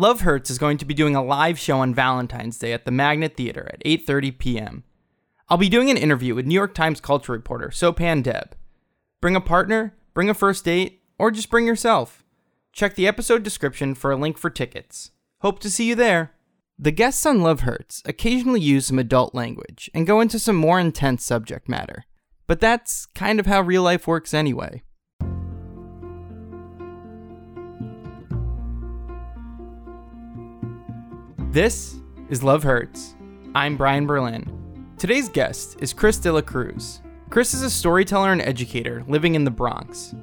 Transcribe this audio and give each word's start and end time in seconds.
Love 0.00 0.20
Hurts 0.20 0.48
is 0.48 0.58
going 0.58 0.78
to 0.78 0.84
be 0.84 0.94
doing 0.94 1.16
a 1.16 1.24
live 1.24 1.58
show 1.58 1.80
on 1.80 1.92
Valentine's 1.92 2.56
Day 2.56 2.72
at 2.72 2.84
the 2.84 2.92
Magnet 2.92 3.36
Theater 3.36 3.68
at 3.74 3.82
8:30 3.82 4.38
p.m. 4.38 4.84
I'll 5.48 5.58
be 5.58 5.68
doing 5.68 5.90
an 5.90 5.96
interview 5.96 6.36
with 6.36 6.46
New 6.46 6.54
York 6.54 6.72
Times 6.72 7.00
culture 7.00 7.32
reporter 7.32 7.70
Sopan 7.70 8.22
Deb. 8.22 8.54
Bring 9.20 9.34
a 9.34 9.40
partner, 9.40 9.96
bring 10.14 10.30
a 10.30 10.34
first 10.34 10.64
date, 10.64 11.02
or 11.18 11.32
just 11.32 11.50
bring 11.50 11.66
yourself. 11.66 12.24
Check 12.72 12.94
the 12.94 13.08
episode 13.08 13.42
description 13.42 13.96
for 13.96 14.12
a 14.12 14.16
link 14.16 14.38
for 14.38 14.50
tickets. 14.50 15.10
Hope 15.40 15.58
to 15.58 15.70
see 15.70 15.88
you 15.88 15.96
there. 15.96 16.32
The 16.78 16.92
guests 16.92 17.26
on 17.26 17.42
Love 17.42 17.62
Hurts 17.62 18.00
occasionally 18.04 18.60
use 18.60 18.86
some 18.86 19.00
adult 19.00 19.34
language 19.34 19.90
and 19.92 20.06
go 20.06 20.20
into 20.20 20.38
some 20.38 20.54
more 20.54 20.78
intense 20.78 21.24
subject 21.24 21.68
matter. 21.68 22.04
But 22.46 22.60
that's 22.60 23.06
kind 23.06 23.40
of 23.40 23.46
how 23.46 23.62
real 23.62 23.82
life 23.82 24.06
works 24.06 24.32
anyway. 24.32 24.84
This 31.50 31.96
is 32.28 32.44
Love 32.44 32.62
Hurts. 32.62 33.14
I'm 33.54 33.78
Brian 33.78 34.06
Berlin. 34.06 34.92
Today's 34.98 35.30
guest 35.30 35.78
is 35.80 35.94
Chris 35.94 36.18
De 36.18 36.30
La 36.30 36.42
Cruz. 36.42 37.00
Chris 37.30 37.54
is 37.54 37.62
a 37.62 37.70
storyteller 37.70 38.32
and 38.32 38.42
educator 38.42 39.02
living 39.08 39.34
in 39.34 39.44
the 39.44 39.50
Bronx. 39.50 40.14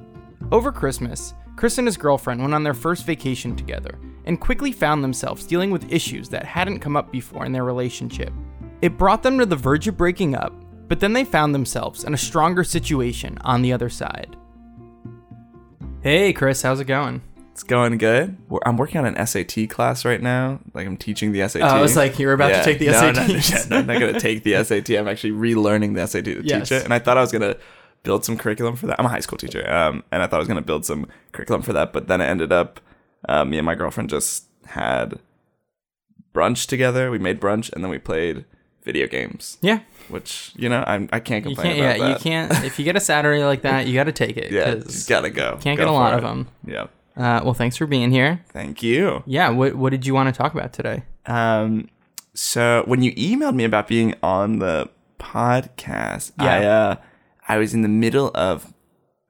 Over 0.52 0.70
Christmas, 0.70 1.34
Chris 1.56 1.78
and 1.78 1.88
his 1.88 1.96
girlfriend 1.96 2.40
went 2.40 2.54
on 2.54 2.62
their 2.62 2.74
first 2.74 3.04
vacation 3.04 3.56
together 3.56 3.98
and 4.26 4.40
quickly 4.40 4.70
found 4.70 5.02
themselves 5.02 5.48
dealing 5.48 5.72
with 5.72 5.92
issues 5.92 6.28
that 6.28 6.44
hadn't 6.44 6.78
come 6.78 6.96
up 6.96 7.10
before 7.10 7.44
in 7.44 7.50
their 7.50 7.64
relationship. 7.64 8.32
It 8.80 8.96
brought 8.96 9.24
them 9.24 9.36
to 9.40 9.46
the 9.46 9.56
verge 9.56 9.88
of 9.88 9.96
breaking 9.96 10.36
up, 10.36 10.54
but 10.86 11.00
then 11.00 11.12
they 11.12 11.24
found 11.24 11.52
themselves 11.52 12.04
in 12.04 12.14
a 12.14 12.16
stronger 12.16 12.62
situation 12.62 13.36
on 13.40 13.62
the 13.62 13.72
other 13.72 13.88
side. 13.88 14.36
Hey, 16.02 16.32
Chris, 16.32 16.62
how's 16.62 16.78
it 16.78 16.84
going? 16.84 17.20
It's 17.56 17.62
going 17.62 17.96
good. 17.96 18.36
We're- 18.50 18.60
I'm 18.66 18.76
working 18.76 18.98
on 18.98 19.06
an 19.06 19.26
SAT 19.26 19.66
class 19.70 20.04
right 20.04 20.20
now. 20.20 20.60
Like 20.74 20.86
I'm 20.86 20.98
teaching 20.98 21.32
the 21.32 21.40
SAT. 21.48 21.62
Oh, 21.62 21.66
I 21.68 21.80
was 21.80 21.96
like, 21.96 22.18
you're 22.18 22.34
about 22.34 22.48
to 22.50 22.62
take 22.62 22.78
the 22.78 22.88
no, 22.88 23.12
no, 23.12 23.22
SATs. 23.22 23.70
No, 23.70 23.76
no, 23.76 23.80
I'm 23.80 23.86
not 23.86 23.98
gonna 23.98 24.20
take 24.20 24.42
the 24.42 24.62
SAT. 24.62 24.90
I'm 24.90 25.08
actually 25.08 25.30
relearning 25.32 25.94
the 25.94 26.06
SAT 26.06 26.26
to 26.26 26.42
Yes. 26.44 26.68
teach 26.68 26.78
it. 26.80 26.84
And 26.84 26.92
I 26.92 26.98
thought 26.98 27.16
I 27.16 27.22
was 27.22 27.32
gonna 27.32 27.56
build 28.02 28.26
some 28.26 28.36
curriculum 28.36 28.76
for 28.76 28.86
that. 28.88 29.00
I'm 29.00 29.06
a 29.06 29.08
high 29.08 29.20
school 29.20 29.38
teacher, 29.38 29.66
um, 29.72 30.04
and 30.12 30.22
I 30.22 30.26
thought 30.26 30.36
I 30.36 30.40
was 30.40 30.48
gonna 30.48 30.60
build 30.60 30.84
some 30.84 31.06
curriculum 31.32 31.62
for 31.62 31.72
that. 31.72 31.94
But 31.94 32.08
then 32.08 32.20
it 32.20 32.26
ended 32.26 32.52
up, 32.52 32.78
uh, 33.26 33.46
me 33.46 33.56
and 33.56 33.64
my 33.64 33.74
girlfriend 33.74 34.10
just 34.10 34.44
had 34.66 35.18
brunch 36.34 36.66
together. 36.66 37.10
We 37.10 37.18
made 37.18 37.40
brunch, 37.40 37.72
and 37.72 37.82
then 37.82 37.90
we 37.90 37.96
played 37.96 38.44
video 38.84 39.06
games. 39.06 39.56
Yeah, 39.62 39.80
Which 40.10 40.52
you 40.56 40.68
know, 40.68 40.84
I'm, 40.86 41.08
I 41.10 41.20
can't 41.20 41.42
you 41.46 41.56
complain 41.56 41.76
can't. 41.76 41.98
Yeah, 41.98 42.04
about 42.04 42.18
you 42.18 42.22
can't. 42.22 42.64
If 42.66 42.78
you 42.78 42.84
get 42.84 42.96
a 42.96 43.00
Saturday 43.00 43.42
like 43.44 43.62
that, 43.62 43.86
you 43.86 43.94
got 43.94 44.04
to 44.04 44.12
take 44.12 44.36
it. 44.36 44.52
Yeah, 44.56 44.74
just 44.74 45.08
gotta 45.08 45.30
go. 45.30 45.58
Can't 45.62 45.78
Go 45.78 45.84
get 45.86 45.88
a 45.88 45.92
lot 45.92 46.10
for 46.12 46.16
of 46.18 46.22
them. 46.22 46.48
Yeah. 46.66 46.88
Uh, 47.16 47.40
well, 47.44 47.54
thanks 47.54 47.76
for 47.76 47.86
being 47.86 48.10
here. 48.10 48.42
Thank 48.52 48.82
you. 48.82 49.22
Yeah, 49.26 49.48
what 49.50 49.74
what 49.74 49.90
did 49.90 50.06
you 50.06 50.14
want 50.14 50.32
to 50.34 50.36
talk 50.38 50.52
about 50.54 50.72
today? 50.72 51.04
Um, 51.26 51.88
so 52.34 52.82
when 52.86 53.02
you 53.02 53.12
emailed 53.14 53.54
me 53.54 53.64
about 53.64 53.88
being 53.88 54.14
on 54.22 54.58
the 54.58 54.90
podcast, 55.18 56.32
I 56.38 56.60
Yeah. 56.62 56.70
uh, 56.78 56.96
I 57.48 57.56
was 57.58 57.72
in 57.74 57.82
the 57.82 57.88
middle 57.88 58.30
of 58.34 58.72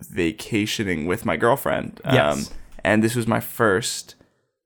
vacationing 0.02 1.06
with 1.06 1.24
my 1.24 1.36
girlfriend. 1.36 2.00
Um, 2.04 2.14
Yes. 2.14 2.50
and 2.84 3.02
this 3.04 3.14
was 3.14 3.26
my 3.26 3.40
first 3.40 4.14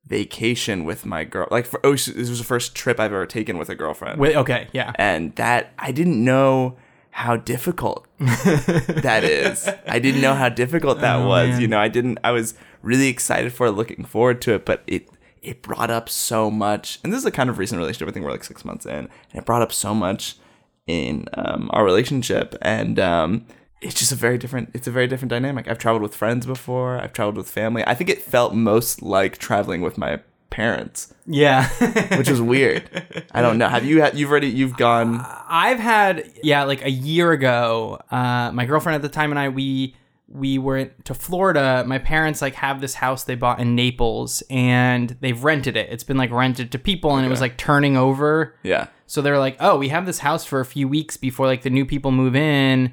vacation 0.07 0.85
with 0.85 1.05
my 1.07 1.25
girl. 1.25 1.47
Like, 1.51 1.67
for, 1.67 1.81
oh, 1.85 1.93
this 1.93 2.09
was 2.09 2.39
the 2.39 2.45
first 2.45 2.75
trip 2.75 2.99
I've 2.99 3.13
ever 3.13 3.27
taken 3.27 3.59
with 3.59 3.69
a 3.69 3.75
girlfriend. 3.75 4.19
Wait, 4.19 4.35
okay, 4.37 4.69
yeah. 4.73 4.93
and 4.97 5.35
that 5.37 5.73
I 5.79 5.93
didn't 5.93 6.23
know 6.25 6.77
how 7.11 7.37
difficult 7.37 8.07
that 8.19 9.23
is. 9.25 9.69
I 9.87 9.99
didn't 9.99 10.21
know 10.21 10.35
how 10.35 10.49
difficult 10.49 11.01
that 11.01 11.17
Oh, 11.17 11.27
was. 11.29 11.51
man. 11.51 11.61
You 11.61 11.69
know, 11.69 11.79
I 11.79 11.89
didn't. 11.89 12.19
I 12.25 12.31
was 12.31 12.55
really 12.83 13.09
excited 13.09 13.53
for 13.53 13.67
it, 13.67 13.73
looking 13.73 14.05
forward 14.05 14.41
to 14.43 14.55
it, 14.55 14.65
but 14.65 14.83
it 14.87 15.09
it 15.43 15.63
brought 15.63 15.91
up 15.91 16.09
so 16.09 16.51
much. 16.51 16.99
And 17.03 17.13
this 17.13 17.21
is 17.21 17.27
a 17.27 17.31
kind 17.31 17.49
of 17.49 17.59
recent 17.59 17.79
relationship. 17.79 18.09
I 18.09 18.13
think 18.13 18.25
we're 18.27 18.33
like 18.33 18.45
six 18.45 18.65
months 18.65 18.85
in, 18.87 18.93
and 18.95 19.09
it 19.35 19.45
brought 19.45 19.63
up 19.63 19.73
so 19.73 19.95
much 19.95 20.37
in 20.87 21.27
um, 21.35 21.71
our 21.73 21.85
relationship, 21.85 22.55
and 22.63 22.99
um, 22.99 23.47
it's 23.81 23.95
just 23.95 24.13
a 24.13 24.17
very 24.17 24.37
different. 24.39 24.71
It's 24.75 24.87
a 24.87 24.91
very 24.91 25.07
different 25.07 25.31
dynamic. 25.31 25.69
I've 25.69 25.79
traveled 25.79 26.03
with 26.03 26.15
friends 26.15 26.45
before. 26.47 26.99
I've 27.01 27.13
traveled 27.13 27.37
with 27.37 27.51
family. 27.51 27.83
I 27.87 27.95
think 27.95 28.11
it 28.11 28.21
felt 28.23 28.55
most 28.55 29.01
like 29.03 29.39
traveling 29.39 29.81
with 29.81 29.97
my 29.97 30.21
parents, 30.51 31.15
Yeah. 31.27 31.69
which 32.19 32.29
is 32.29 32.43
weird. 32.43 32.91
I 33.31 33.41
don't 33.41 33.57
know. 33.57 33.69
Have 33.69 33.85
you 33.85 34.03
had? 34.03 34.19
You've 34.19 34.31
already. 34.31 34.49
You've 34.49 34.77
gone. 34.77 35.25
I've 35.49 35.79
had 35.79 36.31
yeah, 36.43 36.65
like 36.65 36.85
a 36.85 36.91
year 36.91 37.31
ago, 37.33 38.01
uh, 38.11 38.51
my 38.53 38.67
girlfriend 38.67 38.97
at 38.97 39.03
the 39.03 39.09
time 39.09 39.31
and 39.31 39.39
I 39.39 39.49
we 39.49 39.95
we 40.33 40.59
went 40.59 41.05
to 41.07 41.13
Florida. 41.15 41.85
My 41.87 41.99
parents 41.99 42.41
like 42.41 42.55
have 42.55 42.81
this 42.81 42.95
house 42.95 43.25
they 43.25 43.35
bought 43.35 43.59
in 43.59 43.75
Naples 43.75 44.43
and 44.49 45.17
they've 45.21 45.43
rented 45.43 45.77
it. 45.77 45.89
It's 45.91 46.05
been 46.05 46.17
like 46.17 46.31
rented 46.31 46.71
to 46.73 46.79
people 46.79 47.17
and 47.17 47.27
it 47.27 47.29
was 47.29 47.41
like 47.41 47.57
turning 47.57 47.97
over. 47.97 48.55
Yeah. 48.63 48.87
So 49.07 49.21
they're 49.23 49.41
like, 49.41 49.57
"Oh, 49.59 49.77
we 49.77 49.89
have 49.89 50.07
this 50.07 50.21
house 50.21 50.45
for 50.45 50.61
a 50.61 50.65
few 50.65 50.87
weeks 50.87 51.17
before 51.17 51.47
like 51.47 51.63
the 51.63 51.71
new 51.71 51.85
people 51.85 52.13
move 52.13 52.37
in." 52.37 52.93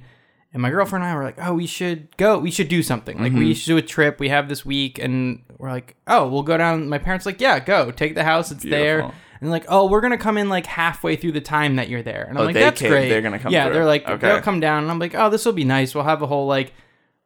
And 0.53 0.61
my 0.63 0.71
girlfriend 0.71 1.03
and 1.03 1.13
I 1.13 1.15
were 1.15 1.23
like, 1.23 1.37
"Oh, 1.39 1.53
we 1.53 1.67
should 1.67 2.15
go. 2.17 2.39
We 2.39 2.49
should 2.49 2.69
do 2.69 2.81
something. 2.81 3.19
Like 3.19 3.31
Mm-hmm. 3.33 3.39
we 3.39 3.53
should 3.53 3.67
do 3.67 3.77
a 3.77 3.81
trip. 3.83 4.19
We 4.19 4.29
have 4.29 4.49
this 4.49 4.65
week." 4.65 4.97
And 4.97 5.43
we're 5.59 5.69
like, 5.69 5.95
"Oh, 6.07 6.27
we'll 6.27 6.41
go 6.41 6.57
down." 6.57 6.89
My 6.89 6.97
parents 6.97 7.27
like, 7.27 7.39
"Yeah, 7.39 7.59
go. 7.59 7.91
Take 7.91 8.15
the 8.15 8.23
house. 8.23 8.49
It's 8.51 8.63
there." 8.63 9.11
And 9.41 9.51
like, 9.51 9.65
"Oh, 9.67 9.85
we're 9.87 10.01
gonna 10.01 10.17
come 10.17 10.39
in 10.39 10.49
like 10.49 10.65
halfway 10.65 11.15
through 11.17 11.33
the 11.33 11.41
time 11.41 11.75
that 11.75 11.87
you're 11.89 12.01
there." 12.01 12.23
And 12.27 12.39
I'm 12.39 12.41
Oh, 12.41 12.45
like, 12.47 12.55
"That's 12.55 12.81
came- 12.81 12.89
great." 12.89 13.09
they're 13.09 13.21
gonna 13.21 13.37
come 13.37 13.51
Yeah, 13.53 13.65
through. 13.65 13.73
they're 13.75 13.85
like, 13.85 14.07
Okay. 14.09 14.27
they'll 14.27 14.41
come 14.41 14.59
down, 14.59 14.81
and 14.81 14.89
I'm 14.91 14.97
like, 14.97 15.13
"Oh, 15.13 15.29
this 15.29 15.45
will 15.45 15.53
be 15.53 15.65
nice. 15.65 15.93
We'll 15.93 16.05
have 16.05 16.23
a 16.23 16.27
whole 16.27 16.47
like." 16.47 16.73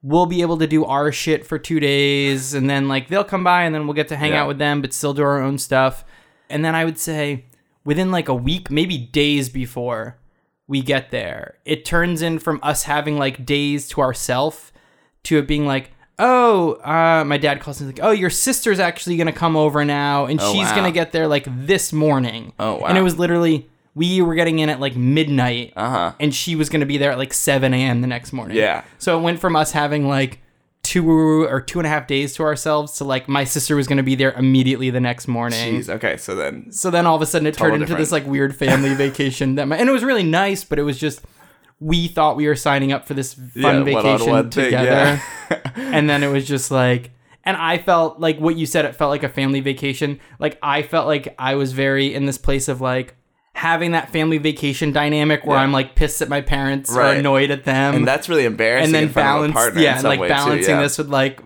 We'll 0.04 0.26
be 0.26 0.42
able 0.42 0.58
to 0.58 0.66
do 0.68 0.84
our 0.86 1.12
shit 1.12 1.46
for 1.46 1.60
two 1.60 1.80
days, 1.80 2.54
and 2.56 2.70
then 2.70 2.88
like 2.88 3.08
they'll 3.08 3.24
come 3.24 3.44
by, 3.44 3.64
and 3.64 3.74
then 3.76 3.86
we'll 3.86 3.94
get 3.94 4.08
to 4.10 4.16
hang 4.16 4.32
Yeah. 4.32 4.42
out 4.44 4.48
with 4.48 4.58
them, 4.58 4.82
but 4.82 4.94
still 4.94 5.14
do 5.14 5.22
our 5.24 5.42
own 5.42 5.58
stuff. 5.58 6.04
And 6.50 6.66
then 6.66 6.74
I 6.76 6.86
would 6.86 6.98
say 6.98 7.46
within 7.86 8.12
like 8.12 8.28
a 8.28 8.34
week, 8.36 8.72
maybe 8.72 8.98
days 8.98 9.48
before 9.50 10.18
we 10.68 10.82
get 10.82 11.12
there, 11.12 11.56
it 11.66 11.86
turns 11.86 12.22
in 12.22 12.40
from 12.40 12.60
us 12.64 12.84
having 12.84 13.18
like 13.18 13.46
days 13.46 13.88
to 13.90 14.02
ourself 14.02 14.72
to 15.24 15.38
it 15.38 15.48
being 15.48 15.66
like, 15.68 15.92
oh, 16.18 16.74
uh, 16.84 17.24
my 17.26 17.38
dad 17.38 17.60
calls 17.60 17.80
me 17.82 17.88
like, 17.88 18.00
oh, 18.02 18.12
your 18.12 18.30
sister's 18.30 18.80
actually 18.80 19.18
gonna 19.18 19.32
come 19.32 19.56
over 19.56 19.84
now, 19.86 20.26
and 20.26 20.40
Oh, 20.42 20.52
she's 20.52 20.66
wow. 20.68 20.76
gonna 20.76 20.92
get 20.92 21.12
there 21.12 21.28
like 21.28 21.46
this 21.48 21.94
morning. 21.94 22.54
Oh, 22.60 22.76
wow. 22.78 22.88
And 22.88 22.98
it 22.98 23.02
was 23.02 23.18
literally 23.18 23.70
we 23.96 24.22
were 24.22 24.36
getting 24.36 24.60
in 24.60 24.70
at 24.70 24.80
like 24.80 24.96
midnight, 24.96 25.74
Uh 25.76 25.90
huh. 25.90 26.12
and 26.20 26.34
she 26.34 26.56
was 26.56 26.70
gonna 26.70 26.86
be 26.86 26.98
there 26.98 27.12
at 27.12 27.18
like 27.18 27.34
seven 27.34 27.74
a.m. 27.74 28.02
the 28.02 28.08
next 28.08 28.32
morning. 28.34 28.58
Yeah. 28.58 28.84
So 28.98 29.18
it 29.18 29.22
went 29.22 29.40
from 29.40 29.56
us 29.56 29.72
having 29.72 30.08
like 30.08 30.40
two 30.84 31.10
or 31.10 31.62
two 31.62 31.80
and 31.80 31.86
a 31.86 31.90
half 31.90 32.08
days 32.08 32.34
to 32.36 32.44
ourselves 32.44 32.94
to 32.98 33.04
like 33.04 33.28
my 33.30 33.44
sister 33.44 33.76
was 33.76 33.88
gonna 33.88 34.02
be 34.04 34.16
there 34.16 34.32
immediately 34.34 34.90
the 34.90 35.00
next 35.00 35.28
morning. 35.28 35.76
Jeez. 35.76 35.90
Okay. 35.90 36.18
So 36.18 36.36
then. 36.36 36.72
So 36.72 36.90
then 36.90 37.06
all 37.06 37.16
of 37.16 37.22
a 37.22 37.26
sudden 37.26 37.48
it 37.48 37.56
turned 37.56 37.82
into 37.82 37.96
this 37.96 38.12
like 38.12 38.26
weird 38.26 38.56
family 38.56 38.94
vacation 39.06 39.56
that 39.56 39.68
my, 39.68 39.78
and 39.78 39.88
it 39.90 39.92
was 39.92 40.04
really 40.04 40.24
nice, 40.24 40.64
but 40.64 40.80
it 40.80 40.84
was 40.84 40.98
just 40.98 41.22
we 41.80 42.08
thought 42.08 42.36
we 42.38 42.48
were 42.48 42.56
signing 42.56 42.92
up 42.92 43.08
for 43.08 43.14
this 43.16 43.34
fun 43.34 43.52
Yeah, 43.56 43.84
vacation 43.84 44.04
one-on-one 44.30 44.52
thing, 44.52 44.66
together. 44.66 45.22
yeah. 45.50 45.60
and 45.76 46.10
then 46.10 46.24
it 46.24 46.28
was 46.32 46.48
just 46.48 46.70
like 46.72 47.12
and 47.44 47.58
I 47.58 47.78
felt 47.80 48.20
like 48.20 48.38
what 48.40 48.56
you 48.56 48.66
said 48.68 48.86
it 48.86 48.96
felt 48.96 49.10
like 49.10 49.24
a 49.24 49.30
family 49.30 49.60
vacation. 49.62 50.20
Like 50.40 50.58
I 50.64 50.82
felt 50.84 51.08
like 51.08 51.34
I 51.40 51.56
was 51.56 51.74
very 51.74 52.14
in 52.14 52.26
this 52.26 52.38
place 52.38 52.68
of 52.68 52.82
like 52.82 53.16
having 53.54 53.92
that 53.92 54.12
family 54.12 54.38
vacation 54.38 54.92
dynamic 54.92 55.46
where 55.46 55.58
Yeah. 55.58 55.64
I'm 55.64 55.72
like 55.72 55.94
pissed 55.96 56.22
at 56.22 56.30
my 56.30 56.42
parents 56.42 56.96
or 56.96 57.02
annoyed 57.04 57.52
at 57.52 57.64
them 57.66 57.96
And 57.96 58.08
that's 58.08 58.28
really 58.30 58.46
embarrassing. 58.46 58.86
and 58.86 58.96
then 58.96 59.04
in 59.04 59.10
front 59.10 59.28
of 59.46 59.50
a 59.52 59.54
balance 59.54 59.78
yeah 59.78 59.96
and 59.96 60.04
like 60.04 60.20
way, 60.20 60.28
too, 60.30 60.34
balancing 60.34 60.76
yeah. 60.76 60.82
this 60.82 60.98
with 60.98 61.10
like 61.10 61.42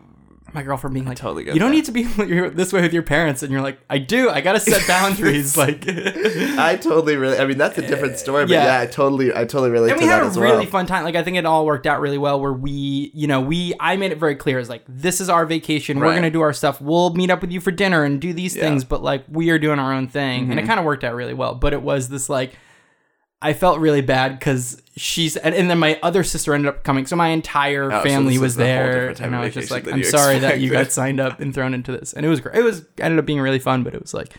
my 0.56 0.64
girlfriend 0.64 0.94
being 0.94 1.06
like 1.06 1.18
totally 1.18 1.44
get 1.44 1.54
you 1.54 1.60
don't 1.60 1.70
that. 1.70 1.76
need 1.76 1.86
to 1.86 1.92
be 1.92 2.04
this 2.50 2.74
way 2.74 2.82
with 2.82 2.94
your 2.94 3.04
parents 3.04 3.44
and 3.44 3.52
you're 3.52 3.62
like 3.62 3.78
i 3.90 3.98
do 3.98 4.30
i 4.30 4.42
gotta 4.42 4.60
set 4.60 4.88
boundaries 4.88 5.56
like 5.66 5.84
I 5.88 6.78
totally 6.82 7.16
really. 7.18 7.38
I 7.38 7.46
mean, 7.46 7.58
that's 7.58 7.78
a 7.78 7.86
different 7.86 8.18
story, 8.18 8.46
but 8.46 8.52
Yeah. 8.52 8.64
yeah, 8.66 8.80
I 8.82 8.86
totally, 8.86 9.32
I 9.32 9.40
totally 9.46 9.70
relate 9.70 9.90
to 9.90 9.96
we 9.96 10.06
that 10.06 10.24
had 10.24 10.36
a 10.38 10.40
really 10.40 10.58
well. 10.60 10.66
fun 10.68 10.86
time 10.86 11.04
like 11.04 11.16
i 11.16 11.24
think 11.24 11.38
it 11.38 11.46
all 11.46 11.66
worked 11.66 11.86
out 11.86 12.00
really 12.00 12.18
well 12.18 12.40
where 12.40 12.54
we 12.54 13.12
you 13.14 13.28
know 13.28 13.42
we 13.42 13.74
i 13.80 13.96
made 13.98 14.12
it 14.12 14.18
very 14.18 14.36
clear 14.36 14.58
it's 14.60 14.70
like 14.70 14.84
this 14.88 15.20
is 15.22 15.30
our 15.30 15.46
vacation 15.46 16.00
we're 16.00 16.14
gonna 16.16 16.30
do 16.32 16.42
our 16.42 16.54
stuff 16.54 16.80
we'll 16.82 17.14
meet 17.14 17.30
up 17.30 17.42
with 17.42 17.52
you 17.52 17.60
for 17.62 17.72
dinner 17.72 18.04
and 18.04 18.22
do 18.22 18.34
these 18.34 18.56
Yeah. 18.56 18.64
Mm-hmm. 18.64 18.72
things 18.72 18.84
but 18.86 19.04
like 19.04 19.24
we 19.30 19.50
are 19.50 19.60
doing 19.60 19.80
our 19.80 19.92
own 19.94 20.08
thing 20.08 20.50
and 20.52 20.60
it 20.60 20.66
kind 20.66 20.80
of 20.80 20.86
worked 20.86 21.04
out 21.04 21.14
really 21.16 21.34
well 21.34 21.54
but 21.56 21.74
it 21.74 21.82
was 21.82 22.10
this 22.10 22.30
like 22.30 22.54
I 23.46 23.54
felt 23.54 23.80
really 23.80 24.02
bad 24.02 24.40
because 24.40 24.82
she's 24.98 25.38
and, 25.38 25.54
and 25.54 25.70
then 25.70 25.78
my 25.80 26.00
other 26.02 26.24
sister 26.24 26.54
ended 26.54 26.70
up 26.70 26.84
coming, 26.84 27.06
so 27.06 27.16
my 27.16 27.30
entire 27.30 27.92
Oh, 27.92 28.02
family 28.02 28.34
this 28.34 28.42
was 28.42 28.54
is 28.54 28.60
a 28.60 28.62
whole 28.62 28.68
there, 28.68 29.10
and 29.22 29.36
I 29.36 29.42
was 29.46 29.54
just 29.54 29.72
like, 29.72 29.88
"I'm 29.88 30.04
sorry 30.04 30.40
that 30.40 30.60
you 30.60 30.70
got 30.72 30.92
signed 31.00 31.20
up 31.20 31.40
and 31.40 31.54
thrown 31.54 31.74
into 31.74 31.92
this," 31.92 32.14
and 32.14 32.26
it 32.26 32.30
was 32.30 32.40
great. 32.42 32.56
It 32.56 32.64
was 32.64 32.86
ended 33.00 33.20
up 33.20 33.26
being 33.26 33.40
really 33.40 33.60
fun, 33.60 33.84
but 33.84 33.94
it 33.94 34.02
was 34.02 34.14
like, 34.14 34.34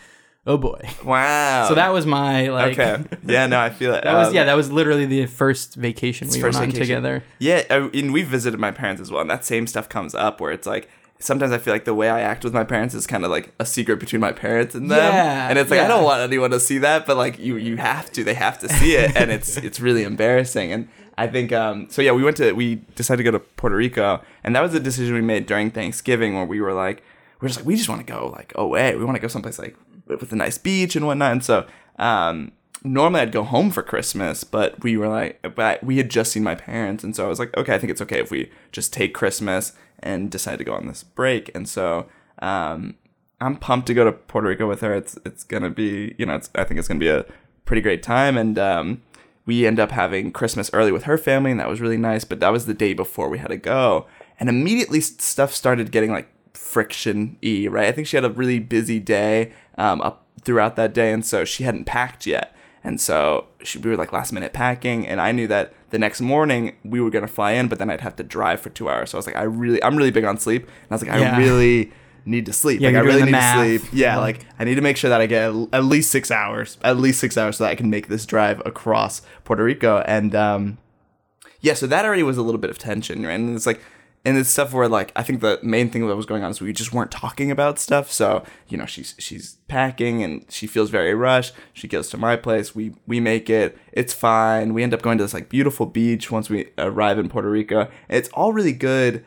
oh 0.49 0.57
boy. 0.57 0.81
Wow. 1.05 1.67
So 1.69 1.75
that 1.75 1.93
was 1.93 2.07
my 2.07 2.49
like. 2.49 2.79
okay. 2.79 3.05
Yeah. 3.25 3.47
No, 3.47 3.59
I 3.61 3.71
feel 3.71 3.93
it. 3.95 4.05
That 4.05 4.15
was 4.15 4.29
Um, 4.29 4.35
yeah. 4.35 4.45
That 4.45 4.55
was 4.57 4.71
literally 4.71 5.05
the 5.07 5.27
first 5.27 5.75
vacation 5.75 6.29
we 6.29 6.41
first 6.41 6.59
went 6.59 6.69
on 6.69 6.73
vacation. 6.73 6.81
together. 6.81 7.25
Yeah, 7.39 7.63
I- 7.71 7.91
and 7.93 8.13
we 8.13 8.23
visited 8.23 8.59
my 8.61 8.71
parents 8.71 9.01
as 9.01 9.11
well, 9.11 9.21
and 9.23 9.31
that 9.31 9.45
same 9.45 9.67
stuff 9.67 9.89
comes 9.89 10.15
up 10.15 10.41
where 10.41 10.53
it's 10.53 10.67
like 10.67 10.89
sometimes 11.19 11.53
I 11.53 11.59
feel 11.59 11.73
like 11.73 11.85
the 11.85 11.95
way 11.95 12.09
I 12.09 12.21
act 12.21 12.45
with 12.45 12.53
my 12.53 12.65
parents 12.65 12.95
is 12.95 13.07
kind 13.07 13.25
of 13.25 13.31
like 13.31 13.53
a 13.59 13.67
secret 13.67 13.99
between 13.99 14.21
my 14.21 14.33
parents 14.33 14.75
and 14.75 14.91
them, 14.91 15.13
Yeah, 15.13 15.49
and 15.49 15.59
it's 15.59 15.71
like 15.71 15.79
yeah. 15.79 15.85
I 15.85 15.89
don't 15.89 16.05
want 16.05 16.21
anyone 16.21 16.51
to 16.51 16.61
see 16.61 16.79
that, 16.79 17.07
but 17.07 17.17
like 17.17 17.39
you, 17.39 17.57
you 17.57 17.77
have 17.77 18.11
to, 18.13 18.25
they 18.25 18.35
have 18.35 18.59
to 18.61 18.69
see 18.69 18.97
it, 18.97 19.17
and 19.17 19.31
it's 19.31 19.57
it's 19.67 19.81
really 19.81 20.03
embarrassing. 20.03 20.73
And 20.73 20.89
I 21.19 21.27
think 21.27 21.53
um, 21.53 21.89
so. 21.91 22.03
Yeah, 22.03 22.13
we 22.13 22.23
went 22.23 22.37
to 22.39 22.53
we 22.53 22.77
decided 22.95 23.19
to 23.19 23.25
go 23.25 23.31
to 23.31 23.39
Puerto 23.39 23.77
Rico, 23.77 24.23
and 24.45 24.55
that 24.55 24.61
was 24.61 24.75
a 24.75 24.81
decision 24.81 25.15
we 25.15 25.23
made 25.23 25.47
during 25.47 25.71
Thanksgiving 25.71 26.35
where 26.35 26.45
we 26.45 26.61
were 26.61 26.75
like. 26.75 27.03
we're 27.41 27.49
just 27.49 27.61
like 27.61 27.67
we 27.67 27.77
just 27.77 27.89
want 27.89 28.07
to 28.07 28.13
go 28.13 28.29
like 28.29 28.53
away. 28.55 28.95
We 28.97 29.05
want 29.05 29.17
to 29.17 29.23
go 29.23 29.29
someplace 29.29 29.59
like 29.59 29.77
with 30.07 30.33
a 30.33 30.37
nice 30.37 30.59
beach 30.59 30.97
and 30.97 31.07
whatnot. 31.07 31.33
And 31.33 31.45
so 31.45 31.67
um, 31.99 32.53
normally 32.93 33.21
I'd 33.21 33.33
go 33.33 33.43
home 33.43 33.71
for 33.71 33.83
Christmas, 33.83 34.45
but 34.45 34.83
we 34.83 34.97
were 34.97 35.09
like, 35.09 35.55
but 35.55 35.83
we 35.83 35.97
had 35.99 36.11
just 36.11 36.33
seen 36.33 36.43
my 36.43 36.55
parents, 36.55 37.05
and 37.05 37.15
so 37.15 37.25
I 37.27 37.29
was 37.29 37.39
like, 37.39 37.57
okay, 37.57 37.75
I 37.75 37.79
think 37.79 37.91
it's 37.91 38.03
okay 38.03 38.21
if 38.21 38.31
we 38.31 38.51
just 38.73 38.93
take 38.93 39.15
Christmas 39.15 39.73
and 40.01 40.31
decide 40.31 40.59
to 40.59 40.65
go 40.65 40.75
on 40.75 40.87
this 40.87 41.03
break. 41.03 41.51
And 41.55 41.69
so 41.69 42.07
um, 42.41 42.95
I'm 43.41 43.57
pumped 43.57 43.87
to 43.89 43.95
go 43.95 44.05
to 44.05 44.13
Puerto 44.13 44.49
Rico 44.49 44.69
with 44.69 44.81
her. 44.81 44.95
It's 44.95 45.19
it's 45.25 45.45
gonna 45.45 45.71
be 45.71 46.15
you 46.19 46.27
know 46.27 46.41
I 46.55 46.65
think 46.65 46.79
it's 46.79 46.89
gonna 46.89 47.01
be 47.01 47.09
a 47.09 47.27
pretty 47.65 47.83
great 47.83 48.03
time 48.03 48.37
and. 48.37 48.59
Um, 48.59 49.03
we 49.47 49.65
end 49.65 49.79
up 49.79 49.93
having 49.93 50.33
Christmas 50.33 50.69
early 50.73 50.91
with 50.91 51.05
her 51.05 51.17
family, 51.17 51.53
and 51.53 51.61
that 51.61 51.69
was 51.69 51.81
really 51.81 51.97
nice. 51.97 52.25
But 52.25 52.41
that 52.41 52.51
was 52.51 52.67
the 52.67 52.75
day 52.75 52.95
before 52.95 53.29
we 53.29 53.39
had 53.39 53.49
to 53.49 53.57
go, 53.57 54.07
and 54.41 54.49
immediately 54.49 55.01
stuff 55.01 55.55
started 55.55 55.93
getting 55.93 56.11
like 56.11 56.29
friction 56.53 57.39
right? 57.71 57.87
I 57.87 57.93
think 57.93 58.09
she 58.09 58.17
had 58.17 58.25
a 58.25 58.31
really 58.31 58.59
busy 58.59 58.99
day 58.99 59.53
um, 59.79 60.01
up 60.03 60.27
throughout 60.43 60.75
that 60.77 60.93
day, 60.93 61.13
and 61.13 61.25
so 61.25 61.45
she 61.45 61.63
hadn't 61.63 61.85
packed 61.85 62.27
yet. 62.27 62.56
And 62.87 63.01
so 63.01 63.47
she, 63.65 63.79
we 63.81 63.91
were 63.91 63.97
like 63.97 64.13
last 64.13 64.33
minute 64.33 64.53
packing, 64.53 65.07
and 65.07 65.21
I 65.21 65.33
knew 65.33 65.49
that 65.49 65.73
the 65.91 65.99
next 65.99 66.21
morning 66.21 66.77
we 66.85 67.01
were 67.01 67.11
gonna 67.11 67.27
fly 67.27 67.53
in, 67.53 67.67
but 67.69 67.79
then 67.81 67.91
I'd 67.91 68.01
have 68.01 68.15
to 68.17 68.23
drive 68.23 68.61
for 68.61 68.71
two 68.71 68.89
hours. 68.89 69.11
So 69.11 69.17
I 69.17 69.19
was 69.19 69.27
like, 69.27 69.37
I 69.37 69.43
really, 69.43 69.83
I'm 69.83 69.97
really 69.97 70.13
big 70.13 70.25
on 70.25 70.39
sleep, 70.39 70.63
and 70.63 70.93
I 70.93 70.95
was 70.95 71.03
like, 71.03 71.11
Yeah. 71.19 71.35
I 71.35 71.39
really 71.39 71.93
need 72.25 72.47
to 72.47 72.53
sleep. 72.53 72.81
Yeah, 72.81 72.89
like 72.91 72.97
I 72.97 73.01
really 73.01 73.23
need 73.25 73.31
math. 73.33 73.57
to 73.65 73.79
sleep. 73.79 73.91
Yeah, 73.93 74.19
Like- 74.19 74.39
like 74.39 74.47
I 74.59 74.65
need 74.65 74.77
to 74.77 74.81
make 74.83 74.97
sure 74.97 75.11
that 75.11 75.21
I 75.21 75.27
get 75.27 75.53
at 75.73 75.85
least 75.85 76.11
six 76.11 76.31
hours, 76.31 76.79
at 76.83 76.97
least 76.97 77.19
six 77.21 77.37
hours, 77.37 77.57
so 77.59 77.65
that 77.65 77.71
I 77.71 77.75
can 77.75 77.91
make 77.91 78.07
this 78.09 78.25
drive 78.25 78.63
across 78.65 79.21
Puerto 79.45 79.65
Rico. 79.65 79.99
And 80.07 80.35
um, 80.35 80.79
yeah, 81.61 81.75
so 81.75 81.87
that 81.89 82.05
already 82.05 82.23
was 82.23 82.37
a 82.39 82.43
little 82.43 82.61
bit 82.61 82.71
of 82.71 82.79
tension, 82.79 83.25
right? 83.27 83.33
And 83.35 83.55
it's 83.57 83.67
like, 83.67 83.81
and 84.27 84.37
it's 84.37 84.51
stuff 84.51 84.73
where 84.73 84.89
like 84.89 85.13
I 85.15 85.23
think 85.23 85.41
the 85.41 85.61
main 85.63 85.89
thing 85.89 86.07
that 86.07 86.17
was 86.17 86.27
going 86.27 86.43
on 86.43 86.51
is 86.51 86.61
we 86.61 86.73
just 86.73 86.93
weren't 86.93 87.13
talking 87.13 87.53
about 87.53 87.79
stuff. 87.79 88.11
So 88.11 88.43
you 88.69 88.77
know, 88.77 88.85
she's 88.85 89.15
she's 89.19 89.59
packing 89.69 90.23
and 90.25 90.45
she 90.51 90.67
feels 90.67 90.91
very 90.91 91.15
rushed. 91.15 91.55
She 91.73 91.87
goes 91.87 92.11
to 92.11 92.19
my 92.19 92.35
place. 92.35 92.75
We 92.75 92.93
we 93.07 93.21
make 93.21 93.49
it. 93.49 93.79
It's 93.93 94.13
fine. 94.13 94.75
We 94.75 94.83
end 94.83 94.93
up 94.93 95.01
going 95.01 95.17
to 95.19 95.25
this 95.25 95.33
like 95.33 95.49
beautiful 95.49 95.87
beach 95.87 96.29
once 96.29 96.51
we 96.51 96.71
arrive 96.77 97.21
in 97.21 97.29
Puerto 97.29 97.49
Rico. 97.49 97.89
It's 98.09 98.29
all 98.31 98.53
really 98.53 98.73
good. 98.73 99.25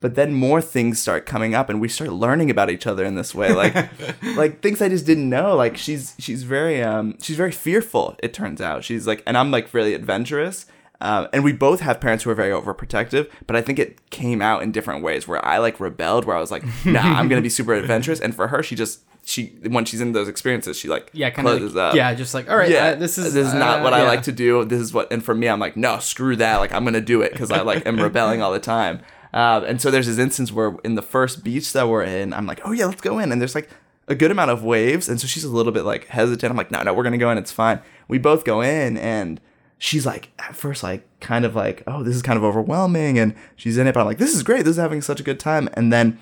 But 0.00 0.14
then 0.14 0.32
more 0.32 0.62
things 0.62 0.98
start 0.98 1.26
coming 1.26 1.54
up, 1.54 1.68
and 1.68 1.78
we 1.78 1.88
start 1.88 2.10
learning 2.10 2.48
about 2.50 2.70
each 2.70 2.86
other 2.86 3.04
in 3.04 3.16
this 3.16 3.34
way, 3.34 3.52
like, 3.52 3.74
like 4.34 4.62
things 4.62 4.80
I 4.80 4.88
just 4.88 5.04
didn't 5.04 5.28
know. 5.28 5.54
Like 5.54 5.76
she's 5.76 6.14
she's 6.18 6.44
very 6.44 6.82
um 6.82 7.18
she's 7.20 7.36
very 7.36 7.52
fearful. 7.52 8.16
It 8.22 8.32
turns 8.32 8.62
out 8.62 8.84
she's 8.84 9.06
like, 9.06 9.22
and 9.26 9.36
I'm 9.36 9.50
like 9.50 9.74
really 9.74 9.92
adventurous. 9.92 10.64
Um, 11.02 11.28
and 11.32 11.42
we 11.42 11.52
both 11.52 11.80
have 11.80 12.00
parents 12.00 12.24
who 12.24 12.30
are 12.30 12.34
very 12.34 12.50
overprotective, 12.50 13.30
but 13.46 13.56
I 13.56 13.62
think 13.62 13.78
it 13.78 14.10
came 14.10 14.42
out 14.42 14.62
in 14.62 14.70
different 14.70 15.02
ways. 15.02 15.26
Where 15.26 15.44
I 15.44 15.58
like 15.58 15.80
rebelled, 15.80 16.24
where 16.26 16.36
I 16.36 16.40
was 16.40 16.50
like, 16.50 16.62
"Nah, 16.84 17.00
I'm 17.00 17.28
gonna 17.28 17.40
be 17.42 17.48
super 17.48 17.74
adventurous," 17.74 18.20
and 18.20 18.34
for 18.34 18.48
her, 18.48 18.62
she 18.62 18.74
just 18.74 19.00
she 19.24 19.46
when 19.68 19.84
she's 19.84 20.00
in 20.00 20.12
those 20.12 20.28
experiences, 20.28 20.76
she 20.76 20.88
like 20.88 21.10
Yeah, 21.12 21.30
kind 21.30 21.48
of. 21.48 21.74
Like, 21.74 21.76
up. 21.76 21.94
yeah, 21.94 22.12
just 22.14 22.34
like 22.34 22.50
all 22.50 22.56
right. 22.56 22.70
Yeah, 22.70 22.88
uh, 22.88 22.94
this 22.96 23.16
is 23.16 23.32
this 23.32 23.48
is 23.48 23.54
not 23.54 23.80
uh, 23.80 23.82
what 23.82 23.94
I 23.94 24.06
like 24.06 24.22
to 24.24 24.32
do. 24.32 24.64
This 24.64 24.80
is 24.80 24.92
what, 24.92 25.10
and 25.12 25.24
for 25.24 25.34
me, 25.34 25.48
I'm 25.48 25.60
like, 25.60 25.76
no, 25.76 25.98
screw 25.98 26.36
that. 26.36 26.58
Like 26.58 26.72
I'm 26.72 26.84
gonna 26.84 27.00
do 27.00 27.22
it 27.22 27.32
because 27.32 27.50
I 27.50 27.62
like 27.62 27.86
am 27.86 27.96
rebelling 28.02 28.42
all 28.42 28.52
the 28.52 28.60
time. 28.60 29.00
Um, 29.32 29.64
and 29.64 29.80
so 29.80 29.90
there's 29.90 30.06
this 30.08 30.18
instance 30.18 30.50
where 30.52 30.74
in 30.82 30.96
the 30.96 31.02
first 31.02 31.44
beach 31.44 31.72
that 31.72 31.88
we're 31.88 32.02
in, 32.02 32.32
I'm 32.34 32.46
like, 32.46 32.60
oh 32.64 32.72
yeah, 32.72 32.86
let's 32.86 33.00
go 33.00 33.18
in, 33.18 33.30
and 33.32 33.40
there's 33.40 33.54
like 33.54 33.70
a 34.08 34.14
good 34.14 34.30
amount 34.30 34.50
of 34.50 34.64
waves, 34.64 35.08
and 35.08 35.20
so 35.20 35.26
she's 35.26 35.44
a 35.44 35.50
little 35.50 35.72
bit 35.72 35.84
like 35.84 36.08
hesitant. 36.08 36.50
I'm 36.50 36.56
like, 36.56 36.70
no, 36.70 36.82
no, 36.82 36.92
we're 36.92 37.04
gonna 37.04 37.16
go 37.18 37.30
in. 37.30 37.38
It's 37.38 37.52
fine. 37.52 37.80
We 38.08 38.18
both 38.18 38.44
go 38.44 38.60
in, 38.60 38.96
and 38.96 39.40
she's 39.80 40.06
like 40.06 40.30
at 40.38 40.54
first 40.54 40.84
like 40.84 41.04
kind 41.18 41.44
of 41.44 41.56
like, 41.56 41.82
oh, 41.88 42.04
this 42.04 42.14
is 42.14 42.22
kind 42.22 42.36
of 42.36 42.44
overwhelming, 42.44 43.18
and 43.18 43.34
she's 43.56 43.76
in 43.76 43.88
it, 43.88 43.94
but 43.94 44.00
I'm 44.00 44.06
like, 44.06 44.18
this 44.18 44.34
is 44.34 44.44
great. 44.44 44.64
This 44.64 44.76
is 44.76 44.80
having 44.80 45.00
such 45.00 45.18
a 45.18 45.24
good 45.24 45.40
time, 45.40 45.68
and 45.74 45.92
then 45.92 46.18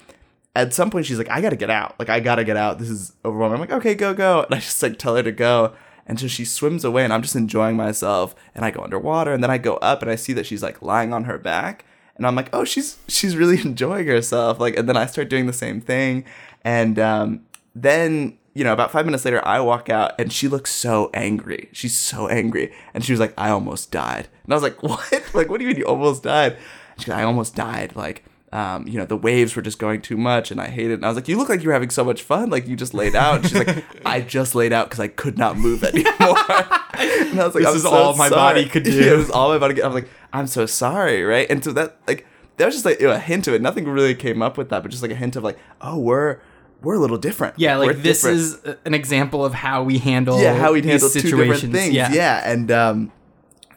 at 0.57 0.73
some 0.73 0.91
point 0.91 1.07
she's 1.07 1.19
like, 1.19 1.29
I 1.29 1.41
gotta 1.41 1.57
get 1.57 1.69
out. 1.69 1.95
Like 1.99 2.09
I 2.09 2.21
gotta 2.21 2.45
get 2.45 2.57
out. 2.57 2.79
This 2.79 2.89
is 2.89 3.13
overwhelming. 3.25 3.57
I'm 3.57 3.61
like, 3.61 3.73
okay, 3.73 3.95
go, 3.95 4.15
go. 4.15 4.43
And 4.43 4.55
I 4.55 4.59
just 4.59 4.83
like 4.83 4.99
tell 4.99 5.15
her 5.17 5.23
to 5.23 5.33
go. 5.33 5.75
And 6.07 6.19
so 6.19 6.27
she 6.27 6.45
swims 6.45 6.85
away 6.85 7.05
and 7.05 7.13
I'm 7.13 7.21
just 7.21 7.37
enjoying 7.37 7.77
myself. 7.77 8.35
And 8.55 8.65
I 8.65 8.71
go 8.71 8.83
underwater 8.83 9.33
and 9.33 9.43
then 9.43 9.51
I 9.51 9.59
go 9.59 9.77
up 9.77 10.01
and 10.01 10.11
I 10.11 10.17
see 10.17 10.33
that 10.33 10.47
she's 10.47 10.63
like 10.63 10.81
lying 10.81 11.13
on 11.13 11.25
her 11.25 11.37
back. 11.37 11.85
And 12.17 12.27
I'm 12.27 12.35
like, 12.35 12.49
oh, 12.53 12.65
she's 12.65 12.99
she's 13.09 13.37
really 13.37 13.61
enjoying 13.65 14.07
herself. 14.07 14.59
Like, 14.59 14.77
and 14.77 14.89
then 14.89 14.97
I 14.97 15.07
start 15.07 15.29
doing 15.29 15.47
the 15.47 15.53
same 15.53 15.81
thing. 15.81 16.25
And 16.65 16.99
um, 16.99 17.43
then 17.75 18.38
you 18.55 18.65
know, 18.65 18.73
about 18.73 18.91
five 18.91 19.05
minutes 19.05 19.25
later, 19.25 19.45
I 19.47 19.61
walk 19.61 19.89
out 19.89 20.13
and 20.19 20.33
she 20.33 20.49
looks 20.49 20.73
so 20.73 21.11
angry. 21.15 21.69
She's 21.73 21.97
so 21.97 22.29
angry. 22.29 22.73
And 22.95 23.05
she 23.05 23.13
was 23.13 23.21
like, 23.21 23.35
I 23.39 23.51
almost 23.51 23.91
died. 23.91 24.29
And 24.45 24.53
I 24.53 24.57
was 24.57 24.63
like, 24.63 24.83
what? 24.83 25.35
like, 25.35 25.49
what 25.49 25.59
do 25.59 25.65
you 25.65 25.69
mean 25.69 25.79
you 25.79 25.87
almost 25.87 26.23
died? 26.23 26.57
She's 26.99 27.09
like, 27.09 27.19
I 27.19 27.23
almost 27.23 27.55
died. 27.55 27.95
Like, 27.95 28.25
um, 28.53 28.89
you 28.89 28.99
know, 28.99 29.05
the 29.05 29.17
waves 29.17 29.55
were 29.55 29.63
just 29.63 29.79
going 29.79 30.01
too 30.01 30.17
much 30.17 30.51
and 30.51 30.61
I 30.61 30.69
hated 30.69 30.93
it. 30.93 30.95
And 30.95 31.05
I 31.05 31.09
was 31.09 31.17
like, 31.17 31.29
you 31.29 31.37
look 31.37 31.49
like 31.49 31.63
you 31.63 31.69
were 31.69 31.75
having 31.75 31.91
so 31.91 32.03
much 32.03 32.23
fun. 32.23 32.51
Like, 32.51 32.67
you 32.67 32.77
just 32.77 32.95
laid 32.95 33.15
out. 33.15 33.37
And 33.37 33.45
she's 33.49 33.59
like, 33.59 33.85
I 34.07 34.21
just 34.21 34.55
laid 34.55 34.73
out 34.73 34.87
because 34.87 35.01
I 35.01 35.09
could 35.09 35.39
not 35.39 35.57
move 35.57 35.85
anymore. 35.85 36.15
and 36.19 37.41
I 37.41 37.45
was 37.45 37.55
like, 37.55 37.65
This 37.65 37.77
is 37.77 37.83
so 37.83 37.91
all 37.91 38.17
my 38.17 38.29
sorry. 38.29 38.55
body 38.55 38.69
could 38.69 38.85
do. 38.85 38.93
Yeah, 38.93 39.13
it 39.13 39.17
was 39.19 39.31
all 39.31 39.51
my 39.51 39.59
body 39.59 39.75
could 39.75 39.85
I'm 39.85 39.93
like, 39.93 40.09
I'm 40.33 40.47
so 40.47 40.67
sorry. 40.67 41.23
Right. 41.23 41.49
And 41.51 41.63
so 41.63 41.73
that, 41.73 41.99
like, 42.07 42.27
that 42.57 42.67
was 42.67 42.75
just 42.75 42.85
like 42.85 43.01
a 43.01 43.19
hint 43.19 43.47
of 43.47 43.55
it. 43.55 43.63
Nothing 43.63 43.85
really 43.85 44.15
came 44.15 44.43
up 44.43 44.57
with 44.59 44.71
that, 44.71 44.83
but 44.83 44.91
just 44.91 45.03
like 45.03 45.13
a 45.13 45.17
hint 45.17 45.37
of 45.37 45.45
like, 45.45 45.59
oh, 45.81 45.99
we're, 45.99 46.41
we're 46.83 46.95
a 46.95 46.99
little 46.99 47.19
different. 47.19 47.55
Yeah, 47.59 47.77
like 47.77 47.87
We're 47.89 47.93
this 47.95 48.23
different 48.23 48.37
is 48.39 48.77
an 48.85 48.95
example 48.95 49.45
of 49.45 49.53
how 49.55 49.83
we 49.83 49.99
handle 49.99 50.41
yeah 50.41 50.55
how 50.55 50.73
we 50.73 50.83
handle 50.83 51.09
two 51.11 51.21
different 51.23 51.73
things 51.75 51.95
Yeah. 51.95 52.13
yeah, 52.13 52.43
and 52.45 52.71
um 52.71 53.13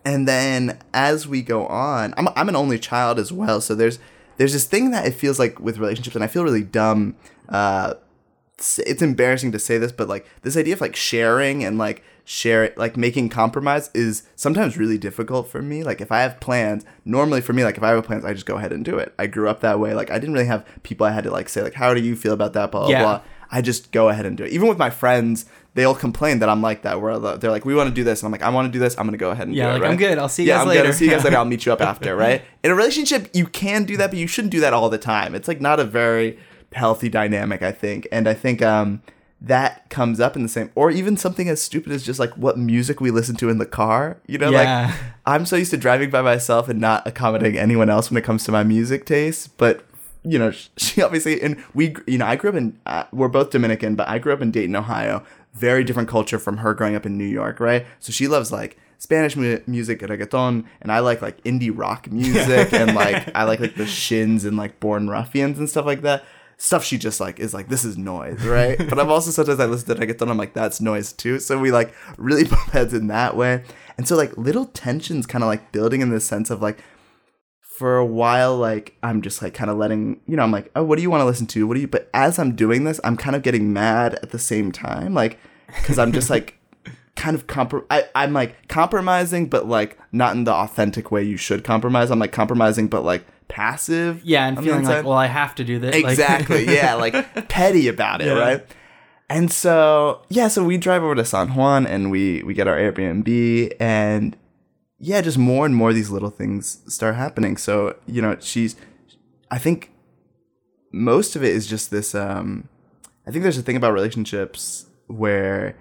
and 0.06 0.28
then 0.28 0.80
as 0.94 1.28
we 1.28 1.42
go 1.42 1.66
on 1.68 2.14
I'm, 2.18 2.28
I'm 2.36 2.50
an 2.50 2.56
only 2.56 2.80
child 2.80 3.20
as 3.20 3.32
well 3.32 3.62
so 3.62 3.76
there's 3.76 4.00
there's 4.38 4.54
this 4.54 4.66
thing 4.66 4.92
that 4.92 5.06
it 5.06 5.12
feels 5.14 5.38
like 5.40 5.60
with 5.60 5.78
relationships 5.78 6.16
and 6.16 6.24
i 6.24 6.28
feel 6.28 6.44
really 6.44 6.64
dumb 6.64 7.16
uh 7.50 7.94
it's- 8.58 8.80
it's 8.86 9.02
embarrassing 9.02 9.52
to 9.52 9.60
say 9.60 9.78
this 9.78 9.92
but 9.92 10.08
like 10.08 10.26
this 10.44 10.56
idea 10.58 10.74
of 10.74 10.82
like 10.82 10.96
sharing 10.96 11.64
and 11.64 11.78
like 11.78 12.04
share 12.24 12.64
it, 12.64 12.78
like 12.78 12.96
making 12.96 13.30
compromise 13.30 13.90
is 13.94 14.24
sometimes 14.36 14.78
really 14.78 14.98
difficult 14.98 15.48
for 15.48 15.62
me 15.62 15.84
like 15.84 16.00
if 16.02 16.12
i 16.12 16.22
have 16.22 16.40
plans 16.40 16.86
normally 17.04 17.42
for 17.42 17.52
me 17.54 17.64
like 17.64 17.78
if 17.78 17.84
i 17.84 17.90
have 17.90 18.04
plans 18.06 18.24
i 18.24 18.32
just 18.34 18.46
go 18.46 18.58
ahead 18.58 18.72
and 18.72 18.86
do 18.86 18.98
it 18.98 19.14
i 19.20 19.26
grew 19.28 19.50
up 19.50 19.60
that 19.62 19.80
way 19.80 19.94
like 19.94 20.10
i 20.12 20.20
didn't 20.20 20.34
really 20.34 20.46
have 20.46 20.66
people 20.84 21.06
i 21.06 21.12
had 21.12 21.24
to 21.24 21.32
like 21.32 21.50
say 21.50 21.62
like 21.62 21.74
how 21.74 21.94
do 21.94 22.00
you 22.02 22.16
feel 22.16 22.34
about 22.34 22.54
that 22.54 22.72
blah 22.72 22.82
blah 22.82 22.90
Yeah. 22.90 23.02
blah 23.04 23.22
I 23.54 23.62
just 23.62 23.92
go 23.92 24.08
ahead 24.08 24.26
and 24.26 24.38
do 24.38 24.46
it. 24.46 24.54
Even 24.54 24.70
with 24.70 24.78
my 24.78 24.90
friends, 24.90 25.44
they'll 25.74 25.94
complain 25.94 26.40
that 26.40 26.48
I'm 26.48 26.62
like 26.62 26.84
that. 26.84 27.02
Where 27.02 27.20
they're 27.20 27.52
like, 27.52 27.66
"We 27.66 27.76
want 27.76 27.90
to 27.90 27.94
do 27.94 28.02
this," 28.06 28.22
and 28.22 28.28
I'm 28.28 28.32
like, 28.32 28.44
"I 28.44 28.48
want 28.50 28.68
to 28.68 28.72
do 28.72 28.80
this. 28.80 28.98
I'm 28.98 29.06
gonna 29.06 29.18
go 29.18 29.32
ahead 29.32 29.46
and 29.46 29.54
Yeah, 29.54 29.66
do 29.66 29.70
it." 29.72 29.74
like, 29.74 29.82
right? 29.82 29.92
I'm 29.92 29.98
good. 29.98 30.18
I'll 30.18 30.30
see 30.30 30.44
you 30.44 30.48
yeah, 30.48 30.54
guys 30.56 30.62
I'm 30.62 30.68
later. 30.70 30.82
Good. 30.84 30.88
I'll 30.88 30.94
see 30.94 31.04
you 31.04 31.12
guys 31.12 31.24
later. 31.26 31.36
I'll 31.36 31.44
meet 31.44 31.66
you 31.66 31.74
up 31.74 31.82
after. 31.92 32.16
Right? 32.16 32.44
In 32.64 32.72
a 32.72 32.76
relationship, 32.76 33.30
you 33.34 33.46
can 33.48 33.84
do 33.84 33.98
that, 33.98 34.10
but 34.12 34.18
you 34.18 34.26
shouldn't 34.26 34.54
do 34.54 34.62
that 34.62 34.72
all 34.72 34.90
the 34.90 34.98
time. 34.98 35.36
It's 35.36 35.50
like 35.50 35.60
not 35.60 35.82
a 35.82 35.84
very 35.84 36.40
healthy 36.72 37.10
dynamic, 37.10 37.62
I 37.62 37.74
think. 37.74 38.08
And 38.10 38.26
I 38.26 38.34
think 38.34 38.62
um, 38.62 39.02
that 39.44 39.90
comes 39.90 40.20
up 40.20 40.36
in 40.36 40.44
the 40.44 40.50
same, 40.50 40.70
or 40.76 40.92
even 40.92 41.18
something 41.18 41.50
as 41.50 41.62
stupid 41.62 41.92
as 41.92 42.04
just 42.04 42.20
like 42.20 42.32
what 42.38 42.58
music 42.58 43.02
we 43.02 43.10
listen 43.12 43.36
to 43.38 43.50
in 43.50 43.58
the 43.58 43.66
car. 43.66 44.18
You 44.28 44.38
know, 44.38 44.52
Yeah. 44.52 44.88
like 44.88 44.96
I'm 45.26 45.46
so 45.46 45.56
used 45.56 45.72
to 45.72 45.78
driving 45.78 46.10
by 46.12 46.22
myself 46.22 46.70
and 46.70 46.80
not 46.80 47.08
accommodating 47.08 47.58
anyone 47.60 47.90
else 47.90 48.12
when 48.12 48.18
it 48.18 48.24
comes 48.24 48.44
to 48.46 48.52
my 48.52 48.64
music 48.64 49.06
tastes, 49.06 49.48
but 49.48 49.84
you 50.24 50.38
know, 50.38 50.52
she 50.78 51.02
obviously, 51.02 51.42
and 51.42 51.58
we, 51.74 51.96
you 52.06 52.20
know, 52.20 52.28
I 52.28 52.36
grew 52.36 52.52
up 52.52 52.56
in, 52.56 52.78
uh, 52.86 53.06
we're 53.12 53.28
both 53.28 53.50
Dominican, 53.50 53.96
but 53.96 54.08
I 54.08 54.20
grew 54.20 54.32
up 54.34 54.42
in 54.42 54.52
Dayton, 54.52 54.76
Ohio. 54.76 55.24
Very 55.56 55.84
different 55.84 56.08
culture 56.08 56.38
from 56.38 56.58
her 56.58 56.76
growing 56.76 56.94
up 56.96 57.08
in 57.08 57.18
New 57.18 57.26
York, 57.26 57.60
right? 57.60 57.86
So 58.00 58.12
she 58.12 58.28
loves 58.28 58.52
like 58.52 58.78
Spanish 59.00 59.36
mu- 59.36 59.60
music, 59.66 60.00
reggaeton, 60.02 60.64
and 60.84 60.92
I 60.92 61.00
like 61.00 61.24
like 61.24 61.44
indie 61.44 61.72
rock 61.76 62.12
music, 62.12 62.72
and 62.72 62.94
like 62.96 63.32
I 63.36 63.44
like 63.46 63.60
like 63.60 63.76
the 63.76 63.88
Shins 63.88 64.46
and 64.46 64.56
like 64.56 64.80
Born 64.80 65.10
Ruffians 65.10 65.58
and 65.58 65.68
stuff 65.68 65.88
like 65.88 66.04
that. 66.04 66.24
Stuff 66.62 66.84
she 66.84 67.00
just 67.00 67.20
like 67.20 67.40
is 67.40 67.56
like 67.56 67.70
this 67.70 67.84
is 67.84 67.98
noise, 67.98 68.46
right? 68.46 68.78
but 68.78 69.00
I'm 69.00 69.10
also 69.10 69.32
sometimes 69.32 69.60
I 69.60 69.66
listen 69.66 69.96
to 69.96 70.00
reggaeton, 70.00 70.30
I'm 70.30 70.38
like 70.38 70.54
that's 70.54 70.80
noise 70.80 71.12
too. 71.12 71.40
So 71.40 71.58
we 71.58 71.72
like 71.72 71.92
really 72.18 72.44
bump 72.52 72.70
heads 72.70 72.94
in 72.94 73.08
that 73.08 73.36
way, 73.36 73.64
and 73.98 74.08
so 74.08 74.16
like 74.16 74.38
little 74.38 74.66
tensions 74.66 75.26
kind 75.26 75.44
of 75.44 75.48
like 75.48 75.72
building 75.72 76.02
in 76.02 76.12
the 76.12 76.20
sense 76.20 76.52
of 76.52 76.62
like 76.62 76.78
for 77.82 77.98
a 77.98 78.06
while 78.06 78.56
like 78.56 78.96
i'm 79.02 79.24
just 79.24 79.42
like 79.42 79.56
kind 79.56 79.72
of 79.72 79.76
letting 79.76 80.20
you 80.28 80.36
know 80.36 80.44
i'm 80.44 80.52
like 80.52 80.70
oh 80.76 80.84
what 80.84 80.98
do 80.98 81.02
you 81.02 81.10
want 81.10 81.20
to 81.20 81.26
listen 81.26 81.48
to 81.48 81.66
what 81.66 81.74
do 81.74 81.82
you 81.82 81.88
but 81.88 82.12
as 82.14 82.38
i'm 82.38 82.56
doing 82.56 82.84
this 82.84 83.00
i'm 83.04 83.18
kind 83.18 83.36
of 83.36 83.42
getting 83.42 83.74
mad 83.74 84.14
at 84.22 84.30
the 84.30 84.38
same 84.38 84.72
time 84.72 85.16
like 85.16 85.40
because 85.66 85.98
i'm 85.98 86.12
just 86.12 86.30
like 86.30 86.60
kind 87.16 87.36
of 87.36 87.48
comprom- 87.48 87.86
I, 87.90 88.06
i'm 88.14 88.34
like 88.34 88.68
compromising 88.68 89.48
but 89.48 89.68
like 89.68 89.98
not 90.12 90.36
in 90.36 90.44
the 90.44 90.54
authentic 90.54 91.10
way 91.10 91.24
you 91.24 91.38
should 91.38 91.64
compromise 91.64 92.12
i'm 92.12 92.20
like 92.20 92.32
compromising 92.32 92.88
but 92.88 93.04
like 93.04 93.26
passive 93.52 94.22
Yeah, 94.24 94.48
and 94.48 94.58
feeling 94.58 94.86
like, 94.86 95.04
well, 95.06 95.18
I 95.18 95.28
have 95.28 95.54
to 95.56 95.64
do 95.64 95.78
this. 95.78 95.94
Like- 95.96 96.06
Exactly. 96.12 96.66
yeah, 96.80 96.96
like 96.96 97.14
petty 97.50 97.88
about 97.88 98.22
it, 98.22 98.28
Yeah. 98.28 98.34
right? 98.34 98.66
And 99.30 99.52
so 99.52 100.22
yeah, 100.30 100.48
so 100.48 100.64
we 100.64 100.78
drive 100.78 101.04
over 101.04 101.16
to 101.16 101.24
San 101.26 101.54
Juan 101.56 101.86
and 101.86 102.12
we 102.12 102.44
we 102.44 102.54
get 102.54 102.68
our 102.68 102.76
Airbnb 102.78 103.74
and 103.80 104.36
yeah, 105.00 105.22
just 105.22 105.38
more 105.38 105.66
and 105.66 105.76
more 105.76 105.90
of 105.90 105.96
these 105.96 106.10
little 106.12 106.30
things 106.30 106.82
start 106.88 107.16
happening. 107.16 107.58
So, 107.58 107.96
you 108.08 108.22
know, 108.22 108.36
she's 108.40 108.76
I 109.50 109.58
think 109.58 109.92
most 110.92 111.36
of 111.36 111.44
it 111.44 111.54
is 111.54 111.68
just 111.68 111.92
this 111.92 112.14
um 112.16 112.68
I 113.28 113.32
think 113.32 113.44
there's 113.44 113.58
a 113.58 113.62
thing 113.62 113.76
about 113.78 113.94
relationships 113.94 114.86
where 115.08 115.76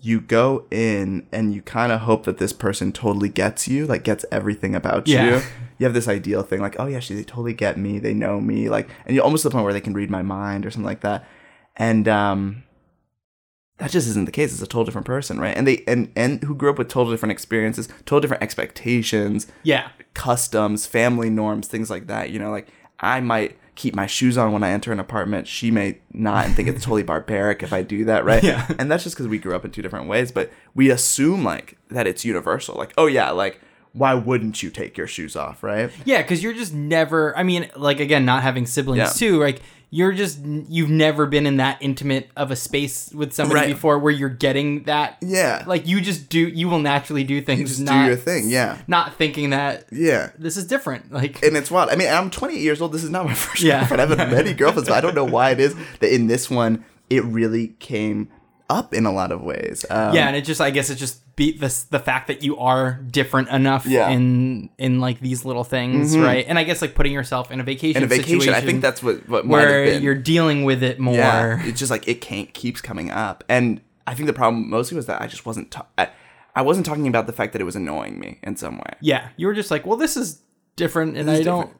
you 0.00 0.20
go 0.20 0.66
in 0.70 1.26
and 1.32 1.54
you 1.54 1.62
kind 1.62 1.92
of 1.92 2.00
hope 2.00 2.24
that 2.24 2.38
this 2.38 2.52
person 2.52 2.92
totally 2.92 3.28
gets 3.28 3.68
you, 3.68 3.86
like 3.86 4.02
gets 4.04 4.24
everything 4.32 4.74
about 4.74 5.06
Yeah. 5.08 5.24
you. 5.36 5.42
you 5.82 5.86
have 5.86 5.94
this 5.94 6.08
ideal 6.08 6.42
thing 6.42 6.60
like, 6.60 6.76
oh 6.78 6.86
yeah, 6.86 7.00
she 7.00 7.14
they 7.14 7.24
totally 7.24 7.52
get 7.52 7.76
me, 7.76 7.98
they 7.98 8.14
know 8.14 8.40
me, 8.40 8.68
like, 8.68 8.88
and 9.06 9.14
you 9.14 9.22
almost 9.22 9.42
to 9.42 9.48
the 9.48 9.52
point 9.52 9.64
where 9.64 9.72
they 9.72 9.80
can 9.80 9.94
read 9.94 10.10
my 10.10 10.22
mind 10.22 10.64
or 10.64 10.70
something 10.70 10.86
like 10.86 11.00
that, 11.02 11.26
and 11.76 12.06
um, 12.08 12.62
that 13.78 13.90
just 13.90 14.06
isn't 14.08 14.26
the 14.26 14.32
case. 14.32 14.52
It's 14.52 14.62
a 14.62 14.66
total 14.66 14.84
different 14.84 15.06
person, 15.06 15.40
right? 15.40 15.56
And 15.56 15.66
they 15.66 15.82
and 15.88 16.10
and 16.14 16.42
who 16.44 16.54
grew 16.54 16.70
up 16.70 16.78
with 16.78 16.88
total 16.88 17.12
different 17.12 17.32
experiences, 17.32 17.88
total 18.06 18.20
different 18.20 18.42
expectations, 18.42 19.46
Yeah. 19.64 19.88
customs, 20.14 20.86
family 20.86 21.30
norms, 21.30 21.66
things 21.68 21.90
like 21.90 22.06
that. 22.06 22.30
You 22.30 22.38
know, 22.38 22.50
like 22.50 22.68
I 23.00 23.20
might 23.20 23.58
keep 23.74 23.94
my 23.96 24.06
shoes 24.06 24.36
on 24.36 24.52
when 24.52 24.62
I 24.62 24.70
enter 24.70 24.92
an 24.92 25.00
apartment. 25.00 25.48
She 25.48 25.70
may 25.70 25.98
not 26.12 26.44
and 26.44 26.54
think 26.54 26.68
it's 26.68 26.84
totally 26.84 27.02
barbaric 27.14 27.62
if 27.62 27.72
I 27.72 27.82
do 27.82 28.04
that, 28.04 28.24
right? 28.24 28.42
Yeah. 28.44 28.68
And 28.78 28.90
that's 28.90 29.02
just 29.02 29.16
because 29.16 29.28
we 29.28 29.38
grew 29.38 29.56
up 29.56 29.64
in 29.64 29.70
two 29.70 29.82
different 29.82 30.08
ways, 30.08 30.30
but 30.30 30.52
we 30.74 30.90
assume 30.90 31.42
like 31.42 31.78
that 31.90 32.06
it's 32.06 32.24
universal. 32.24 32.76
Like, 32.76 32.92
oh 32.98 33.06
yeah, 33.06 33.30
like 33.30 33.60
why 33.92 34.14
wouldn't 34.14 34.62
you 34.62 34.70
take 34.70 34.96
your 34.96 35.06
shoes 35.06 35.36
off, 35.36 35.62
right? 35.62 35.90
Yeah, 36.04 36.22
because 36.22 36.42
you're 36.42 36.54
just 36.54 36.72
never. 36.72 37.36
I 37.36 37.42
mean, 37.42 37.68
like 37.76 38.00
again, 38.00 38.24
not 38.24 38.42
having 38.42 38.66
siblings 38.66 38.98
Yeah. 38.98 39.08
too. 39.08 39.38
Like 39.40 39.60
you're 39.94 40.12
just 40.14 40.38
you've 40.42 40.88
never 40.88 41.26
been 41.26 41.44
in 41.46 41.58
that 41.58 41.76
intimate 41.82 42.30
of 42.34 42.50
a 42.50 42.56
space 42.56 43.10
with 43.12 43.34
somebody 43.34 43.60
Right. 43.60 43.68
before 43.74 43.98
where 43.98 44.10
you're 44.12 44.30
getting 44.30 44.84
that. 44.84 45.18
Yeah. 45.20 45.64
Like 45.66 45.86
you 45.86 46.00
just 46.00 46.30
do. 46.30 46.38
You 46.48 46.68
will 46.70 46.78
naturally 46.78 47.24
do 47.24 47.42
things. 47.42 47.68
just 47.68 47.80
do 47.80 47.84
not, 47.92 48.06
your 48.06 48.16
thing, 48.16 48.48
yeah. 48.48 48.78
Not 48.86 49.16
thinking 49.16 49.50
that 49.50 49.84
Yeah. 49.92 50.30
this 50.38 50.56
is 50.56 50.66
different. 50.66 51.12
Like 51.12 51.42
and 51.42 51.54
it's 51.58 51.70
wild. 51.70 51.90
I 51.90 51.96
mean, 51.96 52.08
I'm 52.08 52.30
28 52.30 52.58
years 52.60 52.80
old. 52.80 52.92
This 52.92 53.04
is 53.04 53.10
not 53.10 53.26
my 53.26 53.34
first 53.34 53.62
Yeah. 53.62 53.80
girlfriend. 53.80 54.00
I 54.00 54.06
haven't 54.16 54.30
many 54.34 54.54
girlfriends, 54.54 54.88
but 54.88 54.96
I 54.96 55.02
don't 55.02 55.14
know 55.14 55.24
why 55.26 55.50
it 55.50 55.60
is 55.60 55.74
that 56.00 56.10
in 56.14 56.26
this 56.26 56.48
one 56.48 56.84
it 57.10 57.22
really 57.24 57.74
came 57.78 58.30
up 58.70 58.94
in 58.94 59.04
a 59.04 59.12
lot 59.12 59.30
of 59.30 59.42
ways. 59.42 59.84
Um, 59.90 60.14
yeah, 60.14 60.28
and 60.28 60.34
it 60.36 60.46
just 60.46 60.62
I 60.62 60.70
guess 60.70 60.88
it 60.88 60.94
just 60.94 61.18
beat 61.36 61.60
this 61.60 61.84
the 61.84 61.98
fact 61.98 62.26
that 62.28 62.42
you 62.42 62.58
are 62.58 63.00
different 63.10 63.48
enough 63.48 63.86
Yeah. 63.86 64.04
Mm-hmm. 64.04 64.12
in 64.12 64.70
in 64.78 65.00
like 65.00 65.20
these 65.20 65.44
little 65.44 65.64
things, 65.64 66.16
right? 66.16 66.44
And 66.46 66.58
I 66.58 66.64
guess 66.64 66.82
like 66.82 66.94
putting 66.94 67.12
yourself 67.12 67.50
in 67.50 67.60
a 67.60 67.62
vacation 67.64 68.02
in 68.02 68.04
a 68.04 68.06
vacation, 68.06 68.52
I 68.54 68.60
think 68.60 68.82
that's 68.82 69.02
what 69.02 69.28
what 69.28 69.46
might 69.46 69.60
have 69.60 69.68
where 69.70 69.98
you're 69.98 70.14
dealing 70.14 70.64
with 70.64 70.82
it 70.82 70.98
more. 70.98 71.14
Yeah, 71.14 71.64
it's 71.64 71.78
just 71.78 71.90
like 71.90 72.06
it 72.08 72.20
can't 72.20 72.52
keeps 72.52 72.80
coming 72.80 73.10
up, 73.10 73.44
and 73.48 73.80
I 74.06 74.14
think 74.14 74.26
the 74.26 74.32
problem 74.32 74.68
mostly 74.68 74.96
was 74.96 75.06
that 75.06 75.22
I 75.22 75.26
just 75.26 75.46
wasn't. 75.46 75.70
Ta- 75.70 75.86
I, 75.96 76.08
I 76.54 76.62
wasn't 76.62 76.84
talking 76.84 77.08
about 77.08 77.26
the 77.26 77.32
fact 77.32 77.52
that 77.54 77.62
it 77.62 77.64
was 77.64 77.76
annoying 77.76 78.18
me 78.18 78.38
in 78.42 78.56
some 78.56 78.76
way. 78.76 78.92
Yeah, 79.00 79.28
you 79.38 79.46
were 79.46 79.54
just 79.54 79.70
like, 79.70 79.86
well, 79.86 79.96
this 79.96 80.16
is 80.18 80.42
different, 80.76 81.16
and 81.16 81.26
This 81.28 81.36
I 81.36 81.38
is 81.40 81.44
don't 81.46 81.70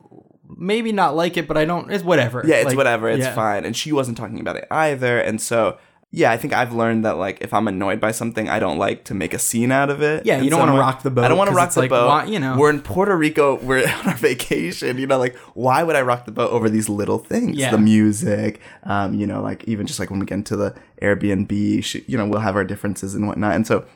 maybe 0.57 0.93
not 0.93 1.15
like 1.17 1.37
it, 1.37 1.47
but 1.49 1.57
I 1.57 1.65
don't. 1.65 1.91
It's 1.91 2.05
whatever. 2.05 2.43
Yeah, 2.47 2.57
it's 2.57 2.67
Like, 2.69 2.77
whatever. 2.77 3.09
It's 3.09 3.25
yeah. 3.25 3.35
fine. 3.35 3.65
And 3.65 3.77
she 3.77 3.93
wasn't 3.93 4.17
talking 4.17 4.41
about 4.41 4.57
it 4.57 4.67
either. 4.71 5.19
And 5.19 5.41
so, 5.41 5.79
yeah, 6.15 6.31
I 6.31 6.37
think 6.37 6.53
I've 6.53 6.75
learned 6.75 7.07
that 7.07 7.17
like 7.17 7.39
if 7.41 7.55
I'm 7.55 7.67
annoyed 7.67 7.99
by 7.99 8.11
something, 8.13 8.47
I 8.47 8.59
don't 8.59 8.77
like 8.77 9.05
to 9.05 9.15
make 9.15 9.33
a 9.33 9.39
scene 9.39 9.73
out 9.73 9.89
of 9.89 10.03
it. 10.03 10.27
Yeah, 10.27 10.43
you 10.43 10.51
don't 10.51 10.61
some 10.61 10.69
wanna 10.69 10.79
rock 10.81 11.03
the 11.03 11.11
boat, 11.11 11.25
I 11.25 11.29
don't 11.29 11.39
want 11.39 11.49
to 11.49 11.57
rock 11.57 11.73
the 11.73 11.81
like, 11.81 11.91
boat. 11.91 12.07
why- 12.07 12.25
you 12.27 12.39
know. 12.39 12.59
we're 12.59 12.69
in 12.69 12.83
Puerto 12.83 13.17
Rico. 13.17 13.55
We're 13.63 13.89
on 13.89 14.07
our 14.09 14.17
vacation. 14.17 14.99
You 14.99 15.07
know, 15.07 15.19
like 15.19 15.37
why 15.55 15.83
would 15.83 15.97
I 15.97 16.03
rock 16.03 16.27
the 16.27 16.33
boat 16.33 16.51
over 16.51 16.69
these 16.69 16.91
little 16.91 17.19
things? 17.19 17.57
Yeah. 17.57 17.71
The 17.71 17.79
music, 17.79 18.61
um, 18.83 19.15
you 19.15 19.27
know, 19.27 19.41
like 19.41 19.65
even 19.65 19.87
just 19.87 19.99
like 19.99 20.11
when 20.11 20.21
we 20.21 20.27
get 20.27 20.35
into 20.35 20.55
the 20.55 20.75
Airbnb, 21.01 22.07
you 22.07 22.19
know, 22.19 22.27
we'll 22.27 22.41
have 22.41 22.57
our 22.57 22.65
differences 22.65 23.15
and 23.15 23.27
whatnot. 23.27 23.55
And 23.55 23.67
so, 23.67 23.87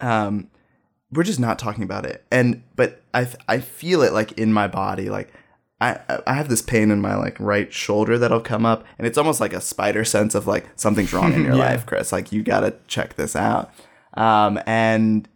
um, 0.00 0.48
we're 1.12 1.24
just 1.24 1.40
not 1.40 1.58
talking 1.58 1.84
about 1.84 2.06
it. 2.06 2.24
And 2.30 2.62
but 2.74 3.02
I 3.12 3.28
I 3.46 3.58
feel 3.60 4.00
it 4.02 4.14
like 4.14 4.32
in 4.32 4.52
my 4.52 4.66
body, 4.66 5.10
like. 5.10 5.30
I, 5.80 6.00
I 6.26 6.34
have 6.34 6.48
this 6.48 6.60
pain 6.62 6.90
in 6.90 7.00
my 7.00 7.14
like 7.14 7.38
right 7.38 7.72
shoulder 7.72 8.18
that'll 8.18 8.40
come 8.40 8.66
up 8.66 8.84
and 8.98 9.06
it's 9.06 9.16
almost 9.16 9.40
like 9.40 9.52
a 9.52 9.60
spider 9.60 10.04
sense 10.04 10.34
of 10.34 10.46
like 10.46 10.66
something's 10.74 11.12
wrong 11.12 11.32
in 11.32 11.44
your 11.44 11.54
Yeah. 11.54 11.64
life 11.70 11.86
chris. 11.86 12.10
Like 12.12 12.32
you 12.32 12.42
gotta 12.42 12.74
check 12.88 13.14
this 13.14 13.36
out. 13.36 13.70
Um 14.14 14.58
and 14.66 15.28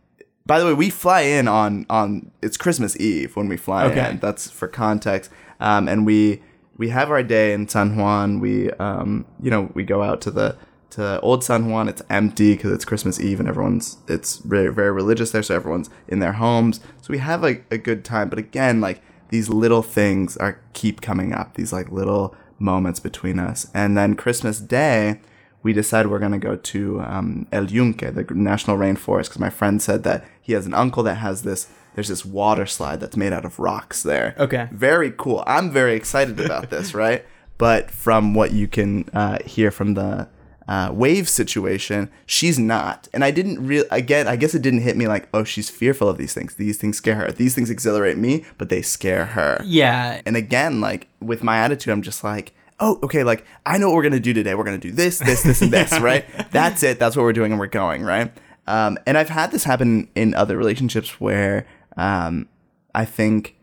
by 0.44 0.58
the 0.58 0.66
way 0.66 0.75
we 0.75 0.90
fly 0.90 1.20
in 1.20 1.46
on 1.46 1.87
on 1.88 2.32
it's 2.42 2.56
christmas 2.56 2.96
eve 2.99 3.37
when 3.37 3.49
we 3.49 3.56
fly 3.56 3.84
Okay. 3.87 4.11
in. 4.11 4.18
That's 4.18 4.50
for 4.50 4.66
context. 4.66 5.30
Um 5.61 5.88
and 5.88 6.04
we 6.04 6.42
we 6.76 6.88
have 6.88 7.11
our 7.12 7.22
day 7.22 7.52
in 7.52 7.68
san 7.68 7.96
juan. 7.96 8.40
We 8.40 8.70
um 8.72 9.25
you 9.40 9.50
know 9.50 9.70
we 9.75 9.84
go 9.84 10.02
out 10.02 10.20
to 10.22 10.32
the 10.32 10.56
to 10.90 11.20
old 11.20 11.44
san 11.44 11.70
juan. 11.70 11.88
It's 11.88 12.02
empty 12.11 12.54
because 12.56 12.72
it's 12.72 12.84
christmas 12.84 13.20
eve 13.20 13.38
and 13.38 13.49
everyone's 13.49 13.99
it's 14.08 14.38
very 14.38 14.72
very 14.75 14.90
religious 14.90 15.30
there 15.30 15.44
so 15.44 15.54
everyone's 15.54 15.88
in 16.08 16.18
their 16.18 16.32
homes. 16.32 16.80
So 17.00 17.12
we 17.12 17.18
have 17.18 17.42
like 17.42 17.64
a 17.70 17.78
good 17.78 18.04
time. 18.04 18.28
But 18.28 18.40
again 18.40 18.80
like 18.80 19.00
these 19.32 19.48
little 19.48 19.82
things 19.82 20.36
are 20.36 20.60
keep 20.74 21.00
coming 21.00 21.32
up 21.32 21.54
these 21.54 21.72
like 21.72 21.90
little 21.90 22.36
moments 22.58 23.00
between 23.00 23.38
us. 23.38 23.66
And 23.74 23.96
then 23.96 24.14
christmas 24.14 24.60
day 24.60 25.20
we 25.62 25.72
decide 25.72 26.06
we're 26.06 26.18
going 26.18 26.32
to 26.32 26.38
go 26.38 26.56
to 26.56 27.00
um, 27.00 27.46
el 27.50 27.66
yunque 27.66 28.14
the 28.14 28.26
national 28.34 28.76
rainforest 28.76 29.24
because 29.24 29.38
my 29.38 29.50
friend 29.50 29.80
said 29.80 30.02
that 30.04 30.24
he 30.40 30.52
has 30.52 30.66
an 30.66 30.74
uncle 30.74 31.02
that 31.04 31.16
has 31.16 31.42
this 31.42 31.68
there's 31.94 32.08
this 32.08 32.24
water 32.24 32.66
slide 32.66 33.00
that's 33.00 33.16
made 33.16 33.32
out 33.32 33.44
of 33.44 33.58
rocks 33.58 34.02
there. 34.02 34.34
Okay. 34.38 34.68
very 34.72 35.10
cool. 35.10 35.42
I'm 35.46 35.70
very 35.70 35.94
excited 35.94 36.38
about 36.40 36.70
this 36.70 36.94
right? 37.04 37.24
But 37.58 37.90
from 37.90 38.34
what 38.34 38.52
you 38.52 38.66
can 38.66 39.08
uh, 39.12 39.38
hear 39.44 39.70
from 39.70 39.94
the 39.94 40.28
uh, 40.73 40.88
wave 40.93 41.29
situation 41.29 42.00
she's 42.25 42.59
not 42.59 42.99
and 43.12 43.23
i 43.29 43.31
didn't 43.31 43.59
real 43.67 43.85
again 43.91 44.26
i 44.26 44.37
guess 44.37 44.55
it 44.55 44.62
didn't 44.62 44.83
hit 44.88 44.97
me 44.97 45.07
like 45.14 45.25
oh 45.35 45.45
she's 45.45 45.69
fearful 45.69 46.09
of 46.09 46.17
these 46.19 46.35
things 46.37 46.55
these 46.55 46.79
things 46.79 46.97
scare 46.97 47.17
her 47.17 47.31
these 47.33 47.55
things 47.55 47.69
exhilarate 47.69 48.17
me 48.17 48.45
but 48.59 48.69
they 48.69 48.83
scare 48.83 49.26
her 49.37 49.52
Yeah, 49.64 50.21
and 50.26 50.37
again, 50.37 50.81
like 50.81 51.09
with 51.21 51.43
my 51.43 51.59
attitude, 51.59 51.93
I'm 51.93 52.02
just 52.02 52.23
like, 52.25 52.55
oh, 52.81 52.99
okay, 53.02 53.23
like 53.25 53.45
I 53.67 53.79
know 53.79 53.88
what 53.88 53.97
we're 53.97 54.02
gonna 54.09 54.21
do 54.21 54.33
today. 54.33 54.55
We're 54.55 54.64
gonna 54.64 54.79
do 54.79 54.93
this, 54.93 55.19
this, 55.19 55.43
this, 55.43 55.62
and 55.62 55.73
this, 55.73 55.99
right? 56.09 56.25
That's 56.50 56.83
it. 56.83 56.99
That's 56.99 57.17
what 57.17 57.23
we're 57.23 57.33
doing, 57.33 57.52
and 57.52 57.61
we're 57.61 57.67
going, 57.67 58.02
right? 58.02 58.33
Um, 58.67 58.99
and 59.07 59.19
I've 59.19 59.29
had 59.29 59.50
this 59.50 59.64
happen 59.64 60.09
in 60.14 60.35
other 60.35 60.57
relationships 60.57 61.21
where 61.21 61.67
um, 61.97 62.49
I 62.95 63.05
think, 63.05 63.57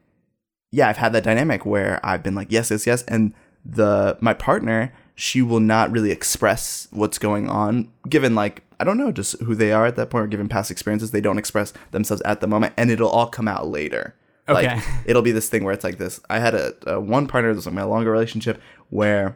yeah, 0.71 0.89
I've 0.89 0.97
had 0.97 1.13
that 1.13 1.23
dynamic 1.23 1.65
where 1.65 1.99
I've 2.03 2.23
been 2.23 2.35
like, 2.35 2.51
yes, 2.51 2.71
yes, 2.71 2.85
yes, 2.85 3.03
and 3.03 3.33
the 3.65 4.17
my 4.21 4.33
partner, 4.33 4.93
she 5.19 5.41
will 5.41 5.59
not 5.59 5.91
really 5.91 6.11
express 6.11 6.87
what's 6.91 7.17
going 7.17 7.49
on, 7.49 7.91
given 8.07 8.35
like 8.35 8.63
I 8.79 8.85
don't 8.85 8.97
know, 8.97 9.11
just 9.11 9.37
who 9.41 9.53
they 9.53 9.73
are 9.73 9.85
at 9.85 9.97
that 9.97 10.09
point, 10.09 10.23
or 10.23 10.27
given 10.27 10.47
past 10.47 10.71
experiences, 10.71 11.11
they 11.11 11.19
don't 11.19 11.37
express 11.37 11.73
themselves 11.91 12.21
at 12.23 12.39
the 12.39 12.47
moment, 12.47 12.73
and 12.77 12.89
it'll 12.89 13.09
all 13.09 13.27
come 13.27 13.47
out 13.47 13.67
later. 13.67 14.15
Okay. 14.47 14.75
Like 14.75 14.83
it'll 15.05 15.21
be 15.21 15.33
this 15.33 15.49
thing 15.49 15.65
where 15.65 15.73
it's 15.73 15.83
like 15.83 15.97
this. 15.97 16.21
I 16.29 16.39
had 16.39 16.55
a, 16.55 16.73
a 16.87 16.99
one 17.01 17.27
partner, 17.27 17.49
this 17.49 17.57
was 17.57 17.65
like 17.65 17.75
my 17.75 17.83
longer 17.83 18.11
relationship, 18.11 18.61
where 18.89 19.35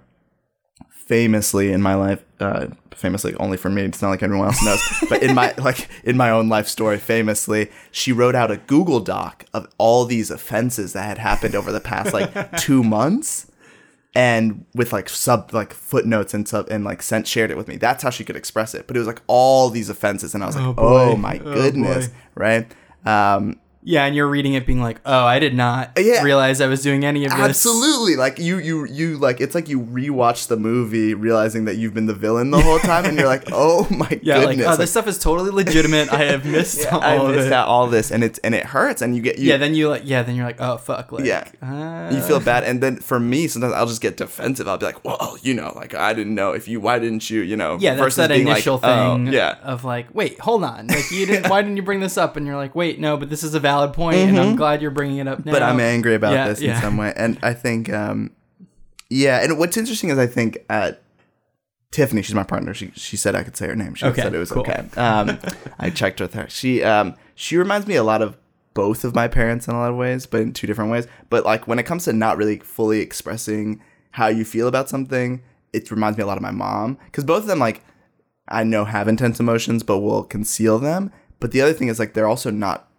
famously 0.90 1.74
in 1.74 1.82
my 1.82 1.96
life, 1.96 2.24
uh, 2.40 2.68
famously 2.92 3.36
only 3.36 3.58
for 3.58 3.70
me, 3.70 3.82
it's 3.82 4.02
not 4.02 4.10
like 4.10 4.24
anyone 4.24 4.48
else 4.48 4.64
knows, 4.64 4.82
but 5.10 5.22
in 5.22 5.36
my 5.36 5.54
like 5.58 5.90
in 6.06 6.16
my 6.16 6.30
own 6.30 6.48
life 6.48 6.70
story, 6.70 6.98
famously, 6.98 7.70
she 7.92 8.14
wrote 8.14 8.36
out 8.36 8.52
a 8.52 8.58
Google 8.58 9.02
Doc 9.02 9.44
of 9.54 9.68
all 9.78 10.06
these 10.06 10.32
offenses 10.32 10.94
that 10.94 11.04
had 11.04 11.18
happened 11.18 11.56
over 11.56 11.74
the 11.74 11.82
past 11.82 12.14
like 12.14 12.58
two 12.58 12.84
months. 12.84 13.48
And 14.16 14.66
with 14.76 14.94
like 14.94 15.10
sub 15.10 15.54
like 15.54 15.74
footnotes 15.74 16.36
and 16.36 16.48
sub 16.48 16.68
and 16.70 16.84
like 16.84 17.02
sent 17.02 17.28
shared 17.28 17.50
it 17.50 17.58
with 17.58 17.68
me. 17.68 17.78
That's 17.78 18.04
how 18.04 18.12
she 18.12 18.24
could 18.24 18.36
express 18.36 18.76
it. 18.76 18.86
But 18.86 18.96
it 18.96 19.00
was 19.00 19.08
like 19.08 19.22
all 19.26 19.70
these 19.72 19.90
offenses, 19.90 20.36
and 20.36 20.44
I 20.44 20.48
was 20.48 20.56
like, 20.56 20.66
Oh, 20.66 20.76
"Oh, 20.78 21.16
my 21.18 21.40
Oh, 21.44 21.54
goodness!" 21.54 22.08
boy. 22.10 22.14
right? 22.36 22.72
Um, 23.06 23.60
yeah, 23.86 24.06
and 24.06 24.16
you're 24.16 24.28
reading 24.28 24.54
it 24.54 24.66
being 24.66 24.82
like, 24.82 25.00
oh, 25.06 25.26
I 25.26 25.40
did 25.40 25.54
not 25.54 25.92
Yeah. 25.98 26.24
realize 26.24 26.62
I 26.62 26.68
was 26.68 26.82
doing 26.82 27.04
any 27.06 27.26
of 27.26 27.32
this. 27.32 27.40
Absolutely. 27.40 28.16
Like 28.16 28.40
you 28.40 28.58
you 28.58 28.86
you 28.86 29.18
like 29.18 29.42
it's 29.42 29.56
like 29.56 29.68
you 29.70 29.80
rewatch 29.82 30.48
the 30.48 30.58
movie 30.58 31.14
realizing 31.14 31.66
that 31.66 31.76
you've 31.78 31.94
been 31.94 32.06
the 32.06 32.14
villain 32.14 32.52
the 32.52 32.62
whole 32.62 32.80
time 32.80 33.06
and 33.06 33.18
you're 33.18 33.28
like, 33.28 33.44
"Oh 33.52 33.88
my 33.90 34.20
Yeah, 34.22 34.38
like, 34.38 34.58
goodness." 34.58 34.68
oh, 34.70 34.76
this 34.78 34.92
stuff 34.92 35.08
is 35.08 35.20
totally 35.20 35.52
legitimate. 35.52 36.12
I 36.14 36.24
have 36.26 36.46
missed 36.56 36.82
yeah, 36.82 36.96
all 36.96 37.02
I 37.04 37.16
of 37.16 37.36
missed 37.36 37.48
it. 37.48 37.54
out 37.54 37.68
all 37.68 37.88
this 37.88 38.12
and 38.12 38.24
it's 38.24 38.40
and 38.40 38.56
it 38.56 38.66
hurts 38.66 39.02
and 39.02 39.16
you 39.16 39.22
get 39.22 39.40
you 39.40 39.50
yeah, 39.50 39.58
then 39.58 39.76
you 39.76 39.90
like, 39.90 40.04
yeah, 40.06 40.24
then 40.24 40.36
you're 40.36 40.46
like, 40.46 40.62
oh 40.62 40.78
fuck, 40.78 41.12
like, 41.12 41.26
Yeah. 41.26 41.48
uh, 41.62 42.14
you 42.14 42.22
feel 42.22 42.40
bad 42.40 42.64
and 42.64 42.82
then 42.82 42.98
for 42.98 43.20
me 43.20 43.48
sometimes 43.48 43.74
I'll 43.74 43.86
just 43.88 44.02
get 44.02 44.16
defensive. 44.26 44.68
I'll 44.68 44.78
be 44.78 44.86
like, 44.86 45.04
"Well, 45.04 45.38
you 45.42 45.54
know, 45.54 45.74
like 45.76 45.94
I 45.94 46.14
didn't 46.14 46.36
know 46.36 46.52
if 46.54 46.68
you 46.68 46.80
why 46.80 47.00
didn't 47.00 47.30
you, 47.30 47.42
you 47.42 47.58
know?" 47.58 47.78
Yeah, 47.80 47.96
that's 47.96 48.16
that 48.16 48.30
being 48.30 48.46
like, 48.46 48.58
initial 48.58 48.80
"Oh, 48.84 49.16
thing 49.16 49.28
yeah. 49.34 49.56
of 49.64 49.84
like, 49.84 50.08
wait, 50.14 50.40
hold 50.40 50.64
on. 50.64 50.88
Like 50.88 51.12
you 51.12 51.26
didn't 51.26 51.50
why 51.50 51.62
didn't 51.62 51.78
you 51.78 51.84
bring 51.84 52.00
this 52.00 52.18
up? 52.18 52.38
And 52.38 52.46
you're 52.46 52.56
like, 52.56 52.76
wait, 52.76 53.00
no, 53.00 53.18
but 53.18 53.30
this 53.30 53.44
is 53.44 53.54
a 53.56 53.60
valid 53.60 53.73
point 53.94 54.18
and 54.18 54.40
I'm 54.40 54.56
glad 54.56 54.82
you're 54.82 54.92
bringing 54.92 55.18
it 55.18 55.28
up 55.28 55.40
now. 55.40 55.44
Mm-hmm. 55.44 55.52
but 55.52 55.64
I'm 55.64 55.80
angry 55.80 56.16
about 56.16 56.34
Yeah, 56.34 56.48
this 56.48 56.62
in 56.62 56.76
some 56.82 56.98
way. 56.98 57.14
And 57.16 57.38
I 57.44 57.54
think, 57.54 57.92
um, 57.92 58.32
yeah. 59.10 59.44
And 59.44 59.58
what's 59.60 59.78
interesting 59.78 60.10
is 60.10 60.18
I 60.18 60.28
think 60.28 60.58
uh, 60.70 60.94
Tiffany, 61.92 62.22
she's 62.24 62.34
my 62.36 62.44
partner. 62.44 62.74
She 62.74 62.92
she 62.96 63.18
said 63.18 63.36
I 63.36 63.44
could 63.44 63.56
say 63.56 63.68
her 63.68 63.76
name. 63.76 63.94
She 63.96 64.06
Okay, 64.06 64.22
said 64.22 64.34
it 64.34 64.40
was 64.40 64.52
cool. 64.52 64.62
okay. 64.62 64.84
Um, 64.98 65.38
I 65.80 65.90
checked 65.90 66.20
with 66.20 66.34
her. 66.34 66.48
She 66.50 66.84
um 66.84 67.16
she 67.36 67.56
reminds 67.58 67.86
me 67.88 67.96
a 67.96 68.04
lot 68.04 68.22
of 68.22 68.38
both 68.74 69.04
of 69.04 69.14
my 69.14 69.28
parents 69.28 69.68
in 69.68 69.76
a 69.76 69.78
lot 69.80 69.92
of 69.92 69.96
ways, 69.98 70.26
but 70.26 70.42
in 70.42 70.52
two 70.54 70.66
different 70.66 70.90
ways. 70.92 71.06
But 71.30 71.46
like 71.46 71.68
when 71.68 71.78
it 71.78 71.84
comes 71.84 72.06
to 72.06 72.14
not 72.14 72.38
really 72.38 72.58
fully 72.60 73.00
expressing 73.02 73.82
how 74.12 74.28
you 74.28 74.44
feel 74.46 74.68
about 74.68 74.90
something, 74.90 75.44
it 75.72 75.92
reminds 75.92 76.18
me 76.18 76.24
a 76.24 76.28
lot 76.28 76.38
of 76.38 76.44
my 76.44 76.52
mom 76.52 76.98
because 77.06 77.24
both 77.24 77.42
of 77.44 77.48
them 77.48 77.60
like 77.60 77.84
I 78.48 78.64
know 78.64 78.86
have 78.86 79.08
intense 79.08 79.40
emotions, 79.40 79.84
but 79.84 80.00
will 80.00 80.24
conceal 80.24 80.80
them. 80.80 81.12
But 81.40 81.52
the 81.52 81.62
other 81.62 81.74
thing 81.74 81.88
is 81.90 82.00
like 82.00 82.14
they're 82.14 82.28
also 82.28 82.50
not, 82.50 82.90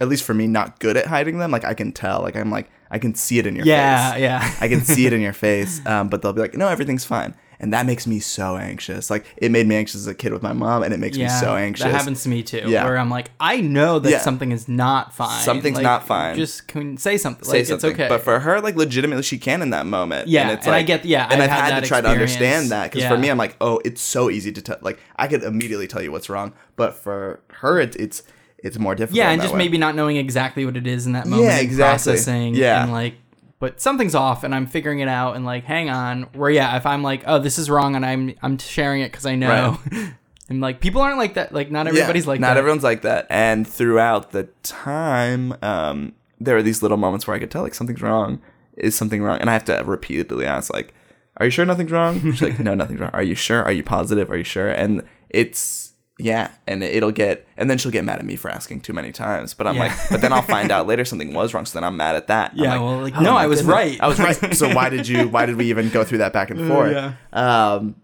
at 0.00 0.08
least 0.08 0.24
for 0.24 0.34
me, 0.34 0.46
not 0.46 0.78
good 0.80 0.96
at 0.96 1.06
hiding 1.06 1.38
them. 1.38 1.50
Like 1.50 1.64
I 1.64 1.74
can 1.74 1.92
tell, 1.92 2.22
like 2.22 2.36
I'm 2.36 2.50
like 2.50 2.70
I 2.90 2.98
can 2.98 3.14
see 3.14 3.38
it 3.38 3.46
in 3.46 3.54
your 3.54 3.64
Yeah, 3.66 4.12
face. 4.12 4.20
yeah. 4.22 4.42
Yeah. 4.42 4.54
I 4.60 4.68
can 4.68 4.80
see 4.80 5.06
it 5.06 5.12
in 5.12 5.20
your 5.20 5.32
face. 5.46 5.84
Um, 5.86 6.08
but 6.08 6.22
they'll 6.22 6.32
be 6.32 6.40
like, 6.40 6.54
no, 6.54 6.66
everything's 6.68 7.04
fine. 7.04 7.34
and 7.62 7.74
that 7.74 7.84
makes 7.84 8.06
me 8.06 8.18
so 8.18 8.56
anxious. 8.56 9.10
Like 9.10 9.26
it 9.36 9.50
made 9.50 9.66
me 9.68 9.76
anxious 9.76 9.96
as 10.00 10.06
a 10.06 10.14
kid 10.14 10.32
with 10.32 10.42
my 10.42 10.54
mom, 10.54 10.82
and 10.82 10.94
it 10.94 10.98
makes 10.98 11.18
me 11.18 11.28
so 11.28 11.54
anxious. 11.56 11.84
That 11.84 11.92
happens 11.92 12.22
to 12.22 12.30
me 12.30 12.42
too. 12.42 12.62
Yeah. 12.66 12.84
Where 12.84 12.96
I'm 12.96 13.10
like, 13.10 13.30
I 13.38 13.60
know 13.60 13.98
that 13.98 14.10
Yeah. 14.10 14.18
something 14.20 14.50
is 14.50 14.66
not 14.66 15.14
fine. 15.14 15.42
Something's 15.42 15.76
Like, 15.76 15.82
not 15.84 16.06
fine. 16.06 16.36
Just 16.36 16.66
can 16.68 16.96
say 16.96 17.18
something. 17.18 17.44
say 17.44 17.58
like 17.58 17.66
something. 17.66 17.90
it's 17.90 18.00
okay. 18.00 18.08
But 18.08 18.22
for 18.22 18.40
her, 18.40 18.62
like 18.62 18.76
legitimately, 18.76 19.22
she 19.24 19.36
can 19.38 19.60
in 19.60 19.70
that 19.70 19.84
moment. 19.84 20.28
Yeah, 20.28 20.42
and, 20.42 20.50
it's 20.52 20.66
and 20.66 20.74
I 20.74 20.78
like, 20.78 20.86
get- 20.86 21.04
yeah, 21.04 21.28
and 21.30 21.42
I've 21.42 21.50
I've, 21.50 21.56
had 21.64 21.72
had 21.74 21.82
to 21.84 21.88
try 21.88 22.00
to 22.00 22.08
understand 22.08 22.70
that 22.70 22.90
because 22.90 23.06
for 23.06 23.18
me, 23.18 23.30
I'm 23.30 23.36
like, 23.38 23.56
oh, 23.60 23.78
it's 23.84 24.00
so 24.00 24.30
easy 24.30 24.50
to 24.52 24.62
tell. 24.62 24.78
Like 24.80 24.98
I 25.16 25.28
could 25.28 25.42
immediately 25.44 25.86
tell 25.86 26.02
you 26.02 26.10
what's 26.12 26.30
wrong, 26.30 26.54
but 26.76 26.94
for 26.94 27.40
her, 27.60 27.78
it, 27.78 27.94
it's 27.96 28.22
it's 28.62 28.78
more 28.78 28.94
difficult. 28.94 29.16
yeah, 29.16 29.30
and 29.30 29.40
just 29.40 29.54
way. 29.54 29.58
maybe 29.58 29.78
not 29.78 29.94
knowing 29.94 30.16
exactly 30.16 30.64
what 30.64 30.76
it 30.76 30.86
is 30.86 31.06
in 31.06 31.12
that 31.12 31.26
moment. 31.26 31.48
Yeah, 31.48 31.58
exactly. 31.58 32.12
Processing. 32.12 32.54
Yeah. 32.54 32.82
And 32.82 32.92
like, 32.92 33.14
but 33.58 33.80
something's 33.80 34.14
off, 34.14 34.44
and 34.44 34.54
I'm 34.54 34.66
figuring 34.66 35.00
it 35.00 35.08
out, 35.08 35.36
and 35.36 35.44
like, 35.44 35.64
hang 35.64 35.90
on. 35.90 36.24
Where 36.34 36.50
yeah, 36.50 36.76
if 36.76 36.86
I'm 36.86 37.02
like, 37.02 37.24
oh, 37.26 37.38
this 37.38 37.58
is 37.58 37.68
wrong, 37.68 37.96
and 37.96 38.04
I'm 38.04 38.34
I'm 38.42 38.58
sharing 38.58 39.02
it 39.02 39.12
because 39.12 39.26
I 39.26 39.34
know. 39.34 39.78
And 40.50 40.60
like 40.60 40.80
people 40.80 41.00
aren't 41.00 41.16
like 41.16 41.34
that. 41.34 41.54
Like 41.54 41.70
not 41.70 41.86
everybody's 41.86 42.26
like 42.26 42.40
that. 42.40 42.46
not 42.48 42.54
that. 42.54 42.58
everyone's 42.58 42.82
like 42.82 43.02
that. 43.02 43.28
And 43.30 43.66
throughout 43.66 44.32
the 44.32 44.48
time, 44.64 45.54
um, 45.62 46.12
there 46.40 46.56
are 46.56 46.62
these 46.62 46.82
little 46.82 46.96
moments 46.96 47.26
where 47.26 47.36
I 47.36 47.38
could 47.38 47.52
tell 47.52 47.62
like 47.62 47.72
something's 47.72 48.02
wrong. 48.02 48.42
Is 48.76 48.96
something 48.96 49.22
wrong? 49.22 49.38
And 49.38 49.48
I 49.48 49.52
have 49.52 49.64
to 49.66 49.80
repeatedly 49.86 50.46
ask 50.46 50.72
like, 50.72 50.92
"Are 51.36 51.46
you 51.46 51.50
sure 51.50 51.64
nothing's 51.64 51.92
wrong?" 51.92 52.20
She's 52.20 52.42
like, 52.42 52.58
"No, 52.58 52.74
nothing's 52.74 52.98
wrong." 52.98 53.10
Are 53.12 53.22
you 53.22 53.36
sure? 53.36 53.62
Are 53.62 53.70
you 53.70 53.84
positive? 53.84 54.28
Are 54.28 54.36
you 54.36 54.44
sure? 54.44 54.68
And 54.68 55.04
it's 55.28 55.89
yeah, 56.20 56.50
and 56.66 56.82
it'll 56.82 57.10
get, 57.12 57.46
and 57.56 57.68
then 57.70 57.78
she'll 57.78 57.90
get 57.92 58.04
mad 58.04 58.18
at 58.18 58.24
me 58.24 58.36
for 58.36 58.50
asking 58.50 58.80
too 58.82 58.92
many 58.92 59.10
times. 59.12 59.54
But 59.54 59.66
I'm 59.66 59.74
Yeah. 59.76 59.82
like, 59.84 59.92
but 60.10 60.20
then 60.20 60.32
I'll 60.32 60.42
find 60.42 60.70
out 60.70 60.86
later 60.86 61.04
something 61.04 61.32
was 61.34 61.52
wrong, 61.54 61.66
so 61.66 61.78
then 61.78 61.84
I'm 61.84 61.96
mad 61.96 62.16
at 62.16 62.26
that. 62.28 62.56
Yeah, 62.56 62.78
well, 62.78 62.98
like, 63.00 63.16
"Oh 63.16 63.20
no, 63.22 63.36
I 63.36 63.46
was 63.46 63.60
goodness. 63.60 63.74
right." 63.74 64.00
I 64.00 64.06
was 64.08 64.18
right. 64.18 64.54
So 64.56 64.74
why 64.74 64.88
did 64.88 65.08
you? 65.08 65.28
Why 65.28 65.46
did 65.46 65.56
we 65.56 65.66
even 65.70 65.88
go 65.90 66.04
through 66.04 66.18
that 66.18 66.32
back 66.32 66.50
and 66.50 66.68
forth? 66.68 66.92
yeah. 66.92 67.14
Um, 67.32 67.96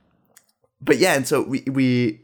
but 0.81 0.99
yeah, 0.99 1.15
and 1.15 1.27
so 1.27 1.43
we 1.43 1.63
we 1.67 2.21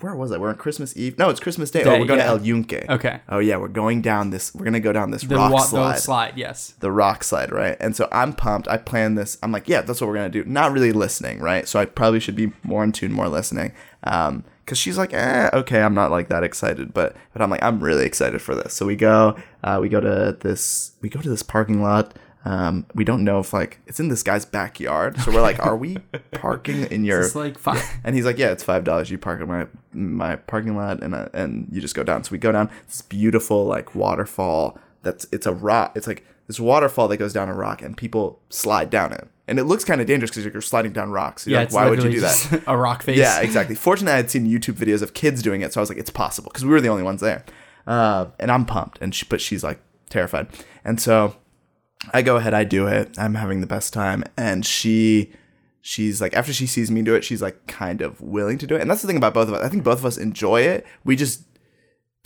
where 0.00 0.14
was 0.14 0.32
I? 0.32 0.38
We're 0.38 0.48
on 0.48 0.56
Christmas 0.56 0.96
Eve. 0.96 1.18
No, 1.18 1.28
it's 1.28 1.38
Christmas 1.38 1.70
Day. 1.70 1.84
Day, 1.84 1.94
oh, 1.94 2.00
we're 2.00 2.06
going 2.06 2.18
yeah. 2.18 2.24
to 2.24 2.30
El 2.32 2.42
Yunque. 2.42 2.88
Okay. 2.88 3.20
Oh 3.28 3.38
yeah, 3.40 3.58
we're 3.58 3.68
going 3.68 4.00
down 4.00 4.30
this. 4.30 4.54
We're 4.54 4.64
gonna 4.64 4.80
go 4.80 4.92
down 4.92 5.10
this 5.10 5.22
The 5.22 5.36
rock 5.36 5.52
wa- 5.52 5.60
the 5.60 5.66
slide. 5.66 5.98
slide. 5.98 6.32
Yes. 6.38 6.74
The 6.80 6.90
rock 6.90 7.22
slide, 7.22 7.52
right? 7.52 7.76
And 7.78 7.94
so 7.94 8.08
I'm 8.10 8.32
pumped. 8.32 8.68
I 8.68 8.78
plan 8.78 9.16
this. 9.16 9.36
I'm 9.42 9.52
like, 9.52 9.68
yeah, 9.68 9.82
that's 9.82 10.00
what 10.00 10.08
we're 10.08 10.14
gonna 10.16 10.30
do. 10.30 10.44
Not 10.44 10.72
really 10.72 10.92
listening, 10.92 11.40
right? 11.40 11.68
So 11.68 11.78
I 11.78 11.84
probably 11.84 12.20
should 12.20 12.36
be 12.36 12.52
more 12.62 12.82
in 12.82 12.92
tune, 12.92 13.12
more 13.12 13.28
listening. 13.28 13.72
Um, 14.04 14.44
because 14.72 14.78
she's 14.78 14.96
like, 14.96 15.12
eh, 15.12 15.50
okay, 15.52 15.82
I'm 15.82 15.92
not 15.92 16.10
like 16.10 16.28
that 16.28 16.42
excited, 16.42 16.94
but 16.94 17.14
but 17.34 17.42
I'm 17.42 17.50
like, 17.50 17.62
I'm 17.62 17.78
really 17.84 18.06
excited 18.06 18.40
for 18.40 18.54
this. 18.54 18.72
So 18.72 18.86
we 18.86 18.96
go, 18.96 19.36
uh, 19.62 19.78
we 19.82 19.90
go 19.90 20.00
to 20.00 20.34
this, 20.40 20.92
we 21.02 21.10
go 21.10 21.20
to 21.20 21.28
this 21.28 21.42
parking 21.42 21.82
lot. 21.82 22.16
Um, 22.46 22.86
we 22.94 23.04
don't 23.04 23.22
know 23.22 23.38
if 23.38 23.52
like 23.52 23.80
it's 23.86 24.00
in 24.00 24.08
this 24.08 24.22
guy's 24.22 24.46
backyard. 24.46 25.20
So 25.20 25.30
we're 25.30 25.42
like, 25.42 25.58
are 25.60 25.76
we 25.76 25.98
parking 26.32 26.84
in 26.84 27.04
your? 27.04 27.20
It's 27.20 27.34
like 27.34 27.58
five. 27.58 27.84
And 28.02 28.16
he's 28.16 28.24
like, 28.24 28.38
"Yeah, 28.38 28.50
it's 28.50 28.64
five 28.64 28.82
dollars. 28.82 29.10
You 29.10 29.18
park 29.18 29.42
in 29.42 29.48
my 29.48 29.66
my 29.92 30.36
parking 30.36 30.74
lot, 30.74 31.02
and 31.02 31.14
uh, 31.14 31.28
and 31.34 31.68
you 31.70 31.82
just 31.82 31.94
go 31.94 32.02
down." 32.02 32.24
So 32.24 32.32
we 32.32 32.38
go 32.38 32.50
down 32.50 32.70
this 32.86 33.02
beautiful 33.02 33.66
like 33.66 33.94
waterfall. 33.94 34.78
That's 35.02 35.26
it's 35.32 35.44
a 35.44 35.52
rock. 35.52 35.92
It's 35.96 36.06
like 36.06 36.24
this 36.46 36.58
waterfall 36.58 37.08
that 37.08 37.18
goes 37.18 37.34
down 37.34 37.50
a 37.50 37.54
rock, 37.54 37.82
and 37.82 37.94
people 37.94 38.40
slide 38.48 38.88
down 38.88 39.12
it. 39.12 39.28
And 39.52 39.58
it 39.58 39.64
looks 39.64 39.84
kind 39.84 40.00
of 40.00 40.06
dangerous 40.06 40.30
because 40.30 40.46
you're 40.50 40.62
sliding 40.62 40.94
down 40.94 41.10
rocks. 41.10 41.46
You're 41.46 41.58
yeah. 41.58 41.64
like, 41.64 41.74
why 41.74 41.90
would 41.90 42.02
you 42.02 42.10
do 42.10 42.20
that? 42.20 42.62
A 42.66 42.74
rock 42.74 43.02
face. 43.02 43.18
Yeah, 43.18 43.38
exactly. 43.40 43.74
Fortunately, 43.74 44.14
I 44.14 44.16
had 44.16 44.30
seen 44.30 44.46
YouTube 44.46 44.76
videos 44.76 45.02
of 45.02 45.12
kids 45.12 45.42
doing 45.42 45.60
it, 45.60 45.74
so 45.74 45.80
I 45.80 45.82
was 45.82 45.90
like, 45.90 45.98
it's 45.98 46.08
possible 46.08 46.48
because 46.48 46.64
we 46.64 46.70
were 46.70 46.80
the 46.80 46.88
only 46.88 47.02
ones 47.02 47.20
there. 47.20 47.44
Uh, 47.86 48.28
and 48.38 48.50
I'm 48.50 48.64
pumped, 48.64 48.96
and 49.02 49.14
she, 49.14 49.26
but 49.28 49.42
she's 49.42 49.62
like 49.62 49.78
terrified. 50.08 50.46
And 50.86 50.98
so 50.98 51.36
I 52.14 52.22
go 52.22 52.36
ahead, 52.36 52.54
I 52.54 52.64
do 52.64 52.86
it. 52.86 53.18
I'm 53.18 53.34
having 53.34 53.60
the 53.60 53.66
best 53.66 53.92
time, 53.92 54.24
and 54.38 54.64
she, 54.64 55.34
she's 55.82 56.18
like, 56.18 56.32
after 56.32 56.54
she 56.54 56.66
sees 56.66 56.90
me 56.90 57.02
do 57.02 57.14
it, 57.14 57.22
she's 57.22 57.42
like 57.42 57.66
kind 57.66 58.00
of 58.00 58.22
willing 58.22 58.56
to 58.56 58.66
do 58.66 58.74
it. 58.74 58.80
And 58.80 58.90
that's 58.90 59.02
the 59.02 59.06
thing 59.06 59.18
about 59.18 59.34
both 59.34 59.48
of 59.48 59.54
us. 59.54 59.62
I 59.62 59.68
think 59.68 59.84
both 59.84 59.98
of 59.98 60.06
us 60.06 60.16
enjoy 60.16 60.62
it. 60.62 60.86
We 61.04 61.14
just 61.14 61.42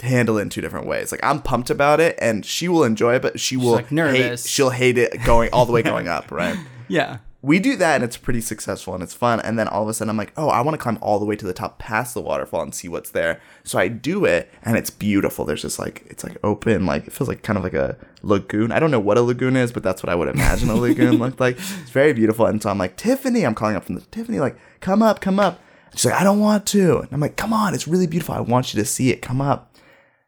handle 0.01 0.39
it 0.39 0.43
in 0.43 0.49
two 0.49 0.61
different 0.61 0.87
ways. 0.87 1.11
Like 1.11 1.25
I'm 1.25 1.43
pumped 1.43 1.71
about 1.71 1.99
it, 1.99 2.17
and 2.21 2.47
she 2.47 2.69
will 2.69 2.85
enjoy 2.85 3.17
it, 3.17 3.23
but 3.23 3.41
she 3.41 3.57
will 3.57 3.73
like, 3.73 3.91
nervous. 3.91 4.45
Hate, 4.45 4.49
she'll 4.49 4.71
hate 4.71 4.97
it 4.97 5.25
going 5.25 5.51
all 5.53 5.67
the 5.67 5.73
way 5.73 5.83
going 5.83 6.07
up, 6.07 6.31
right? 6.31 6.57
Yeah. 6.89 7.19
we 7.43 7.59
do 7.61 7.77
that 7.77 7.97
and 7.97 8.05
it's 8.05 8.17
pretty 8.17 8.41
successful 8.41 8.95
and 8.95 9.03
it's 9.03 9.15
fun. 9.15 9.41
And 9.41 9.59
then 9.59 9.69
all 9.69 9.83
of 9.83 9.89
a 9.89 9.95
sudden 9.95 10.11
i'm 10.11 10.17
like 10.17 10.33
oh 10.37 10.49
i 10.49 10.61
want 10.61 10.75
to 10.75 10.83
climb 10.83 10.99
all 11.01 11.19
the 11.19 11.25
way 11.25 11.37
to 11.37 11.47
the 11.47 11.53
top 11.53 11.79
past 11.79 12.15
the 12.15 12.21
waterfall 12.21 12.63
and 12.63 12.75
see 12.75 12.89
what's 12.89 13.11
there. 13.11 13.41
So 13.65 13.79
i 13.79 13.89
do 13.89 14.25
it 14.25 14.51
and 14.63 14.77
it's 14.77 14.91
beautiful. 14.91 15.45
There's 15.45 15.63
just 15.63 15.79
like 15.79 16.05
it's 16.07 16.25
like 16.25 16.37
open 16.43 16.87
like 16.87 17.07
it 17.07 17.13
feels 17.13 17.29
like 17.29 17.43
kind 17.43 17.57
of 17.57 17.63
like 17.63 17.75
a 17.75 17.97
lagoon. 18.23 18.73
I 18.73 18.79
don't 18.81 18.91
know 18.91 19.01
what 19.01 19.19
a 19.19 19.23
lagoon 19.23 19.57
is 19.57 19.71
but 19.71 19.83
that's 19.83 20.03
what 20.03 20.11
i 20.11 20.15
would 20.15 20.29
imagine 20.29 20.71
a 20.71 20.75
lagoon 20.87 21.19
looked 21.19 21.39
like. 21.41 21.57
It's 21.57 21.91
very 21.91 22.13
beautiful. 22.13 22.47
And 22.47 22.63
so 22.63 22.71
i'm 22.71 22.79
like 22.79 22.97
tiffany 22.97 23.45
i'm 23.47 23.55
calling 23.55 23.77
up 23.77 23.85
from 23.85 23.95
the 23.95 24.01
tiffany 24.01 24.41
like 24.41 24.57
come 24.81 25.03
up 25.03 25.21
come 25.21 25.39
up. 25.39 25.61
She's 25.95 26.07
like 26.07 26.21
i 26.21 26.25
don't 26.25 26.41
want 26.41 26.67
to. 26.67 27.01
And 27.01 27.09
i'm 27.13 27.21
like 27.21 27.37
come 27.37 27.53
on 27.53 27.75
it's 27.75 27.87
really 27.87 28.07
beautiful. 28.07 28.35
I 28.35 28.41
want 28.41 28.75
you 28.75 28.81
to 28.81 28.87
see 28.87 29.11
it. 29.11 29.23
Come 29.23 29.41
up. 29.41 29.77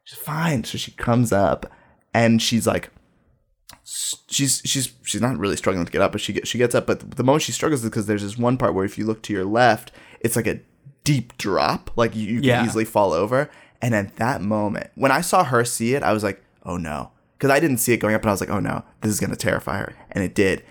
She's 0.05 0.17
fine. 0.19 0.63
So 0.63 0.77
she 0.77 0.91
comes 0.91 1.31
up 1.33 1.71
and 2.13 2.41
she's 2.41 2.65
like 2.65 2.89
she's 4.29 4.61
she's 4.65 4.91
she's 5.03 5.21
not 5.21 5.37
really 5.37 5.57
struggling 5.57 5.85
to 5.85 5.91
get 5.91 6.01
up, 6.01 6.11
but 6.11 6.21
she 6.21 6.33
gets 6.33 6.47
she 6.49 6.57
gets 6.57 6.75
up. 6.75 6.85
But 6.87 7.11
the 7.17 7.23
moment 7.23 7.43
she 7.43 7.51
struggles 7.51 7.83
is 7.83 7.89
because 7.89 8.05
there's 8.05 8.23
this 8.23 8.37
one 8.37 8.57
part 8.57 8.73
where 8.73 8.85
if 8.85 8.97
you 8.97 9.05
look 9.05 9.21
to 9.23 9.33
your 9.33 9.45
left, 9.45 9.91
it's 10.21 10.35
like 10.35 10.47
a 10.47 10.59
deep 11.03 11.37
drop, 11.37 11.91
like 11.95 12.15
you, 12.15 12.27
you 12.27 12.39
Yeah. 12.41 12.57
can 12.59 12.67
easily 12.67 12.85
fall 12.85 13.13
over. 13.13 13.49
And 13.81 13.95
at 13.95 14.17
that 14.17 14.41
moment, 14.41 14.91
when 14.95 15.11
I 15.11 15.21
saw 15.21 15.43
her 15.45 15.63
see 15.63 15.93
it, 15.95 16.03
I 16.03 16.11
was 16.13 16.23
like, 16.23 16.43
oh 16.63 16.77
no, 16.77 17.11
because 17.37 17.49
I 17.49 17.59
didn't 17.59 17.77
see 17.77 17.93
it 17.93 17.97
going 17.97 18.13
up, 18.15 18.21
and 18.21 18.29
I 18.29 18.33
was 18.33 18.41
like, 18.41 18.49
oh 18.49 18.59
no, 18.59 18.83
this 19.01 19.11
is 19.11 19.19
gonna 19.19 19.35
terrify 19.37 19.77
her, 19.79 19.93
and 20.11 20.23
it 20.23 20.35
did. 20.35 20.63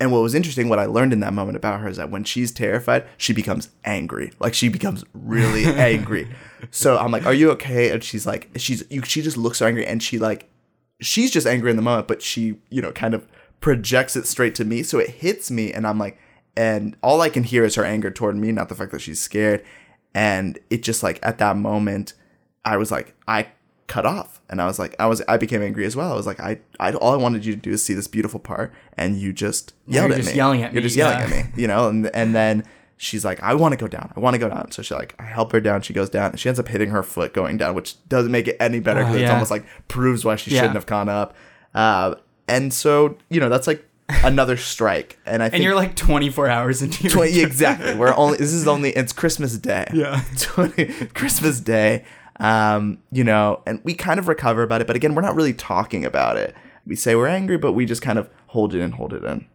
And 0.00 0.10
what 0.10 0.22
was 0.22 0.34
interesting, 0.34 0.68
what 0.68 0.80
I 0.80 0.86
learned 0.86 1.12
in 1.12 1.20
that 1.20 1.32
moment 1.32 1.56
about 1.56 1.80
her 1.80 1.88
is 1.88 1.96
that 1.96 2.10
when 2.10 2.24
she's 2.24 2.50
terrified, 2.50 3.04
she 3.18 3.32
becomes 3.32 3.68
angry. 3.84 4.32
Like 4.40 4.52
she 4.54 4.68
becomes 4.68 5.04
really 5.12 5.64
angry. 5.66 6.28
So 6.72 6.98
I'm 6.98 7.12
like, 7.12 7.24
"Are 7.26 7.34
you 7.34 7.50
okay?" 7.52 7.90
And 7.90 8.02
she's 8.02 8.26
like, 8.26 8.48
"She's 8.56 8.82
you." 8.90 9.02
She 9.04 9.22
just 9.22 9.36
looks 9.36 9.58
so 9.58 9.66
angry, 9.66 9.86
and 9.86 10.02
she 10.02 10.18
like 10.18 10.48
she's 11.02 11.30
just 11.30 11.46
angry 11.46 11.70
in 11.70 11.76
the 11.76 11.82
moment, 11.82 12.08
but 12.08 12.22
she, 12.22 12.56
you 12.70 12.80
know, 12.80 12.92
kind 12.92 13.14
of 13.14 13.26
projects 13.60 14.16
it 14.16 14.26
straight 14.26 14.54
to 14.56 14.64
me. 14.64 14.82
So 14.82 14.98
it 14.98 15.10
hits 15.10 15.50
me, 15.50 15.72
and 15.72 15.86
I'm 15.86 15.98
like, 15.98 16.18
and 16.56 16.96
all 17.02 17.20
I 17.20 17.28
can 17.28 17.42
hear 17.44 17.64
is 17.64 17.74
her 17.74 17.84
anger 17.84 18.10
toward 18.10 18.36
me, 18.36 18.52
not 18.52 18.68
the 18.68 18.74
fact 18.74 18.92
that 18.92 19.00
she's 19.00 19.20
scared. 19.20 19.64
And 20.14 20.58
it 20.70 20.82
just 20.82 21.02
like 21.02 21.18
at 21.22 21.38
that 21.38 21.56
moment, 21.56 22.14
I 22.64 22.76
was 22.76 22.90
like, 22.90 23.14
I 23.26 23.48
cut 23.86 24.06
off, 24.06 24.40
and 24.48 24.60
I 24.60 24.66
was 24.66 24.78
like, 24.78 24.94
I 24.98 25.06
was, 25.06 25.22
I 25.28 25.36
became 25.36 25.62
angry 25.62 25.84
as 25.84 25.96
well. 25.96 26.12
I 26.12 26.16
was 26.16 26.26
like, 26.26 26.40
I, 26.40 26.60
I, 26.80 26.92
all 26.94 27.12
I 27.12 27.16
wanted 27.16 27.44
you 27.44 27.54
to 27.54 27.60
do 27.60 27.70
is 27.70 27.82
see 27.82 27.94
this 27.94 28.08
beautiful 28.08 28.40
part, 28.40 28.72
and 28.96 29.16
you 29.16 29.32
just 29.32 29.74
yelled 29.86 30.10
you're 30.10 30.18
at 30.18 30.22
just 30.22 30.32
me. 30.32 30.36
yelling 30.36 30.62
at 30.62 30.72
You're 30.72 30.82
me, 30.82 30.86
just 30.86 30.96
yelling 30.96 31.18
yeah. 31.18 31.36
at 31.36 31.46
me, 31.56 31.62
you 31.62 31.68
know, 31.68 31.88
and 31.88 32.06
and 32.14 32.34
then. 32.34 32.64
She's 33.02 33.24
like, 33.24 33.42
I 33.42 33.54
want 33.54 33.72
to 33.72 33.76
go 33.76 33.88
down. 33.88 34.12
I 34.16 34.20
want 34.20 34.34
to 34.34 34.38
go 34.38 34.48
down. 34.48 34.70
So 34.70 34.80
she 34.80 34.94
like, 34.94 35.16
I 35.18 35.24
help 35.24 35.50
her 35.52 35.60
down. 35.60 35.82
She 35.82 35.92
goes 35.92 36.08
down, 36.08 36.30
and 36.30 36.38
she 36.38 36.48
ends 36.48 36.60
up 36.60 36.68
hitting 36.68 36.90
her 36.90 37.02
foot 37.02 37.34
going 37.34 37.56
down, 37.56 37.74
which 37.74 37.96
doesn't 38.08 38.30
make 38.30 38.46
it 38.46 38.56
any 38.60 38.78
better 38.78 39.00
because 39.00 39.16
Oh, 39.16 39.18
it's 39.20 39.30
almost 39.30 39.50
like 39.50 39.64
proves 39.88 40.24
why 40.24 40.36
she 40.36 40.52
Yeah. 40.52 40.60
shouldn't 40.60 40.76
have 40.76 40.86
gone 40.86 41.08
up. 41.08 41.34
Uh, 41.74 42.14
and 42.46 42.72
so 42.72 43.16
you 43.28 43.40
know 43.40 43.48
that's 43.48 43.66
like 43.66 43.84
another 44.22 44.56
strike. 44.56 45.18
And 45.26 45.42
I 45.42 45.46
think 45.48 45.54
And 45.56 45.64
you're 45.64 45.74
like 45.74 45.96
24 45.96 46.48
hours 46.48 46.80
into 46.82 47.02
your 47.02 47.12
20, 47.12 47.40
exactly. 47.40 47.94
We're 47.96 48.14
only 48.14 48.38
this 48.38 48.52
is 48.52 48.68
only 48.68 48.90
it's 48.90 49.12
Christmas 49.12 49.58
Day. 49.58 49.86
Yeah. 49.92 50.22
20, 50.38 50.84
Christmas 51.06 51.58
Day. 51.60 52.04
Um, 52.38 52.98
you 53.10 53.24
know, 53.24 53.62
and 53.66 53.80
we 53.84 53.94
kind 53.94 54.18
of 54.20 54.28
recover 54.28 54.62
about 54.62 54.80
it, 54.80 54.86
but 54.86 54.94
again, 54.96 55.14
we're 55.14 55.22
not 55.22 55.34
really 55.34 55.54
talking 55.54 56.04
about 56.04 56.36
it. 56.36 56.54
We 56.86 56.94
say 56.96 57.14
we're 57.14 57.26
angry, 57.28 57.56
but 57.58 57.72
we 57.72 57.84
just 57.84 58.02
kind 58.02 58.18
of 58.18 58.28
hold 58.48 58.74
it 58.74 58.80
in, 58.80 58.92
hold 58.92 59.12
it 59.12 59.22
in. 59.24 59.46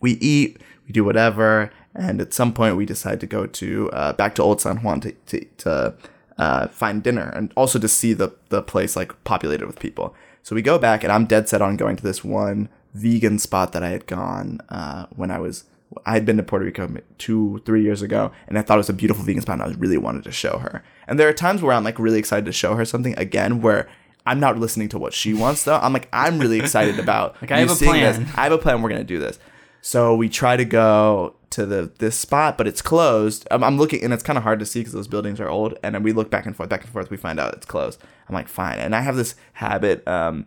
We 0.00 0.12
eat, 0.12 0.60
we 0.86 0.92
do 0.92 1.04
whatever, 1.04 1.70
and 1.96 2.20
at 2.20 2.32
some 2.32 2.52
point 2.52 2.76
we 2.76 2.86
decide 2.86 3.20
to 3.20 3.26
go 3.26 3.46
to 3.46 3.90
uh, 3.90 4.12
back 4.12 4.34
to 4.36 4.42
Old 4.42 4.60
San 4.60 4.78
Juan 4.78 5.00
to 5.00 5.12
to, 5.12 5.44
to 5.58 5.94
uh, 6.38 6.68
find 6.68 7.02
dinner 7.02 7.32
and 7.34 7.52
also 7.56 7.78
to 7.78 7.88
see 7.88 8.12
the 8.12 8.34
the 8.48 8.62
place 8.62 8.96
like 8.96 9.12
populated 9.24 9.66
with 9.66 9.78
people. 9.78 10.14
So 10.42 10.54
we 10.54 10.62
go 10.62 10.78
back, 10.78 11.02
and 11.02 11.12
I'm 11.12 11.26
dead 11.26 11.48
set 11.48 11.60
on 11.60 11.76
going 11.76 11.96
to 11.96 12.02
this 12.02 12.22
one 12.22 12.68
vegan 12.94 13.38
spot 13.38 13.72
that 13.72 13.82
I 13.82 13.88
had 13.90 14.06
gone 14.06 14.60
uh, 14.68 15.06
when 15.16 15.30
I 15.30 15.38
was 15.38 15.64
I 16.04 16.12
had 16.12 16.26
been 16.26 16.36
to 16.36 16.42
Puerto 16.42 16.64
Rico 16.64 16.88
two, 17.18 17.62
three 17.64 17.82
years 17.82 18.02
ago, 18.02 18.32
and 18.48 18.58
I 18.58 18.62
thought 18.62 18.74
it 18.74 18.78
was 18.78 18.88
a 18.88 18.94
beautiful 18.94 19.24
vegan 19.24 19.42
spot, 19.42 19.60
and 19.60 19.74
I 19.74 19.76
really 19.78 19.98
wanted 19.98 20.24
to 20.24 20.32
show 20.32 20.58
her. 20.58 20.82
And 21.06 21.18
there 21.18 21.28
are 21.28 21.32
times 21.32 21.62
where 21.62 21.72
I'm 21.74 21.84
like 21.84 21.98
really 21.98 22.18
excited 22.18 22.44
to 22.46 22.52
show 22.52 22.74
her 22.74 22.84
something 22.84 23.16
again, 23.18 23.60
where 23.60 23.88
I'm 24.26 24.40
not 24.40 24.58
listening 24.58 24.88
to 24.90 24.98
what 24.98 25.14
she 25.14 25.32
wants 25.32 25.64
though. 25.64 25.76
I'm 25.76 25.92
like 25.92 26.08
I'm 26.12 26.38
really 26.38 26.58
excited 26.58 26.98
about 26.98 27.36
Like, 27.42 27.52
I 27.52 27.60
have 27.60 27.70
a 27.70 27.74
plan. 27.74 28.22
This. 28.22 28.34
I 28.36 28.44
have 28.44 28.52
a 28.52 28.58
plan. 28.58 28.82
We're 28.82 28.90
gonna 28.90 29.04
do 29.04 29.18
this. 29.18 29.38
So 29.80 30.16
we 30.16 30.28
try 30.28 30.56
to 30.56 30.64
go 30.64 31.35
to 31.50 31.66
the 31.66 31.90
this 31.98 32.16
spot, 32.16 32.58
but 32.58 32.66
it's 32.66 32.82
closed. 32.82 33.46
I'm, 33.50 33.62
I'm 33.62 33.78
looking, 33.78 34.02
and 34.02 34.12
it's 34.12 34.22
kind 34.22 34.36
of 34.36 34.42
hard 34.42 34.58
to 34.60 34.66
see 34.66 34.80
because 34.80 34.92
those 34.92 35.08
buildings 35.08 35.40
are 35.40 35.48
old. 35.48 35.78
And 35.82 35.94
then 35.94 36.02
we 36.02 36.12
look 36.12 36.30
back 36.30 36.46
and 36.46 36.56
forth, 36.56 36.68
back 36.68 36.82
and 36.82 36.92
forth. 36.92 37.10
We 37.10 37.16
find 37.16 37.38
out 37.40 37.54
it's 37.54 37.66
closed. 37.66 38.02
I'm 38.28 38.34
like, 38.34 38.48
fine. 38.48 38.78
And 38.78 38.94
I 38.94 39.00
have 39.00 39.16
this 39.16 39.34
habit. 39.54 40.06
Um, 40.06 40.46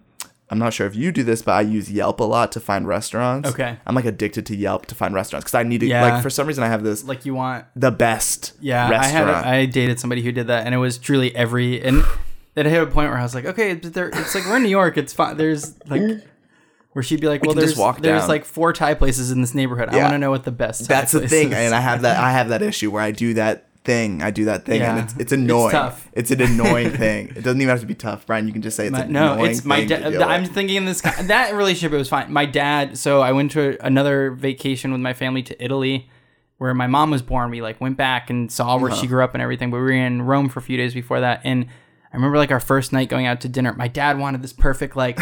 I'm 0.52 0.58
not 0.58 0.74
sure 0.74 0.88
if 0.88 0.96
you 0.96 1.12
do 1.12 1.24
this, 1.24 1.42
but 1.44 1.52
I 1.52 1.62
use 1.62 1.92
Yelp 1.92 2.20
a 2.20 2.24
lot 2.24 2.52
to 2.54 2.60
find 2.60 2.88
restaurants. 2.88 3.50
Okay. 3.50 3.78
I'm 3.86 3.94
like 3.94 4.06
addicted 4.06 4.46
to 4.48 4.56
Yelp 4.56 4.88
to 4.88 4.96
find 4.96 5.14
restaurants 5.14 5.46
because 5.46 5.56
I 5.56 5.64
need 5.64 5.82
to. 5.82 5.88
Yeah. 5.88 6.02
Like 6.02 6.24
for 6.24 6.30
some 6.30 6.48
reason, 6.48 6.64
I 6.64 6.68
have 6.68 6.84
this 6.84 7.04
like 7.04 7.26
you 7.26 7.36
want 7.36 7.66
the 7.76 7.92
best. 7.92 8.54
Yeah, 8.60 8.90
restaurant. 8.90 9.30
I 9.30 9.38
had 9.38 9.46
I 9.46 9.66
dated 9.66 10.00
somebody 10.00 10.24
who 10.24 10.32
did 10.32 10.48
that, 10.48 10.66
and 10.66 10.74
it 10.74 10.80
was 10.80 10.98
truly 10.98 11.36
every 11.36 11.82
and 11.82 12.04
it 12.56 12.66
hit 12.66 12.82
a 12.82 12.86
point 12.88 13.10
where 13.10 13.18
I 13.18 13.24
was 13.24 13.36
like, 13.36 13.46
okay, 13.46 13.76
but 13.76 13.94
there, 13.94 14.10
it's 14.10 14.36
like 14.36 14.46
we're 14.46 14.58
in 14.58 14.64
New 14.64 14.70
York, 14.70 14.98
it's 14.98 15.14
fine. 15.14 15.38
There's 15.38 15.76
like 15.88 16.02
where 17.00 17.04
she'd 17.06 17.22
be 17.22 17.28
like, 17.30 17.42
"Well, 17.46 17.54
there's 17.56 17.78
walk 17.78 18.02
there's 18.02 18.24
down. 18.24 18.28
like 18.28 18.44
four 18.44 18.74
Thai 18.74 18.94
places 18.96 19.32
in 19.32 19.40
this 19.40 19.56
neighborhood. 19.56 19.88
I 19.90 19.96
Yeah. 19.96 20.02
want 20.04 20.16
to 20.16 20.18
know 20.18 20.32
what 20.32 20.44
the 20.44 20.52
best." 20.52 20.82
Thai 20.86 20.94
That's 20.96 21.14
the 21.14 21.20
place 21.20 21.30
thing, 21.32 21.48
is." 21.54 21.58
and 21.58 21.74
I 21.74 21.80
have 21.80 22.02
that. 22.02 22.18
I 22.18 22.32
have 22.34 22.50
that 22.50 22.62
issue 22.72 22.92
where 22.92 23.02
I 23.02 23.12
do 23.12 23.34
that 23.36 23.68
thing. 23.86 24.22
I 24.22 24.32
do 24.32 24.44
that 24.46 24.66
thing, 24.66 24.82
Yeah. 24.82 24.98
and 24.98 25.00
it's 25.06 25.16
it's 25.18 25.32
annoying. 25.32 25.72
tough. 25.72 26.10
It's 26.12 26.30
an 26.32 26.42
annoying 26.42 26.90
thing. 27.06 27.30
It 27.38 27.44
doesn't 27.46 27.62
even 27.62 27.70
have 27.70 27.80
to 27.80 27.86
be 27.86 27.96
tough, 27.96 28.26
Brian. 28.28 28.46
You 28.48 28.52
can 28.52 28.62
just 28.62 28.76
say 28.76 28.88
it's 28.88 28.92
My- 28.92 29.04
an 29.04 29.12
no, 29.14 29.34
annoying 29.36 29.52
it's 29.52 29.64
my 29.64 29.78
thing 29.78 29.88
to 29.88 29.98
dad. 30.00 30.10
deal 30.12 30.24
I'm 30.24 30.42
with. 30.42 30.52
thinking 30.54 30.76
in 30.76 30.84
this 30.86 31.00
that 31.00 31.56
relationship 31.56 31.94
it 31.94 31.98
was 31.98 32.10
fine. 32.10 32.32
My 32.34 32.46
dad. 32.46 32.98
So 32.98 33.22
I 33.22 33.32
went 33.32 33.52
to 33.52 33.78
another 33.80 34.32
vacation 34.32 34.92
with 34.92 35.00
my 35.00 35.14
family 35.14 35.42
to 35.44 35.64
Italy, 35.64 36.10
where 36.58 36.74
my 36.74 36.88
mom 36.88 37.12
was 37.12 37.22
born. 37.22 37.50
We 37.50 37.62
like 37.62 37.80
went 37.80 37.96
back 37.96 38.30
and 38.30 38.52
saw 38.52 38.78
where 38.78 38.92
Uh-huh. 38.92 39.00
she 39.00 39.08
grew 39.08 39.24
up 39.24 39.34
and 39.34 39.42
everything. 39.42 39.72
But 39.72 39.78
we 39.78 39.84
were 39.84 39.92
in 39.92 40.24
Rome 40.24 40.50
for 40.50 40.60
a 40.60 40.64
few 40.64 40.76
days 40.76 40.94
before 40.94 41.22
that, 41.22 41.40
and 41.46 41.66
I 42.12 42.16
remember 42.18 42.38
like 42.38 42.52
our 42.52 42.60
first 42.60 42.92
night 42.92 43.08
going 43.08 43.28
out 43.28 43.40
to 43.42 43.48
dinner. 43.48 43.74
My 43.74 43.88
dad 43.88 44.20
wanted 44.20 44.42
this 44.42 44.52
perfect 44.52 44.98
like, 44.98 45.18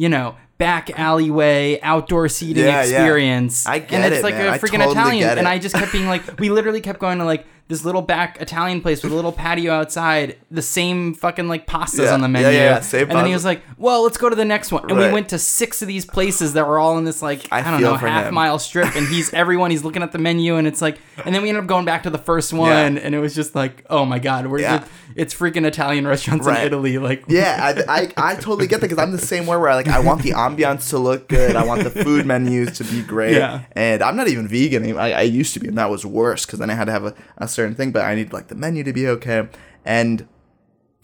you 0.00 0.08
know. 0.08 0.36
Back 0.56 0.98
alleyway, 0.98 1.80
outdoor 1.82 2.28
seating 2.28 2.64
Yeah, 2.64 2.82
yeah. 2.82 2.82
experience. 2.82 3.66
I 3.66 3.78
get 3.78 3.92
and 3.92 4.04
it's 4.12 4.20
it, 4.20 4.24
like 4.24 4.34
man. 4.34 4.52
a 4.52 4.58
freaking 4.58 4.84
totally 4.84 4.92
Italian. 4.92 5.38
And. 5.38 5.48
I 5.48 5.58
just 5.58 5.74
kept 5.74 5.90
being 5.90 6.06
like, 6.06 6.38
we 6.38 6.50
literally 6.50 6.82
kept 6.82 6.98
going 6.98 7.16
to 7.18 7.24
like 7.24 7.46
this 7.70 7.84
little 7.84 8.02
back 8.02 8.38
Italian 8.42 8.82
place 8.82 9.02
with 9.02 9.12
a 9.12 9.16
little 9.16 9.32
patio 9.32 9.72
outside, 9.72 10.36
the 10.50 10.60
same 10.60 11.14
fucking 11.14 11.48
like 11.48 11.66
pastas 11.66 12.04
Yeah, 12.04 12.12
on 12.14 12.20
the 12.20 12.28
menu. 12.28 12.48
yeah, 12.48 12.52
yeah, 12.64 12.80
same 12.80 13.08
and 13.08 13.12
then 13.18 13.24
he 13.26 13.32
was 13.32 13.44
like, 13.46 13.62
"Well, 13.78 14.02
let's 14.02 14.18
go 14.18 14.28
to 14.28 14.36
the 14.36 14.44
next 14.44 14.72
one." 14.72 14.90
And 14.90 14.98
we 14.98 15.10
went 15.10 15.30
to 15.30 15.38
six 15.38 15.80
of 15.80 15.88
these 15.88 16.04
places 16.04 16.52
that 16.52 16.66
were 16.68 16.78
all 16.78 16.98
in 16.98 17.04
this 17.04 17.22
like 17.22 17.46
I, 17.50 17.60
I 17.60 17.70
don't 17.70 17.80
know 17.80 17.94
half 17.94 18.26
him. 18.26 18.34
mile 18.34 18.58
strip. 18.58 18.94
And 18.94 19.06
he's 19.06 19.32
everyone. 19.32 19.70
He's 19.70 19.84
looking 19.84 20.02
at 20.02 20.12
the 20.12 20.18
menu, 20.18 20.56
and 20.56 20.66
it's 20.66 20.82
like, 20.82 20.98
and 21.24 21.34
then 21.34 21.40
we 21.42 21.48
ended 21.48 21.62
up 21.64 21.68
going 21.68 21.84
back 21.86 22.02
to 22.02 22.10
the 22.10 22.18
first 22.18 22.52
one, 22.52 22.98
and 22.98 23.14
it 23.14 23.18
was 23.20 23.34
just 23.34 23.54
like, 23.54 23.84
oh 23.88 24.04
my 24.04 24.18
god, 24.18 24.46
we're 24.48 24.58
Yeah. 24.60 24.84
it's 25.16 25.32
freaking 25.32 25.64
Italian 25.64 26.06
restaurants 26.06 26.46
Right. 26.46 26.60
in 26.60 26.66
Italy. 26.66 26.98
Like, 26.98 27.24
Yeah, 27.28 27.56
I, 27.88 28.00
I, 28.16 28.32
I 28.32 28.34
totally 28.34 28.66
get 28.66 28.80
that 28.80 28.88
because 28.90 28.98
I'm 29.02 29.12
the 29.12 29.18
same 29.18 29.46
way 29.46 29.56
where 29.56 29.68
I 29.68 29.76
like 29.76 29.88
I 29.88 30.00
want 30.00 30.22
the 30.22 30.32
ambiance 30.32 30.90
to 30.90 30.98
look 30.98 31.28
good. 31.28 31.54
I 31.56 31.64
want 31.64 31.84
the 31.84 31.90
food 31.90 32.26
menus 32.26 32.78
to 32.78 32.84
be 32.84 33.02
great. 33.02 33.36
Yeah. 33.36 33.62
And 33.72 34.02
I'm 34.02 34.16
not 34.16 34.26
even 34.28 34.48
vegan. 34.48 34.96
I, 34.98 35.12
I 35.12 35.22
used 35.22 35.54
to 35.54 35.60
be, 35.60 35.68
and 35.68 35.78
that 35.78 35.88
was 35.90 36.04
worse 36.04 36.44
because 36.46 36.58
then 36.58 36.70
I 36.70 36.74
had 36.74 36.86
to 36.86 36.92
have 36.92 37.04
a, 37.04 37.14
a 37.38 37.46
certain 37.60 37.74
thing. 37.74 37.92
But 37.92 38.04
I 38.04 38.14
need 38.14 38.32
like 38.32 38.48
the 38.48 38.54
menu 38.54 38.82
to 38.84 38.92
be 38.92 39.06
okay. 39.08 39.48
And 39.84 40.26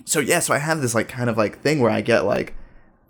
so 0.04 0.20
yeah, 0.20 0.40
so 0.40 0.54
I 0.54 0.58
have 0.58 0.80
this 0.80 0.94
like 0.94 1.08
kind 1.08 1.28
of 1.28 1.36
like 1.36 1.60
thing 1.60 1.80
where 1.80 1.90
I 1.90 2.00
get 2.00 2.24
like 2.24 2.54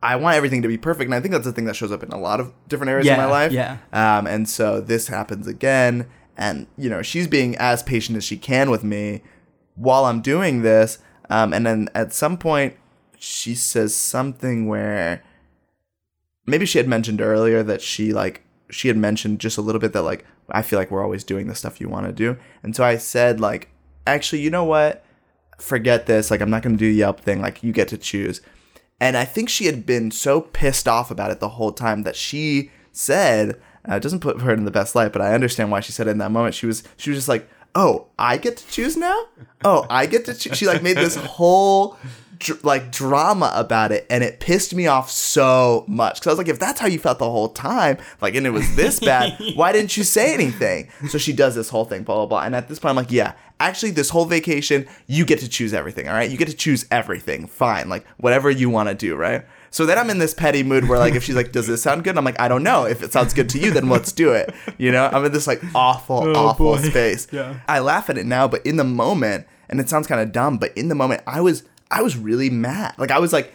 I 0.02 0.16
want 0.16 0.36
everything 0.36 0.62
to 0.62 0.68
be 0.68 0.78
perfect, 0.78 1.06
and 1.08 1.14
I 1.14 1.20
think 1.20 1.32
that's 1.32 1.44
the 1.44 1.52
thing 1.52 1.64
that 1.64 1.76
shows 1.76 1.90
up 1.90 2.02
in 2.02 2.10
a 2.10 2.18
lot 2.18 2.40
of 2.40 2.52
different 2.68 2.90
areas 2.90 3.06
of 3.08 3.18
my 3.18 3.26
life. 3.26 3.52
yeah. 3.52 3.78
Um, 3.92 4.26
and 4.26 4.48
so 4.48 4.80
this 4.80 5.08
happens 5.08 5.46
again, 5.46 6.06
and 6.36 6.66
you 6.76 6.88
know 6.90 7.02
she's 7.02 7.26
being 7.26 7.56
as 7.56 7.82
patient 7.82 8.16
as 8.16 8.24
she 8.24 8.36
can 8.36 8.70
with 8.70 8.84
me 8.84 9.22
while 9.74 10.04
I'm 10.04 10.20
doing 10.20 10.62
this. 10.62 10.98
Um, 11.28 11.52
and 11.52 11.66
then 11.66 11.88
at 11.94 12.12
some 12.12 12.38
point 12.38 12.76
she 13.18 13.54
says 13.54 13.94
something 13.94 14.66
where 14.68 15.24
maybe 16.46 16.66
she 16.66 16.78
had 16.78 16.86
mentioned 16.86 17.20
earlier 17.20 17.62
that 17.62 17.82
she 17.82 18.12
like 18.12 18.42
she 18.70 18.88
had 18.88 18.96
mentioned 18.96 19.40
just 19.40 19.58
a 19.58 19.62
little 19.62 19.80
bit 19.80 19.92
that 19.92 20.02
like 20.02 20.24
I 20.50 20.62
feel 20.62 20.78
like 20.78 20.90
we're 20.90 21.02
always 21.02 21.24
doing 21.24 21.46
the 21.46 21.54
stuff 21.54 21.80
you 21.80 21.88
want 21.88 22.06
to 22.06 22.12
do. 22.12 22.36
And 22.62 22.74
so 22.74 22.84
I 22.84 22.96
said 22.96 23.40
like 23.40 23.70
actually, 24.06 24.42
you 24.42 24.50
know 24.50 24.64
what? 24.64 25.04
Forget 25.58 26.06
this. 26.06 26.30
Like 26.30 26.40
I'm 26.40 26.50
not 26.50 26.62
going 26.62 26.76
to 26.76 26.78
do 26.78 26.90
the 26.90 26.98
Yelp 26.98 27.20
thing. 27.20 27.40
Like 27.40 27.62
you 27.62 27.72
get 27.72 27.88
to 27.88 27.98
choose. 27.98 28.40
And 29.00 29.16
I 29.16 29.24
think 29.24 29.48
she 29.48 29.66
had 29.66 29.84
been 29.84 30.10
so 30.10 30.40
pissed 30.40 30.88
off 30.88 31.10
about 31.10 31.30
it 31.30 31.40
the 31.40 31.50
whole 31.50 31.72
time 31.72 32.02
that 32.04 32.16
she 32.16 32.70
said, 32.92 33.60
uh, 33.88 33.96
it 33.96 34.02
doesn't 34.02 34.20
put 34.20 34.40
her 34.40 34.52
in 34.52 34.64
the 34.64 34.70
best 34.70 34.94
light, 34.94 35.12
but 35.12 35.22
I 35.22 35.34
understand 35.34 35.70
why 35.70 35.80
she 35.80 35.92
said 35.92 36.08
it 36.08 36.12
in 36.12 36.18
that 36.18 36.30
moment. 36.30 36.54
She 36.54 36.66
was 36.66 36.82
she 36.96 37.10
was 37.10 37.18
just 37.18 37.28
like, 37.28 37.48
"Oh, 37.74 38.08
I 38.18 38.36
get 38.36 38.56
to 38.56 38.66
choose 38.68 38.96
now? 38.96 39.26
Oh, 39.64 39.86
I 39.88 40.06
get 40.06 40.24
to 40.24 40.34
choose." 40.34 40.56
She 40.56 40.66
like 40.66 40.82
made 40.82 40.96
this 40.96 41.16
whole 41.16 41.98
dr- 42.38 42.64
like 42.64 42.92
drama 42.92 43.52
about 43.54 43.92
it, 43.92 44.06
and 44.10 44.22
it 44.22 44.40
pissed 44.40 44.74
me 44.74 44.86
off 44.86 45.10
so 45.10 45.84
much 45.86 46.20
because 46.20 46.28
I 46.28 46.30
was 46.30 46.38
like, 46.38 46.48
"If 46.48 46.58
that's 46.58 46.80
how 46.80 46.86
you 46.86 46.98
felt 46.98 47.18
the 47.18 47.30
whole 47.30 47.48
time, 47.48 47.98
like, 48.20 48.34
and 48.34 48.46
it 48.46 48.50
was 48.50 48.76
this 48.76 49.00
bad, 49.00 49.38
why 49.54 49.72
didn't 49.72 49.96
you 49.96 50.04
say 50.04 50.34
anything?" 50.34 50.88
So 51.08 51.18
she 51.18 51.32
does 51.32 51.54
this 51.54 51.68
whole 51.68 51.84
thing, 51.84 52.02
blah 52.02 52.16
blah 52.16 52.26
blah, 52.26 52.42
and 52.42 52.54
at 52.54 52.68
this 52.68 52.78
point, 52.78 52.90
I'm 52.90 52.96
like, 52.96 53.10
"Yeah, 53.10 53.34
actually, 53.60 53.92
this 53.92 54.10
whole 54.10 54.24
vacation, 54.24 54.86
you 55.06 55.24
get 55.24 55.40
to 55.40 55.48
choose 55.48 55.72
everything. 55.72 56.08
All 56.08 56.14
right, 56.14 56.30
you 56.30 56.36
get 56.36 56.48
to 56.48 56.56
choose 56.56 56.86
everything. 56.90 57.46
Fine, 57.46 57.88
like 57.88 58.06
whatever 58.16 58.50
you 58.50 58.70
want 58.70 58.88
to 58.88 58.94
do, 58.94 59.16
right?" 59.16 59.44
So 59.70 59.84
then 59.84 59.98
I'm 59.98 60.08
in 60.08 60.18
this 60.18 60.32
petty 60.32 60.62
mood 60.62 60.88
where 60.88 60.98
like 60.98 61.14
if 61.14 61.24
she's 61.24 61.36
like, 61.36 61.52
"Does 61.52 61.66
this 61.66 61.82
sound 61.82 62.04
good?" 62.04 62.16
I'm 62.16 62.24
like, 62.24 62.40
"I 62.40 62.48
don't 62.48 62.62
know. 62.62 62.86
If 62.86 63.02
it 63.02 63.12
sounds 63.12 63.34
good 63.34 63.48
to 63.50 63.58
you, 63.58 63.70
then 63.70 63.88
let's 63.88 64.12
do 64.12 64.32
it." 64.32 64.54
You 64.78 64.92
know, 64.92 65.08
I'm 65.12 65.24
in 65.24 65.32
this 65.32 65.46
like 65.46 65.62
awful, 65.74 66.24
oh, 66.28 66.34
awful 66.34 66.76
boy. 66.76 66.82
space. 66.82 67.28
Yeah. 67.32 67.60
I 67.68 67.80
laugh 67.80 68.08
at 68.10 68.18
it 68.18 68.26
now, 68.26 68.48
but 68.48 68.64
in 68.64 68.76
the 68.76 68.84
moment, 68.84 69.46
and 69.68 69.80
it 69.80 69.88
sounds 69.88 70.06
kind 70.06 70.20
of 70.20 70.32
dumb, 70.32 70.58
but 70.58 70.76
in 70.76 70.88
the 70.88 70.94
moment, 70.94 71.22
I 71.26 71.40
was 71.40 71.64
I 71.90 72.02
was 72.02 72.16
really 72.16 72.50
mad. 72.50 72.94
Like 72.98 73.10
I 73.10 73.18
was 73.18 73.32
like, 73.32 73.52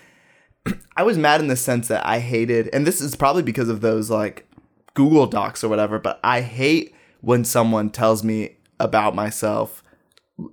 I 0.98 1.04
was 1.04 1.18
mad 1.18 1.42
in 1.42 1.48
the 1.48 1.56
sense 1.56 1.88
that 1.88 2.06
I 2.06 2.20
hated, 2.20 2.70
and 2.74 2.86
this 2.86 3.02
is 3.02 3.16
probably 3.16 3.44
because 3.44 3.70
of 3.70 3.82
those 3.82 4.10
like 4.10 4.48
Google 4.94 5.28
Docs 5.28 5.64
or 5.64 5.70
whatever. 5.70 6.00
But 6.00 6.20
I 6.24 6.42
hate 6.42 6.96
when 7.22 7.46
someone 7.46 7.90
tells 7.90 8.24
me 8.24 8.58
about 8.80 9.16
myself 9.16 9.84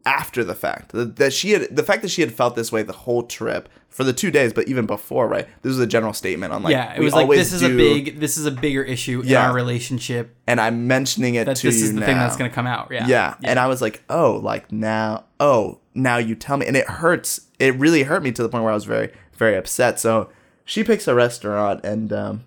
after 0.05 0.45
the 0.45 0.55
fact 0.55 0.93
that, 0.93 1.17
that 1.17 1.33
she 1.33 1.53
had 1.53 1.75
the 1.75 1.83
fact 1.83 2.03
that 2.03 2.11
she 2.11 2.21
had 2.21 2.33
felt 2.33 2.55
this 2.55 2.71
way 2.71 2.83
the 2.83 2.93
whole 2.93 3.23
trip 3.23 3.69
for 3.89 4.05
the 4.05 4.13
two 4.13 4.31
days, 4.31 4.53
but 4.53 4.69
even 4.69 4.87
before, 4.87 5.27
right? 5.27 5.49
This 5.63 5.71
was 5.71 5.81
a 5.81 5.87
general 5.87 6.13
statement 6.13 6.53
on 6.53 6.63
like 6.63 6.73
yeah, 6.73 6.95
it 6.95 7.01
was 7.01 7.15
like 7.15 7.29
this 7.31 7.53
is 7.53 7.63
a 7.63 7.69
do- 7.69 7.77
big 7.77 8.21
this 8.21 8.37
is 8.37 8.47
a 8.47 8.51
bigger 8.51 8.83
issue 8.83 9.23
in 9.23 9.35
our 9.35 9.55
relationship 9.55 10.37
and 10.47 10.61
I'm 10.61 10.87
mentioning 10.87 11.37
it 11.37 11.47
that 11.47 11.57
to 11.57 11.67
this 11.67 11.81
is 11.81 11.95
the 11.95 12.01
now. 12.01 12.07
thing 12.07 12.17
that's 12.17 12.37
gonna 12.37 12.51
come 12.51 12.67
out. 12.67 12.89
Yeah, 12.91 13.07
Yeah. 13.07 13.35
And 13.43 13.59
I 13.59 13.67
was 13.67 13.81
like, 13.81 14.03
oh, 14.11 14.41
like 14.43 14.71
now, 14.71 15.25
oh, 15.41 15.81
now 15.95 16.19
you 16.19 16.35
tell 16.35 16.57
me. 16.57 16.67
And 16.67 16.77
it 16.77 16.87
hurts. 16.87 17.41
It 17.59 17.75
really 17.77 18.05
hurt 18.05 18.23
me 18.23 18.33
to 18.33 18.43
the 18.43 18.49
point 18.49 18.65
where 18.65 18.73
I 18.73 18.75
was 18.75 18.85
very, 18.85 19.13
very 19.37 19.57
upset. 19.57 19.99
So 19.99 20.31
she 20.65 20.85
picks 20.85 21.09
a 21.09 21.15
restaurant 21.15 21.85
and, 21.85 22.13
um, 22.13 22.45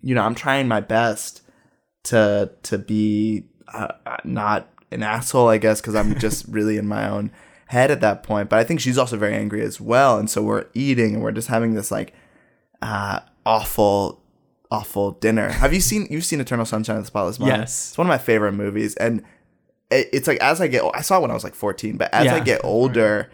you 0.00 0.14
know, 0.14 0.22
I'm 0.22 0.34
trying 0.34 0.68
my 0.68 0.80
best 0.80 1.42
to, 2.04 2.52
to 2.62 2.78
be 2.78 3.44
uh, 3.72 3.88
uh, 4.06 4.16
not 4.24 4.68
an 4.90 5.02
asshole, 5.02 5.48
I 5.48 5.58
guess, 5.58 5.80
because 5.80 5.94
I'm 5.94 6.18
just 6.18 6.46
really 6.48 6.76
in 6.76 6.86
my 6.86 7.08
own 7.08 7.30
head 7.66 7.90
at 7.90 8.00
that 8.00 8.22
point. 8.22 8.48
But 8.48 8.60
I 8.60 8.64
think 8.64 8.80
she's 8.80 8.98
also 8.98 9.16
very 9.16 9.34
angry 9.34 9.62
as 9.62 9.80
well. 9.80 10.18
And 10.18 10.30
so 10.30 10.42
we're 10.42 10.66
eating 10.74 11.14
and 11.14 11.22
we're 11.22 11.32
just 11.32 11.48
having 11.48 11.74
this 11.74 11.90
like, 11.90 12.14
uh, 12.80 13.20
awful, 13.44 14.22
awful 14.70 15.12
dinner. 15.12 15.48
Have 15.48 15.74
you 15.74 15.80
seen, 15.80 16.06
you've 16.10 16.24
seen 16.24 16.40
Eternal 16.40 16.64
Sunshine 16.64 16.96
of 16.96 17.02
the 17.02 17.06
Spotless 17.06 17.40
Mind? 17.40 17.50
Yes. 17.50 17.90
It's 17.90 17.98
one 17.98 18.06
of 18.06 18.08
my 18.08 18.18
favorite 18.18 18.52
movies. 18.52 18.94
And 18.96 19.24
it, 19.90 20.08
it's 20.12 20.28
like 20.28 20.38
as 20.38 20.60
I 20.60 20.68
get, 20.68 20.84
I 20.94 21.00
saw 21.00 21.18
it 21.18 21.22
when 21.22 21.30
I 21.30 21.34
was 21.34 21.44
like 21.44 21.54
14, 21.54 21.96
but 21.96 22.12
as 22.14 22.28
I 22.28 22.40
get 22.40 22.60
older, 22.64 23.30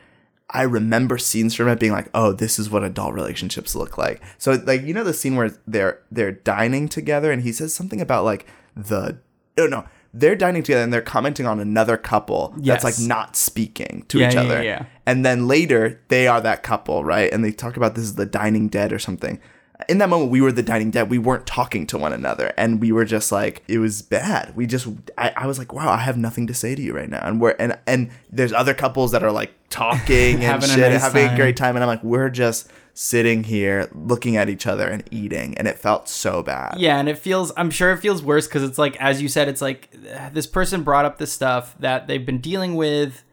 I 0.55 0.62
remember 0.62 1.19
scenes 1.19 1.55
from 1.55 1.69
it 1.69 1.79
being 1.81 1.93
like, 1.93 2.09
oh, 2.14 2.33
this 2.33 2.59
is 2.59 2.71
what 2.71 2.85
adult 2.85 3.12
relationships 3.14 3.75
look 3.75 3.99
like. 3.99 4.23
So 4.38 4.53
like 4.53 4.83
you 4.83 4.95
know 4.95 5.05
the 5.05 5.12
scene 5.12 5.37
where 5.37 5.51
they're 5.67 6.01
they're 6.11 6.33
dining 6.33 6.88
together 6.88 7.31
and 7.33 7.43
he 7.43 7.53
says 7.53 7.75
something 7.75 8.01
about 8.01 8.25
like 8.25 8.47
the 8.77 9.19
oh 9.59 9.67
no 9.67 9.85
they're 10.17 10.37
dining 10.37 10.62
together 10.62 10.85
and 10.85 10.93
they're 10.93 11.03
commenting 11.03 11.45
on 11.45 11.59
another 11.59 11.97
couple 11.97 12.55
Yes. 12.61 12.83
that's 12.85 13.01
like 13.01 13.09
not 13.09 13.35
speaking 13.35 14.05
to 14.09 14.21
Yeah, 14.21 14.31
each 14.31 14.37
other. 14.37 14.62
yeah, 14.62 14.79
yeah. 14.81 14.87
And 15.07 15.27
then 15.27 15.49
later 15.49 16.01
they 16.07 16.29
are 16.29 16.40
that 16.40 16.62
couple, 16.62 17.03
right? 17.05 17.33
And 17.33 17.45
they 17.45 17.51
talk 17.51 17.77
about 17.77 17.97
this 17.97 18.05
is 18.05 18.14
the 18.14 18.25
dining 18.25 18.69
dead 18.69 18.93
or 18.93 19.01
something. 19.01 19.40
In 19.88 19.99
that 19.99 20.09
moment, 20.09 20.31
we 20.31 20.40
were 20.40 20.53
the 20.53 20.62
dining 20.62 20.93
dead. 20.93 21.11
We 21.11 21.19
weren't 21.19 21.47
talking 21.49 21.85
to 21.88 21.99
one 21.99 22.12
another, 22.12 22.53
and 22.57 22.81
we 22.81 22.93
were 22.93 23.05
just 23.05 23.33
like, 23.33 23.64
it 23.67 23.79
was 23.79 24.03
bad. 24.03 24.55
We 24.55 24.67
just, 24.67 24.87
I, 25.19 25.33
I 25.37 25.47
was 25.49 25.59
like, 25.59 25.73
wow, 25.73 25.90
I 25.90 25.97
have 25.99 26.17
nothing 26.17 26.47
to 26.47 26.55
say 26.55 26.77
to 26.77 26.81
you 26.81 26.95
right 26.95 27.11
now. 27.11 27.19
And 27.27 27.40
we're, 27.40 27.57
and 27.59 27.77
and 27.85 28.11
there's 28.31 28.53
other 28.53 28.73
couples 28.73 29.11
that 29.11 29.25
are 29.25 29.33
like 29.33 29.53
talking 29.75 30.35
and 30.35 30.43
Having 30.43 30.71
a 30.71 30.73
shit, 30.73 30.85
and 30.85 30.95
nice 30.95 31.03
having 31.03 31.29
a 31.29 31.37
great 31.37 31.57
time, 31.57 31.77
and 31.77 31.83
I'm 31.83 31.89
like, 31.89 32.05
we're 32.05 32.31
just 32.31 32.71
sitting 32.95 33.43
here 33.43 33.89
looking 33.93 34.37
at 34.37 34.49
each 34.49 34.67
other 34.67 34.89
and 34.89 35.03
eating, 35.11 35.59
and 35.59 35.67
it 35.67 35.79
felt 35.79 36.09
so 36.09 36.43
bad. 36.43 36.77
Yeah, 36.79 36.99
and 36.99 37.09
it 37.09 37.19
feels 37.19 37.53
I'm 37.57 37.71
sure 37.71 37.93
it 37.93 37.99
feels 37.99 38.23
worse 38.23 38.47
because 38.47 38.63
it's 38.63 38.79
like 38.79 38.97
as 39.01 39.21
you 39.21 39.29
said, 39.29 39.49
it's 39.49 39.61
like 39.61 39.91
this 40.33 40.47
person 40.47 40.83
brought 40.83 41.05
up 41.05 41.19
this 41.19 41.33
stuff 41.33 41.77
that 41.81 42.07
they've 42.07 42.25
been 42.25 42.41
dealing 42.41 42.77
with 42.77 43.25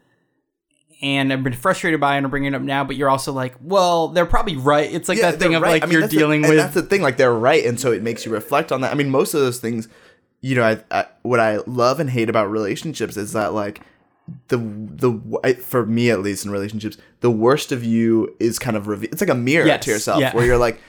and 1.02 1.32
I've 1.32 1.42
been 1.42 1.52
frustrated 1.52 2.00
by 2.00 2.16
and 2.16 2.24
are 2.24 2.28
bringing 2.28 2.54
it 2.54 2.56
up 2.56 2.62
now, 2.62 2.84
but 2.84 2.94
you're 2.94 3.10
also 3.10 3.32
like, 3.32 3.56
well, 3.60 4.08
they're 4.08 4.24
probably 4.24 4.56
right. 4.56 4.90
It's 4.90 5.08
like 5.08 5.20
that 5.20 5.40
thing 5.40 5.56
of 5.56 5.62
right. 5.62 5.72
like 5.72 5.82
I 5.82 5.86
mean, 5.86 5.94
you're 5.94 6.02
that's 6.02 6.12
the- 6.12 6.18
dealing 6.18 6.42
with 6.42 6.56
that's 6.56 6.74
the 6.74 6.82
thing. 6.82 7.02
Like 7.02 7.16
they're 7.16 7.34
right, 7.34 7.66
and 7.66 7.78
so 7.78 7.90
it 7.92 8.02
makes 8.02 8.24
you 8.24 8.32
reflect 8.32 8.70
on 8.70 8.80
that. 8.82 8.92
I 8.92 8.94
mean, 8.94 9.10
most 9.10 9.34
of 9.34 9.40
those 9.40 9.58
things, 9.58 9.88
you 10.40 10.54
know, 10.54 10.62
I, 10.62 10.78
I 10.90 11.06
what 11.22 11.40
I 11.40 11.58
love 11.66 11.98
and 11.98 12.08
hate 12.08 12.30
about 12.30 12.50
relationships 12.50 13.16
is 13.16 13.32
that 13.32 13.52
like 13.52 13.82
the 14.48 14.56
the 14.58 15.54
for 15.62 15.84
me 15.86 16.10
at 16.10 16.20
least 16.20 16.44
in 16.44 16.50
relationships, 16.50 16.96
the 17.20 17.30
worst 17.30 17.72
of 17.72 17.82
you 17.84 18.34
is 18.38 18.58
kind 18.58 18.76
of 18.76 18.86
reve- 18.86 19.04
it's 19.04 19.20
like 19.20 19.30
a 19.30 19.34
mirror 19.34 19.66
Yes, 19.66 19.84
to 19.84 19.90
yourself 19.90 20.20
yeah. 20.20 20.34
where 20.34 20.44
you're 20.46 20.58
like, 20.58 20.80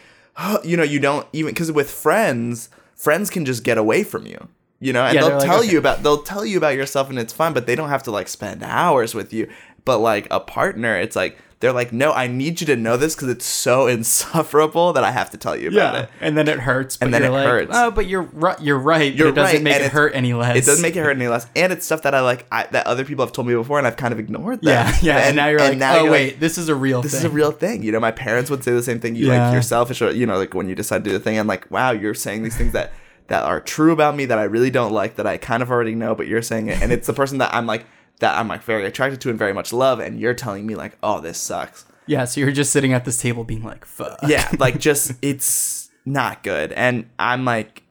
you 0.63 0.77
know, 0.77 0.83
you 0.83 0.99
don't 0.99 1.27
even 1.33 1.51
because 1.53 1.71
with 1.71 1.89
friends, 1.89 2.69
friends 2.95 3.29
can 3.29 3.45
just 3.45 3.63
get 3.63 3.77
away 3.77 4.03
from 4.03 4.25
you. 4.25 4.47
you 4.79 4.93
know, 4.93 5.03
and 5.03 5.15
Yeah, 5.15 5.21
they'll 5.21 5.37
like, 5.37 5.45
tell 5.45 5.59
okay. 5.61 5.71
you 5.71 5.77
about 5.77 6.03
they'll 6.03 6.23
tell 6.23 6.45
you 6.45 6.57
about 6.57 6.75
yourself 6.75 7.09
and 7.09 7.17
it's 7.19 7.33
fun, 7.33 7.53
but 7.53 7.65
they 7.65 7.75
don't 7.75 7.89
have 7.89 8.03
to 8.03 8.11
like 8.11 8.27
spend 8.27 8.63
hours 8.63 9.13
with 9.15 9.33
you. 9.33 9.49
But 9.85 9.99
like 9.99 10.27
a 10.31 10.39
partner, 10.39 10.95
it's 10.97 11.15
like 11.15 11.37
they're 11.63 11.71
like, 11.71 11.93
no, 11.93 12.11
I 12.11 12.27
need 12.27 12.59
you 12.59 12.67
to 12.67 12.75
know 12.75 12.97
this 12.97 13.15
because 13.15 13.29
it's 13.29 13.45
so 13.45 13.87
insufferable 14.27 14.91
that 14.91 15.05
I 15.05 15.11
have 15.11 15.29
to 15.29 15.37
tell 15.37 15.55
you 15.55 15.69
about 15.69 15.95
it. 15.95 16.09
and 16.19 16.37
then 16.37 16.49
it 16.49 16.59
hurts. 16.59 16.97
But 16.97 17.05
And 17.05 17.13
then 17.13 17.21
you're 17.21 17.31
it 17.31 17.33
like, 17.35 17.47
hurts. 17.47 17.71
Oh, 17.73 17.89
but 17.89 18.05
you're 18.05 18.23
right. 18.23 18.59
You're 18.61 18.77
right. 18.77 19.13
You're 19.13 19.27
but 19.31 19.31
it 19.31 19.35
doesn't 19.35 19.55
right, 19.55 19.63
make 19.63 19.75
and 19.75 19.83
it 19.85 19.91
hurt 19.93 20.13
any 20.13 20.33
less. 20.33 20.57
It 20.57 20.65
doesn't 20.65 20.81
make 20.81 20.97
it 20.97 20.99
hurt 21.03 21.15
any 21.15 21.29
less, 21.29 21.47
and 21.55 21.71
it's 21.71 21.85
stuff 21.85 22.01
that 22.01 22.13
I 22.13 22.19
like 22.19 22.45
I, 22.51 22.67
that 22.71 22.85
other 22.85 23.05
people 23.05 23.25
have 23.25 23.31
told 23.31 23.47
me 23.47 23.53
before, 23.55 23.77
and 23.77 23.87
I've 23.87 23.95
kind 23.95 24.11
of 24.11 24.19
ignored 24.19 24.61
them. 24.61 24.73
Yeah, 24.73 24.93
yeah. 25.01 25.17
And, 25.27 25.37
now 25.37 25.47
you're 25.47 25.59
like, 25.59 25.79
oh 25.81 26.03
you're 26.03 26.11
wait, 26.11 26.39
this 26.41 26.57
is 26.57 26.67
a 26.67 26.75
real 26.75 26.97
thing. 27.01 27.03
this 27.03 27.11
thing. 27.13 27.19
is 27.19 27.25
a 27.25 27.29
real 27.29 27.51
thing. 27.51 27.81
You 27.81 27.93
know, 27.93 27.99
my 28.01 28.11
parents 28.11 28.49
would 28.49 28.63
say 28.63 28.73
the 28.73 28.83
same 28.83 28.99
thing. 28.99 29.15
You 29.15 29.27
Yeah. 29.27 29.45
like 29.45 29.53
you're 29.53 29.61
selfish, 29.61 30.01
or 30.01 30.11
you 30.11 30.25
know, 30.25 30.37
like 30.37 30.53
when 30.53 30.67
you 30.67 30.75
decide 30.75 31.05
to 31.05 31.09
do 31.09 31.17
the 31.17 31.23
thing, 31.23 31.39
I'm 31.39 31.47
like, 31.47 31.71
wow, 31.71 31.91
you're 31.91 32.13
saying 32.13 32.43
these 32.43 32.57
things 32.57 32.73
that 32.73 32.91
that 33.27 33.43
are 33.43 33.61
true 33.61 33.93
about 33.93 34.17
me 34.17 34.25
that 34.25 34.37
I 34.37 34.43
really 34.43 34.69
don't 34.69 34.91
like, 34.91 35.15
that 35.15 35.25
I 35.25 35.37
kind 35.37 35.63
of 35.63 35.71
already 35.71 35.95
know, 35.95 36.13
but 36.13 36.27
you're 36.27 36.41
saying 36.41 36.67
it, 36.67 36.81
and 36.81 36.91
it's 36.91 37.07
the 37.07 37.13
person 37.13 37.37
that 37.37 37.53
I'm 37.55 37.65
like 37.65 37.85
that 38.19 38.37
I'm 38.37 38.47
like 38.47 38.63
very 38.63 38.85
attracted 38.85 39.19
to 39.21 39.29
and 39.29 39.37
very 39.39 39.53
much 39.53 39.73
love, 39.73 39.99
and 39.99 40.19
you're 40.19 40.33
telling 40.33 40.65
me 40.65 40.75
like, 40.75 40.97
oh, 41.03 41.19
this 41.19 41.37
sucks. 41.37 41.85
Yeah. 42.07 42.25
So 42.25 42.41
you're 42.41 42.51
just 42.51 42.71
sitting 42.71 42.93
at 42.93 43.05
this 43.05 43.21
table 43.21 43.43
being 43.43 43.63
like, 43.63 43.85
fuck. 43.85 44.19
Yeah, 44.27 44.49
like 44.59 44.79
just 44.79 45.13
it's 45.21 45.89
not 46.05 46.43
good, 46.43 46.71
and 46.73 47.09
I'm 47.19 47.45
like. 47.45 47.81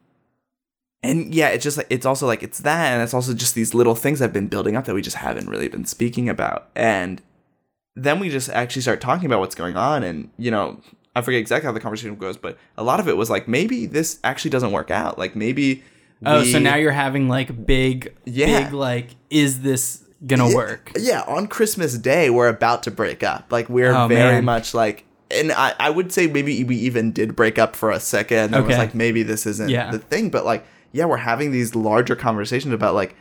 And 1.05 1.35
yeah, 1.35 1.49
it's 1.49 1.65
just 1.65 1.77
like 1.79 1.89
it's 1.91 2.07
also 2.07 2.27
like 2.29 2.45
it's 2.45 2.61
that, 2.61 2.93
and 2.93 3.03
it's 3.03 3.13
also 3.15 3.35
just 3.35 3.57
these 3.57 3.75
little 3.75 3.97
things 3.97 4.23
I've 4.23 4.33
been 4.33 4.47
building 4.47 4.77
up 4.77 4.85
that 4.85 4.95
we 4.95 5.03
just 5.03 5.17
haven't 5.17 5.49
really 5.49 5.67
been 5.67 5.85
speaking 5.85 6.29
about. 6.29 6.69
And 6.77 7.21
then 7.97 8.21
we 8.21 8.29
just 8.29 8.49
actually 8.51 8.83
start 8.83 9.01
talking 9.01 9.27
about 9.27 9.41
what's 9.41 9.57
going 9.57 9.77
on, 9.77 10.05
and 10.05 10.31
you 10.39 10.53
know, 10.53 10.81
I 11.17 11.23
forget 11.23 11.41
exactly 11.41 11.67
how 11.67 11.73
the 11.73 11.81
conversation 11.81 12.15
goes, 12.15 12.37
but 12.37 12.57
a 12.79 12.85
lot 12.85 13.01
of 13.01 13.09
it 13.09 13.17
was 13.17 13.29
like 13.31 13.49
maybe 13.49 13.87
this 13.87 14.21
actually 14.23 14.53
doesn't 14.53 14.71
work 14.71 14.93
out. 14.93 15.19
Like 15.19 15.35
maybe 15.35 15.83
Oh, 16.25 16.43
we- 16.43 16.53
so 16.53 16.61
now 16.61 16.77
you're 16.77 16.93
having 16.93 17.29
like 17.29 17.67
big, 17.67 18.15
Yeah. 18.25 18.63
big 18.67 18.73
like, 18.73 19.09
is 19.29 19.63
this 19.63 20.05
gonna 20.27 20.55
work? 20.55 20.93
Yeah, 20.99 21.23
on 21.27 21.47
Christmas 21.47 21.97
Day, 21.99 22.31
we're 22.31 22.49
about 22.49 22.83
to 22.85 22.91
break 22.91 23.23
up. 23.23 23.47
Like 23.51 23.69
we're 23.69 23.95
Oh, 23.95 24.07
very 24.09 24.35
man. 24.37 24.45
much 24.45 24.75
like, 24.75 25.05
and 25.31 25.53
I, 25.53 25.75
I 25.81 25.91
would 25.91 26.13
say 26.13 26.27
maybe 26.27 26.63
we 26.65 26.77
even 26.77 27.13
did 27.13 27.35
break 27.37 27.59
up 27.59 27.75
for 27.75 27.91
a 27.91 27.99
second. 28.01 28.55
And 28.55 28.65
it 28.65 28.67
was 28.67 28.77
like 28.79 28.95
maybe 28.95 29.23
this 29.23 29.47
isn't 29.47 29.69
Yeah. 29.71 29.91
the 29.91 29.99
thing, 29.99 30.31
but 30.31 30.45
like, 30.45 30.65
yeah, 30.93 31.07
we're 31.07 31.17
having 31.17 31.51
these 31.53 31.75
larger 31.75 32.15
conversations 32.15 32.75
about 32.75 32.95
like, 32.95 33.15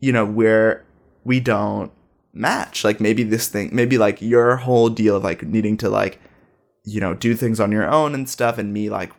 you 0.00 0.12
know, 0.12 0.24
where 0.26 0.84
we 1.24 1.40
don't 1.40 1.90
match. 2.32 2.84
Like 2.84 3.00
maybe 3.00 3.22
this 3.22 3.48
thing, 3.48 3.70
maybe 3.72 3.96
like 3.98 4.20
your 4.20 4.56
whole 4.56 4.90
deal 4.90 5.16
of 5.16 5.24
like 5.24 5.42
needing 5.42 5.76
to 5.78 5.88
like, 5.88 6.20
you 6.84 7.00
know, 7.00 7.14
do 7.14 7.34
things 7.34 7.58
on 7.58 7.72
your 7.72 7.88
own 7.90 8.14
and 8.14 8.28
stuff, 8.28 8.58
and 8.58 8.72
me 8.72 8.90
like. 8.90 9.12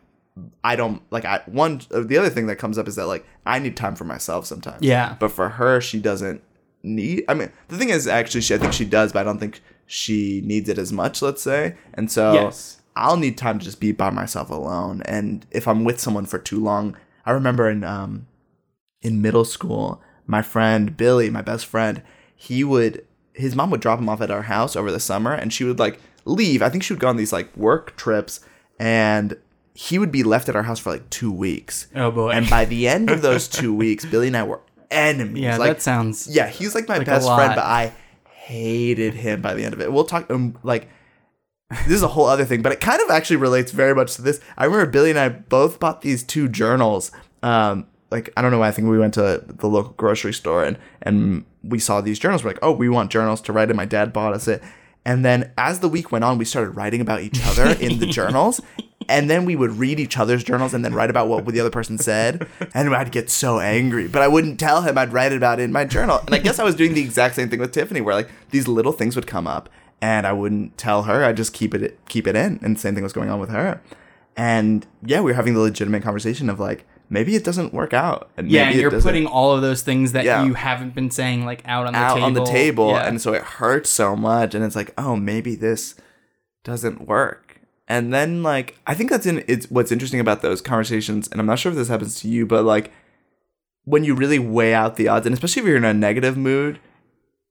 I 0.65 0.75
don't 0.75 1.01
like 1.13 1.23
I 1.23 1.43
one 1.45 1.79
the 1.89 2.17
other 2.17 2.29
thing 2.29 2.47
that 2.47 2.57
comes 2.57 2.77
up 2.77 2.89
is 2.89 2.97
that 2.97 3.07
like 3.07 3.25
I 3.45 3.57
need 3.57 3.77
time 3.77 3.95
for 3.95 4.03
myself 4.03 4.45
sometimes. 4.45 4.81
Yeah. 4.81 5.15
But 5.17 5.31
for 5.31 5.47
her, 5.47 5.79
she 5.79 5.97
doesn't 5.97 6.41
need. 6.85 7.25
I 7.27 7.33
mean, 7.33 7.51
the 7.67 7.77
thing 7.77 7.89
is, 7.89 8.07
actually, 8.07 8.41
she 8.41 8.55
I 8.55 8.57
think 8.57 8.73
she 8.73 8.85
does, 8.85 9.11
but 9.11 9.19
I 9.19 9.23
don't 9.23 9.39
think 9.39 9.61
she 9.85 10.41
needs 10.43 10.69
it 10.69 10.77
as 10.77 10.91
much. 10.93 11.21
Let's 11.21 11.41
say, 11.41 11.75
and 11.93 12.11
so 12.11 12.33
Yes. 12.33 12.81
I'll 12.95 13.17
need 13.17 13.37
time 13.37 13.59
to 13.59 13.65
just 13.65 13.79
be 13.79 13.91
by 13.91 14.09
myself 14.09 14.49
alone. 14.49 15.01
And 15.05 15.45
if 15.51 15.67
I'm 15.67 15.83
with 15.83 15.99
someone 15.99 16.25
for 16.25 16.39
too 16.39 16.63
long, 16.63 16.95
I 17.25 17.31
remember 17.31 17.69
in 17.69 17.83
um 17.83 18.27
in 19.01 19.21
middle 19.21 19.45
school, 19.45 20.01
my 20.25 20.41
friend 20.41 20.95
Billy, 20.95 21.29
my 21.29 21.41
best 21.41 21.65
friend, 21.65 22.01
he 22.35 22.63
would 22.63 23.05
his 23.33 23.55
mom 23.55 23.69
would 23.69 23.81
drop 23.81 23.99
him 23.99 24.07
off 24.09 24.21
at 24.21 24.31
our 24.31 24.43
house 24.43 24.75
over 24.75 24.91
the 24.91 24.99
summer, 24.99 25.33
and 25.33 25.51
she 25.51 25.63
would 25.65 25.79
like 25.79 25.99
leave. 26.23 26.61
I 26.61 26.69
think 26.69 26.83
she 26.83 26.93
would 26.93 26.99
go 27.01 27.09
on 27.09 27.17
these 27.17 27.33
like 27.33 27.55
work 27.57 27.95
trips, 27.97 28.39
and 28.79 29.37
he 29.73 29.99
would 29.99 30.11
be 30.11 30.23
left 30.23 30.47
at 30.47 30.55
our 30.55 30.63
house 30.63 30.79
for 30.79 30.91
like 30.91 31.09
two 31.09 31.31
weeks. 31.31 31.87
Oh 31.95 32.11
boy. 32.11 32.29
And 32.31 32.49
by 32.49 32.63
the 32.65 32.87
end 32.87 33.09
of 33.09 33.21
those 33.27 33.47
two 33.49 33.73
weeks, 33.73 34.05
Billy 34.05 34.27
and 34.27 34.37
I 34.37 34.43
were 34.43 34.61
enemies. 34.91 35.43
yeah, 35.43 35.57
like, 35.57 35.73
that 35.73 35.81
sounds. 35.81 36.27
yeah, 36.27 36.47
he's 36.47 36.75
like 36.75 36.87
my 36.87 36.97
like 36.97 37.05
best 37.05 37.27
friend, 37.27 37.53
but 37.55 37.63
I 37.63 37.93
hated 38.25 39.13
him 39.13 39.41
by 39.41 39.53
the 39.53 39.63
end 39.63 39.73
of 39.73 39.81
it. 39.81 39.91
We'll 39.91 40.05
talk 40.05 40.29
um, 40.29 40.57
like 40.63 40.87
this 41.69 41.93
is 41.93 42.03
a 42.03 42.07
whole 42.07 42.25
other 42.25 42.45
thing, 42.45 42.61
but 42.61 42.71
it 42.71 42.79
kind 42.79 43.01
of 43.01 43.09
actually 43.09 43.37
relates 43.37 43.71
very 43.71 43.95
much 43.95 44.15
to 44.15 44.21
this. 44.21 44.39
I 44.57 44.65
remember 44.65 44.85
Billy 44.85 45.09
and 45.09 45.19
I 45.19 45.29
both 45.29 45.79
bought 45.79 46.01
these 46.01 46.23
two 46.23 46.47
journals. 46.47 47.11
Um, 47.41 47.87
like 48.11 48.31
I 48.37 48.41
don't 48.41 48.51
know 48.51 48.59
why 48.59 48.67
I 48.67 48.71
think 48.71 48.87
we 48.87 48.99
went 48.99 49.15
to 49.15 49.43
the 49.45 49.67
local 49.67 49.93
grocery 49.93 50.33
store 50.33 50.63
and 50.63 50.77
and 51.01 51.45
we 51.63 51.79
saw 51.79 52.01
these 52.01 52.19
journals. 52.19 52.43
We're 52.43 52.51
like, 52.51 52.59
oh, 52.61 52.71
we 52.71 52.87
want 52.87 53.11
journals 53.11 53.41
to 53.41 53.53
write 53.53 53.69
in. 53.69 53.75
My 53.75 53.85
dad 53.85 54.13
bought 54.13 54.33
us 54.33 54.47
it. 54.47 54.61
And 55.05 55.23
then 55.23 55.51
as 55.57 55.79
the 55.79 55.89
week 55.89 56.11
went 56.11 56.23
on, 56.23 56.37
we 56.37 56.45
started 56.45 56.71
writing 56.71 57.01
about 57.01 57.21
each 57.21 57.39
other 57.45 57.71
in 57.79 57.99
the 57.99 58.07
journals. 58.11 58.61
And 59.07 59.29
then 59.29 59.45
we 59.45 59.55
would 59.55 59.73
read 59.73 59.99
each 59.99 60.17
other's 60.17 60.43
journals 60.43 60.73
and 60.73 60.83
then 60.83 60.93
write 60.93 61.09
about 61.09 61.27
what 61.27 61.45
the 61.45 61.59
other 61.59 61.69
person 61.69 61.97
said. 61.97 62.47
And 62.73 62.93
I'd 62.95 63.11
get 63.11 63.29
so 63.29 63.59
angry, 63.59 64.07
but 64.07 64.21
I 64.21 64.27
wouldn't 64.27 64.59
tell 64.59 64.81
him. 64.81 64.97
I'd 64.97 65.13
write 65.13 65.31
about 65.33 65.59
it 65.59 65.63
in 65.63 65.71
my 65.71 65.85
journal. 65.85 66.19
And 66.25 66.33
I 66.35 66.39
guess 66.39 66.59
I 66.59 66.63
was 66.63 66.75
doing 66.75 66.93
the 66.93 67.01
exact 67.01 67.35
same 67.35 67.49
thing 67.49 67.59
with 67.59 67.71
Tiffany, 67.71 68.01
where 68.01 68.15
like 68.15 68.29
these 68.51 68.67
little 68.67 68.91
things 68.91 69.15
would 69.15 69.27
come 69.27 69.45
up, 69.47 69.69
and 70.01 70.25
I 70.25 70.33
wouldn't 70.33 70.77
tell 70.77 71.03
her. 71.03 71.23
I'd 71.23 71.37
just 71.37 71.53
keep 71.53 71.73
it 71.75 71.99
keep 72.09 72.25
it 72.27 72.35
in. 72.35 72.59
And 72.63 72.75
the 72.75 72.79
same 72.79 72.95
thing 72.95 73.03
was 73.03 73.13
going 73.13 73.29
on 73.29 73.39
with 73.39 73.49
her. 73.49 73.81
And 74.37 74.85
yeah, 75.03 75.21
we 75.21 75.31
were 75.31 75.35
having 75.35 75.53
the 75.53 75.59
legitimate 75.61 76.03
conversation 76.03 76.49
of 76.49 76.59
like 76.59 76.85
maybe 77.09 77.35
it 77.35 77.43
doesn't 77.43 77.73
work 77.73 77.93
out. 77.93 78.29
And 78.35 78.49
Yeah, 78.51 78.69
and 78.69 78.79
you're 78.79 78.99
putting 78.99 79.27
all 79.27 79.51
of 79.53 79.61
those 79.61 79.81
things 79.83 80.11
that 80.13 80.25
Yeah. 80.25 80.43
you 80.43 80.55
haven't 80.55 80.95
been 80.95 81.11
saying 81.11 81.45
like 81.45 81.61
out 81.65 81.85
on 81.85 81.93
the 81.93 81.99
out 81.99 82.13
table. 82.15 82.25
on 82.25 82.33
the 82.33 82.43
table 82.45 82.89
Yeah. 82.89 83.07
and 83.07 83.21
so 83.21 83.33
it 83.33 83.43
hurts 83.43 83.89
so 83.91 84.15
much 84.15 84.55
and 84.55 84.63
it's 84.65 84.75
like 84.75 84.91
oh 84.97 85.15
maybe 85.15 85.53
this 85.55 85.93
doesn't 86.63 87.07
work 87.07 87.44
and 87.87 88.13
then 88.13 88.41
like 88.43 88.77
i 88.87 88.93
think 88.93 89.09
that's 89.09 89.25
in 89.25 89.43
it's 89.47 89.69
what's 89.69 89.91
interesting 89.91 90.19
about 90.19 90.41
those 90.41 90.61
conversations 90.61 91.27
and 91.27 91.39
i'm 91.39 91.45
not 91.47 91.59
sure 91.59 91.71
if 91.71 91.77
this 91.77 91.87
happens 91.87 92.19
to 92.19 92.27
you 92.27 92.45
but 92.45 92.63
like 92.63 92.91
when 93.83 94.03
you 94.03 94.15
really 94.15 94.39
weigh 94.39 94.73
out 94.73 94.95
the 94.95 95.07
odds 95.07 95.25
and 95.25 95.33
especially 95.33 95.61
if 95.61 95.67
you're 95.67 95.77
in 95.77 95.85
a 95.85 95.93
negative 95.93 96.35
mood 96.37 96.79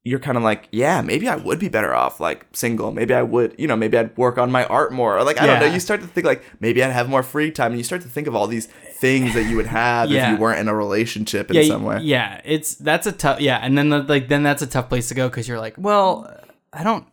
you're 0.07 0.19
kind 0.19 0.37
of 0.37 0.43
like 0.43 0.69
yeah 0.71 1.01
maybe 1.01 1.29
i 1.29 1.37
would 1.37 1.59
be 1.59 1.69
better 1.69 1.95
off 1.95 2.21
like 2.21 2.47
single 2.53 2.93
maybe 2.93 3.15
i 3.15 3.23
would 3.23 3.55
you 3.59 3.67
know 3.67 3.77
maybe 3.77 3.97
i'd 3.97 4.15
work 4.19 4.37
on 4.37 4.51
my 4.53 4.65
art 4.67 4.93
more 4.93 5.17
or 5.17 5.25
like 5.25 5.41
i 5.41 5.47
don't 5.47 5.61
know 5.61 5.67
you 5.67 5.81
start 5.81 6.01
to 6.01 6.07
think 6.07 6.27
like 6.27 6.43
maybe 6.61 6.83
i'd 6.85 6.91
have 6.91 7.09
more 7.09 7.23
free 7.23 7.51
time 7.51 7.71
and 7.73 7.79
you 7.79 7.85
start 7.85 8.03
to 8.03 8.09
think 8.09 8.27
of 8.27 8.35
all 8.35 8.47
these 8.47 8.67
things 8.99 9.33
that 9.35 9.45
you 9.45 9.57
would 9.57 9.67
have 9.67 10.11
Yeah. 10.11 10.33
if 10.33 10.37
you 10.37 10.43
weren't 10.43 10.59
in 10.61 10.69
a 10.69 10.75
relationship 10.75 11.49
in 11.51 11.57
yeah, 11.57 11.63
some 11.63 11.85
way 11.85 12.01
Yeah, 12.03 12.41
it's 12.45 12.75
that's 12.75 13.07
a 13.07 13.13
tough. 13.13 13.41
Yeah, 13.41 13.59
and 13.59 13.79
then 13.79 13.89
the, 13.91 14.03
like 14.03 14.29
then 14.29 14.43
that's 14.43 14.63
a 14.63 14.67
tough 14.67 14.89
place 14.89 15.09
to 15.09 15.15
go 15.15 15.29
because 15.29 15.47
you're 15.49 15.59
like, 15.59 15.75
well, 15.77 16.31
I 16.73 16.85
don't 16.85 17.07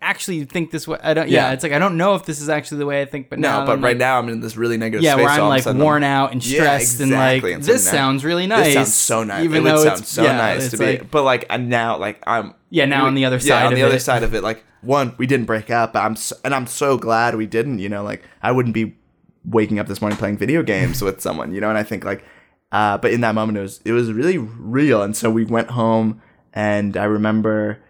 actually 0.00 0.44
think 0.44 0.70
this 0.70 0.86
way. 0.86 0.98
I 1.02 1.14
don't. 1.14 1.28
Yeah, 1.28 1.48
Yeah. 1.48 1.52
it's 1.52 1.62
like 1.62 1.72
I 1.72 1.78
don't 1.78 1.96
know 1.96 2.14
if 2.14 2.24
this 2.24 2.40
is 2.40 2.48
actually 2.48 2.78
the 2.78 2.86
way 2.86 3.02
I 3.02 3.04
think. 3.04 3.28
But 3.30 3.38
no 3.38 3.48
now 3.48 3.66
but 3.66 3.72
I'm 3.72 3.84
right 3.84 3.90
like, 3.90 3.98
now 3.98 4.18
i'm 4.18 4.28
in 4.28 4.40
this 4.40 4.56
really 4.56 4.76
negative 4.76 5.02
yeah, 5.02 5.12
space 5.14 5.24
where 5.24 5.34
I'm 5.34 5.40
a 5.42 5.48
like 5.48 5.66
worn 5.66 6.02
out 6.04 6.32
and 6.32 6.44
Yeah, 6.44 6.58
stressed 6.60 7.00
and 7.00 7.10
exactly. 7.10 7.50
like 7.50 7.56
And 7.56 7.64
so 7.64 7.72
this 7.72 7.88
sounds 7.88 8.24
really 8.24 8.46
nice. 8.46 8.64
This 8.66 8.74
sounds 8.74 8.94
so 8.94 9.24
nice. 9.24 9.44
Even 9.44 9.58
it 9.58 9.60
would 9.62 9.70
though 9.72 9.84
sound 9.84 10.00
it's 10.00 10.08
so 10.08 10.22
yeah, 10.22 10.36
nice 10.36 10.70
to 10.70 10.82
it's 10.84 11.00
be, 11.02 11.06
but 11.10 11.22
like 11.24 11.44
I'm 11.50 11.68
now 11.68 11.98
like 11.98 12.22
I'm 12.26 12.54
Yeah, 12.70 12.84
now 12.84 13.06
on 13.06 13.14
the 13.14 13.24
other 13.24 13.38
side. 13.40 13.48
yeah 13.48 13.66
on 13.66 13.72
of 13.72 13.76
the 13.78 13.82
other 13.84 13.96
it. 13.96 14.00
side 14.00 14.22
of 14.22 14.34
it. 14.34 14.42
Like 14.42 14.64
one, 14.80 15.14
we 15.18 15.26
didn't 15.26 15.46
break 15.46 15.70
up. 15.70 15.96
I'm 15.96 16.14
so, 16.14 16.36
and 16.44 16.54
I'm 16.54 16.66
so 16.68 16.96
glad 16.96 17.34
we 17.34 17.46
didn't. 17.46 17.80
You 17.80 17.88
know, 17.88 18.04
like 18.04 18.22
I 18.42 18.52
wouldn't 18.52 18.74
be 18.74 18.96
waking 19.44 19.78
up 19.80 19.88
this 19.88 20.00
morning 20.00 20.16
playing 20.18 20.38
video 20.38 20.62
games 20.62 21.02
with 21.02 21.20
someone. 21.20 21.52
You 21.52 21.60
know, 21.60 21.68
and 21.68 21.76
I 21.78 21.82
think 21.82 22.04
like, 22.04 22.24
uh, 22.70 22.98
but 22.98 23.12
in 23.12 23.20
that 23.22 23.34
moment 23.34 23.58
it 23.58 23.62
was 23.62 23.80
it 23.84 23.92
was 23.92 24.12
really 24.12 24.38
real. 24.38 25.02
And 25.02 25.16
so 25.16 25.30
we 25.30 25.44
went 25.44 25.70
home, 25.70 26.22
and 26.52 26.96
I 26.96 27.04
remember, 27.04 27.82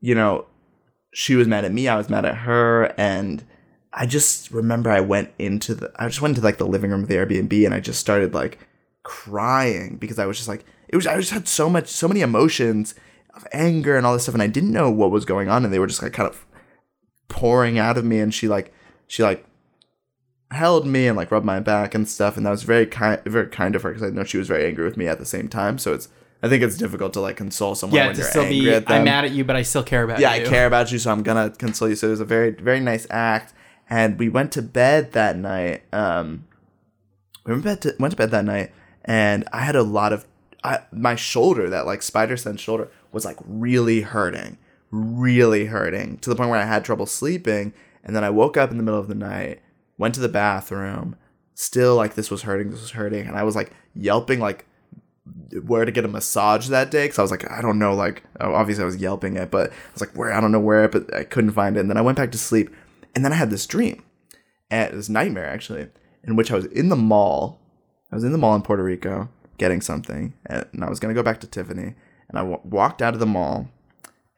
you 0.00 0.14
know, 0.14 0.46
she 1.18 1.34
was 1.34 1.48
mad 1.48 1.64
at 1.64 1.72
me. 1.72 1.88
I 1.88 1.96
was 1.96 2.10
mad 2.10 2.26
at 2.26 2.36
her, 2.36 2.92
and 2.98 3.42
I 3.90 4.04
just 4.04 4.50
remember 4.50 4.90
I 4.90 5.00
went 5.00 5.30
into 5.38 5.74
the 5.74 5.90
I 5.96 6.08
just 6.08 6.20
went 6.20 6.36
into 6.36 6.44
like 6.44 6.58
the 6.58 6.66
living 6.66 6.90
room 6.90 7.04
of 7.04 7.08
the 7.08 7.14
Airbnb 7.14 7.64
and 7.64 7.72
I 7.72 7.80
just 7.80 7.98
started 7.98 8.34
like 8.34 8.58
crying 9.02 9.96
because 9.96 10.18
I 10.18 10.26
was 10.26 10.36
just 10.36 10.48
like 10.48 10.66
it 10.88 10.94
was 10.94 11.06
I 11.06 11.16
just 11.16 11.30
had 11.30 11.48
so 11.48 11.70
much 11.70 11.88
so 11.88 12.06
many 12.06 12.20
emotions 12.20 12.94
of 13.32 13.46
anger 13.50 13.96
and 13.96 14.04
all 14.04 14.12
this 14.12 14.24
stuff 14.24 14.34
and 14.34 14.42
I 14.42 14.46
didn't 14.46 14.72
know 14.72 14.90
what 14.90 15.10
was 15.10 15.24
going 15.24 15.48
on 15.48 15.64
and 15.64 15.72
they 15.72 15.78
were 15.78 15.86
just 15.86 16.02
like 16.02 16.12
kind 16.12 16.28
of 16.28 16.44
pouring 17.28 17.78
out 17.78 17.96
of 17.96 18.04
me 18.04 18.20
and 18.20 18.34
she 18.34 18.46
like 18.46 18.74
she 19.06 19.22
like 19.22 19.46
held 20.50 20.86
me 20.86 21.06
and 21.06 21.16
like 21.16 21.30
rubbed 21.30 21.46
my 21.46 21.60
back 21.60 21.94
and 21.94 22.06
stuff 22.06 22.36
and 22.36 22.44
that 22.44 22.50
was 22.50 22.64
very 22.64 22.84
kind 22.84 23.22
very 23.24 23.46
kind 23.46 23.74
of 23.74 23.82
her 23.82 23.92
because 23.92 24.02
I 24.02 24.10
know 24.10 24.24
she 24.24 24.36
was 24.36 24.48
very 24.48 24.66
angry 24.66 24.84
with 24.84 24.98
me 24.98 25.06
at 25.06 25.18
the 25.18 25.24
same 25.24 25.48
time 25.48 25.78
so 25.78 25.94
it's 25.94 26.10
I 26.46 26.50
think 26.50 26.62
it's 26.62 26.76
difficult 26.76 27.12
to 27.14 27.20
like 27.20 27.36
console 27.36 27.74
someone 27.74 27.96
yeah, 27.96 28.06
when 28.06 28.14
to 28.14 28.20
you're 28.22 28.30
still 28.30 28.42
angry 28.42 28.60
be. 28.60 28.74
at 28.74 28.86
them 28.86 28.98
I'm 28.98 29.04
mad 29.04 29.24
at 29.24 29.32
you, 29.32 29.44
but 29.44 29.56
I 29.56 29.62
still 29.62 29.82
care 29.82 30.02
about 30.02 30.18
yeah, 30.20 30.34
you. 30.34 30.42
Yeah, 30.42 30.46
I 30.46 30.50
care 30.50 30.66
about 30.66 30.92
you, 30.92 30.98
so 30.98 31.10
I'm 31.10 31.22
gonna 31.22 31.50
console 31.50 31.88
you. 31.88 31.96
So 31.96 32.08
it 32.08 32.10
was 32.10 32.20
a 32.20 32.24
very, 32.24 32.50
very 32.50 32.80
nice 32.80 33.06
act. 33.10 33.52
And 33.88 34.18
we 34.18 34.28
went 34.28 34.52
to 34.52 34.62
bed 34.62 35.12
that 35.12 35.36
night. 35.36 35.82
Um, 35.92 36.46
we 37.44 37.52
went, 37.52 37.64
bed 37.64 37.82
to, 37.82 37.94
went 38.00 38.12
to 38.12 38.16
bed 38.16 38.32
that 38.32 38.44
night, 38.44 38.72
and 39.04 39.48
I 39.52 39.60
had 39.60 39.76
a 39.76 39.82
lot 39.82 40.12
of 40.12 40.26
I, 40.64 40.80
my 40.90 41.14
shoulder, 41.14 41.70
that 41.70 41.86
like 41.86 42.02
spider 42.02 42.36
sense 42.36 42.60
shoulder, 42.60 42.88
was 43.12 43.24
like 43.24 43.38
really 43.46 44.00
hurting, 44.00 44.58
really 44.90 45.66
hurting 45.66 46.18
to 46.18 46.30
the 46.30 46.36
point 46.36 46.50
where 46.50 46.58
I 46.58 46.64
had 46.64 46.84
trouble 46.84 47.06
sleeping. 47.06 47.72
And 48.02 48.14
then 48.14 48.24
I 48.24 48.30
woke 48.30 48.56
up 48.56 48.70
in 48.70 48.76
the 48.76 48.82
middle 48.82 49.00
of 49.00 49.08
the 49.08 49.14
night, 49.14 49.60
went 49.98 50.14
to 50.14 50.20
the 50.20 50.28
bathroom, 50.28 51.16
still 51.54 51.96
like 51.96 52.14
this 52.14 52.30
was 52.30 52.42
hurting, 52.42 52.70
this 52.70 52.80
was 52.80 52.90
hurting, 52.92 53.26
and 53.26 53.36
I 53.36 53.42
was 53.42 53.56
like 53.56 53.72
yelping 53.94 54.40
like 54.40 54.66
where 55.64 55.84
to 55.84 55.92
get 55.92 56.04
a 56.04 56.08
massage 56.08 56.68
that 56.68 56.90
day 56.90 57.04
because 57.04 57.18
I 57.18 57.22
was 57.22 57.30
like, 57.30 57.50
I 57.50 57.60
don't 57.60 57.78
know, 57.78 57.94
like 57.94 58.22
oh, 58.40 58.54
obviously 58.54 58.82
I 58.82 58.86
was 58.86 58.96
yelping 58.96 59.36
it, 59.36 59.50
but 59.50 59.70
I 59.70 59.92
was 59.92 60.00
like, 60.00 60.16
where 60.16 60.32
I 60.32 60.40
don't 60.40 60.52
know 60.52 60.60
where, 60.60 60.88
but 60.88 61.14
I 61.14 61.24
couldn't 61.24 61.52
find 61.52 61.76
it. 61.76 61.80
And 61.80 61.90
then 61.90 61.96
I 61.96 62.02
went 62.02 62.16
back 62.16 62.32
to 62.32 62.38
sleep, 62.38 62.74
and 63.14 63.24
then 63.24 63.32
I 63.32 63.36
had 63.36 63.50
this 63.50 63.66
dream, 63.66 64.04
and 64.70 64.96
this 64.96 65.08
nightmare 65.08 65.46
actually, 65.46 65.88
in 66.24 66.36
which 66.36 66.50
I 66.50 66.56
was 66.56 66.66
in 66.66 66.88
the 66.88 66.96
mall. 66.96 67.60
I 68.12 68.16
was 68.16 68.24
in 68.24 68.32
the 68.32 68.38
mall 68.38 68.54
in 68.54 68.62
Puerto 68.62 68.84
Rico, 68.84 69.28
getting 69.58 69.80
something, 69.80 70.34
and 70.46 70.66
I 70.82 70.88
was 70.88 71.00
gonna 71.00 71.14
go 71.14 71.22
back 71.22 71.40
to 71.40 71.46
Tiffany, 71.46 71.94
and 72.28 72.38
I 72.38 72.40
w- 72.40 72.60
walked 72.64 73.02
out 73.02 73.14
of 73.14 73.20
the 73.20 73.26
mall, 73.26 73.68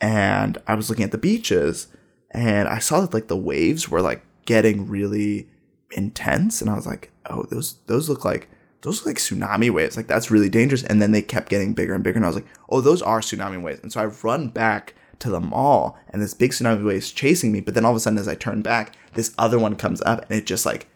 and 0.00 0.58
I 0.66 0.74
was 0.74 0.88
looking 0.88 1.04
at 1.04 1.12
the 1.12 1.18
beaches, 1.18 1.88
and 2.30 2.68
I 2.68 2.78
saw 2.78 3.00
that 3.00 3.14
like 3.14 3.28
the 3.28 3.36
waves 3.36 3.88
were 3.88 4.02
like 4.02 4.24
getting 4.46 4.88
really 4.88 5.48
intense, 5.92 6.60
and 6.60 6.70
I 6.70 6.74
was 6.74 6.86
like, 6.86 7.10
oh, 7.30 7.44
those 7.50 7.76
those 7.86 8.08
look 8.08 8.24
like 8.24 8.48
those 8.82 8.98
look 8.98 9.06
like 9.06 9.16
tsunami 9.16 9.70
waves. 9.70 9.96
Like 9.96 10.06
that's 10.06 10.30
really 10.30 10.48
dangerous. 10.48 10.82
And 10.82 11.02
then 11.02 11.12
they 11.12 11.22
kept 11.22 11.48
getting 11.48 11.74
bigger 11.74 11.94
and 11.94 12.04
bigger, 12.04 12.16
and 12.16 12.24
I 12.24 12.28
was 12.28 12.36
like, 12.36 12.46
oh, 12.68 12.80
those 12.80 13.02
are 13.02 13.20
tsunami 13.20 13.60
waves. 13.60 13.80
And 13.82 13.92
so 13.92 14.00
I 14.00 14.06
run 14.06 14.48
back 14.48 14.94
to 15.20 15.30
the 15.30 15.40
mall, 15.40 15.98
and 16.10 16.22
this 16.22 16.34
big 16.34 16.52
tsunami 16.52 16.84
wave 16.84 16.98
is 16.98 17.12
chasing 17.12 17.52
me. 17.52 17.60
But 17.60 17.74
then 17.74 17.84
all 17.84 17.90
of 17.90 17.96
a 17.96 18.00
sudden, 18.00 18.18
as 18.18 18.28
I 18.28 18.34
turn 18.34 18.62
back, 18.62 18.96
this 19.14 19.34
other 19.38 19.58
one 19.58 19.76
comes 19.76 20.00
up, 20.02 20.22
and 20.28 20.38
it 20.38 20.46
just 20.46 20.64
like 20.64 20.88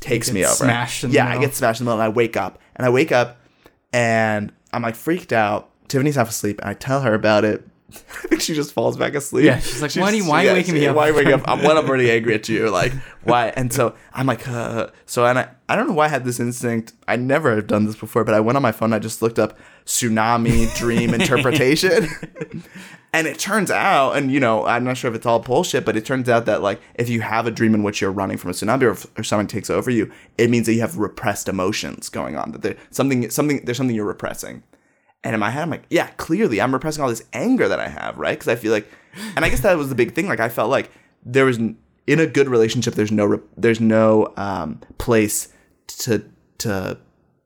takes 0.00 0.30
me 0.30 0.44
over. 0.44 0.54
smashed 0.54 1.04
in 1.04 1.10
the 1.10 1.16
yeah, 1.16 1.30
I 1.30 1.38
get 1.38 1.54
smashed 1.54 1.80
in 1.80 1.86
the 1.86 1.90
middle, 1.90 2.02
and 2.02 2.12
I 2.12 2.14
wake 2.14 2.36
up, 2.36 2.58
and 2.76 2.86
I 2.86 2.90
wake 2.90 3.12
up, 3.12 3.38
and 3.92 4.52
I'm 4.72 4.82
like 4.82 4.96
freaked 4.96 5.32
out. 5.32 5.70
Tiffany's 5.88 6.16
half 6.16 6.28
asleep, 6.28 6.60
and 6.60 6.70
I 6.70 6.74
tell 6.74 7.00
her 7.02 7.14
about 7.14 7.44
it. 7.44 7.66
I 7.92 8.26
think 8.28 8.40
she 8.42 8.54
just 8.54 8.72
falls 8.72 8.96
back 8.96 9.14
asleep. 9.14 9.44
Yeah, 9.46 9.58
she's 9.58 9.82
like, 9.82 9.92
"Why 9.94 10.10
do 10.10 10.16
you- 10.16 10.28
why 10.28 10.44
are 10.44 10.48
you 10.48 10.52
waking 10.54 10.74
me 10.74 10.86
up?" 10.86 10.96
Why 10.96 11.06
are 11.06 11.10
you 11.10 11.16
waking 11.16 11.32
up? 11.32 11.42
I'm, 11.46 11.62
one, 11.62 11.76
I'm 11.76 11.86
already 11.88 12.10
angry 12.16 12.34
at 12.34 12.48
you. 12.48 12.70
Like, 12.70 12.92
why? 13.24 13.48
And 13.56 13.72
so 13.72 13.94
I'm 14.12 14.26
like, 14.26 14.46
uh. 14.48 14.88
so 15.06 15.26
and 15.26 15.38
I, 15.38 15.48
I 15.68 15.76
don't 15.76 15.86
know 15.88 15.94
why 15.94 16.06
I 16.06 16.08
had 16.08 16.24
this 16.24 16.40
instinct. 16.40 16.92
I 17.08 17.16
never 17.16 17.54
have 17.54 17.66
done 17.66 17.84
this 17.86 17.96
before, 17.96 18.24
but 18.24 18.34
I 18.34 18.40
went 18.40 18.56
on 18.56 18.62
my 18.62 18.72
phone. 18.72 18.86
And 18.88 18.94
I 18.94 18.98
just 18.98 19.22
looked 19.22 19.38
up 19.38 19.58
tsunami 19.86 20.74
dream 20.76 21.12
interpretation, 21.20 22.08
and 23.12 23.26
it 23.26 23.38
turns 23.38 23.70
out, 23.70 24.12
and 24.16 24.30
you 24.30 24.40
know, 24.40 24.64
I'm 24.66 24.84
not 24.84 24.96
sure 24.96 25.10
if 25.10 25.16
it's 25.16 25.26
all 25.26 25.40
bullshit, 25.40 25.84
but 25.84 25.96
it 25.96 26.04
turns 26.04 26.28
out 26.28 26.46
that 26.46 26.62
like 26.62 26.80
if 26.94 27.08
you 27.08 27.20
have 27.22 27.46
a 27.46 27.50
dream 27.50 27.74
in 27.74 27.82
which 27.82 28.00
you're 28.00 28.12
running 28.12 28.36
from 28.38 28.50
a 28.50 28.54
tsunami 28.54 28.82
or, 28.82 28.90
if, 28.90 29.06
or 29.18 29.24
someone 29.24 29.46
takes 29.46 29.68
over 29.70 29.90
you, 29.90 30.10
it 30.38 30.48
means 30.50 30.66
that 30.66 30.74
you 30.74 30.80
have 30.80 30.96
repressed 30.98 31.48
emotions 31.48 32.08
going 32.08 32.36
on. 32.36 32.52
That 32.52 32.62
there 32.62 32.76
something 32.90 33.28
something 33.30 33.64
there's 33.64 33.76
something 33.76 33.96
you're 33.96 34.04
repressing. 34.04 34.62
And 35.22 35.34
in 35.34 35.40
my 35.40 35.50
head, 35.50 35.62
I'm 35.62 35.70
like, 35.70 35.84
yeah, 35.90 36.08
clearly 36.16 36.60
I'm 36.60 36.72
repressing 36.72 37.02
all 37.02 37.08
this 37.10 37.22
anger 37.32 37.68
that 37.68 37.78
I 37.78 37.88
have, 37.88 38.16
right? 38.16 38.32
Because 38.38 38.48
I 38.48 38.56
feel 38.56 38.72
like, 38.72 38.90
and 39.36 39.44
I 39.44 39.50
guess 39.50 39.60
that 39.60 39.76
was 39.76 39.88
the 39.90 39.94
big 39.94 40.14
thing. 40.14 40.26
Like 40.26 40.40
I 40.40 40.48
felt 40.48 40.70
like 40.70 40.90
there 41.24 41.44
was 41.44 41.58
in 41.58 41.76
a 42.18 42.26
good 42.26 42.48
relationship, 42.48 42.94
there's 42.94 43.12
no 43.12 43.42
there's 43.56 43.80
no 43.80 44.32
um, 44.36 44.80
place 44.98 45.48
to 45.88 46.24
to 46.58 46.98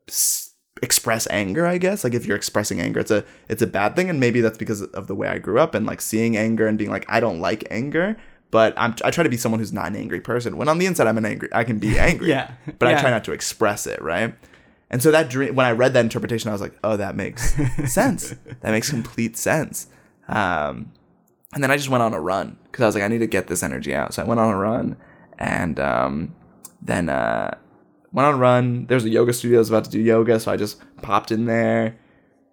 s- 0.07 0.53
express 0.81 1.27
anger. 1.29 1.65
I 1.67 1.77
guess 1.77 2.03
like 2.03 2.13
if 2.13 2.25
you're 2.25 2.37
expressing 2.37 2.79
anger, 2.79 2.99
it's 3.01 3.11
a 3.11 3.25
it's 3.49 3.61
a 3.61 3.67
bad 3.67 3.95
thing, 3.95 4.09
and 4.09 4.19
maybe 4.19 4.39
that's 4.41 4.57
because 4.57 4.81
of 4.81 5.07
the 5.07 5.15
way 5.15 5.27
I 5.27 5.37
grew 5.37 5.59
up 5.59 5.75
and 5.75 5.85
like 5.85 5.99
seeing 6.01 6.37
anger 6.37 6.67
and 6.67 6.77
being 6.77 6.89
like, 6.91 7.05
I 7.09 7.19
don't 7.19 7.39
like 7.41 7.65
anger. 7.69 8.15
But 8.51 8.73
I'm, 8.77 8.95
I 9.03 9.11
try 9.11 9.23
to 9.23 9.29
be 9.29 9.35
someone 9.37 9.59
who's 9.59 9.73
not 9.73 9.87
an 9.87 9.97
angry 9.97 10.21
person. 10.21 10.55
When 10.55 10.69
on 10.69 10.77
the 10.77 10.85
inside, 10.85 11.07
I'm 11.07 11.17
an 11.17 11.25
angry. 11.25 11.49
I 11.51 11.65
can 11.65 11.77
be 11.77 11.99
angry. 12.09 12.29
Yeah. 12.29 12.51
But 12.79 12.87
I 12.87 13.01
try 13.01 13.09
not 13.09 13.25
to 13.25 13.33
express 13.33 13.85
it, 13.85 14.01
right? 14.01 14.33
And 14.89 15.01
so 15.01 15.11
that 15.11 15.29
dream, 15.29 15.55
when 15.55 15.65
I 15.65 15.71
read 15.71 15.93
that 15.93 16.05
interpretation, 16.05 16.49
I 16.49 16.53
was 16.53 16.61
like, 16.61 16.77
oh, 16.83 16.97
that 16.97 17.15
makes 17.15 17.55
sense. 17.91 18.35
That 18.61 18.71
makes 18.71 18.89
complete 18.89 19.37
sense. 19.37 19.87
Um, 20.27 20.91
and 21.53 21.63
then 21.63 21.71
I 21.71 21.77
just 21.77 21.89
went 21.89 22.03
on 22.03 22.13
a 22.13 22.19
run 22.19 22.57
because 22.65 22.83
I 22.83 22.85
was 22.85 22.95
like, 22.95 23.03
I 23.03 23.07
need 23.07 23.19
to 23.19 23.27
get 23.27 23.47
this 23.47 23.63
energy 23.63 23.95
out. 23.95 24.13
So 24.13 24.23
I 24.23 24.25
went 24.25 24.39
on 24.39 24.53
a 24.53 24.57
run 24.57 24.97
and 25.37 25.79
um, 25.79 26.35
then 26.81 27.09
uh, 27.09 27.57
went 28.11 28.27
on 28.27 28.35
a 28.35 28.37
run. 28.37 28.85
There's 28.87 29.05
a 29.05 29.09
yoga 29.09 29.33
studio 29.33 29.57
I 29.57 29.59
was 29.59 29.69
about 29.69 29.85
to 29.85 29.89
do 29.89 29.99
yoga. 29.99 30.39
So 30.39 30.51
I 30.51 30.57
just 30.57 30.79
popped 31.01 31.31
in 31.31 31.45
there, 31.45 31.97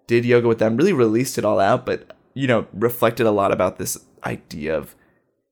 did 0.07 0.25
yoga 0.25 0.47
with 0.47 0.59
them, 0.59 0.77
really 0.77 0.93
released 0.93 1.37
it 1.37 1.45
all 1.45 1.59
out, 1.59 1.85
but, 1.85 2.15
you 2.33 2.47
know, 2.47 2.67
reflected 2.73 3.25
a 3.25 3.31
lot 3.31 3.51
about 3.51 3.77
this 3.77 3.97
idea 4.25 4.75
of 4.75 4.95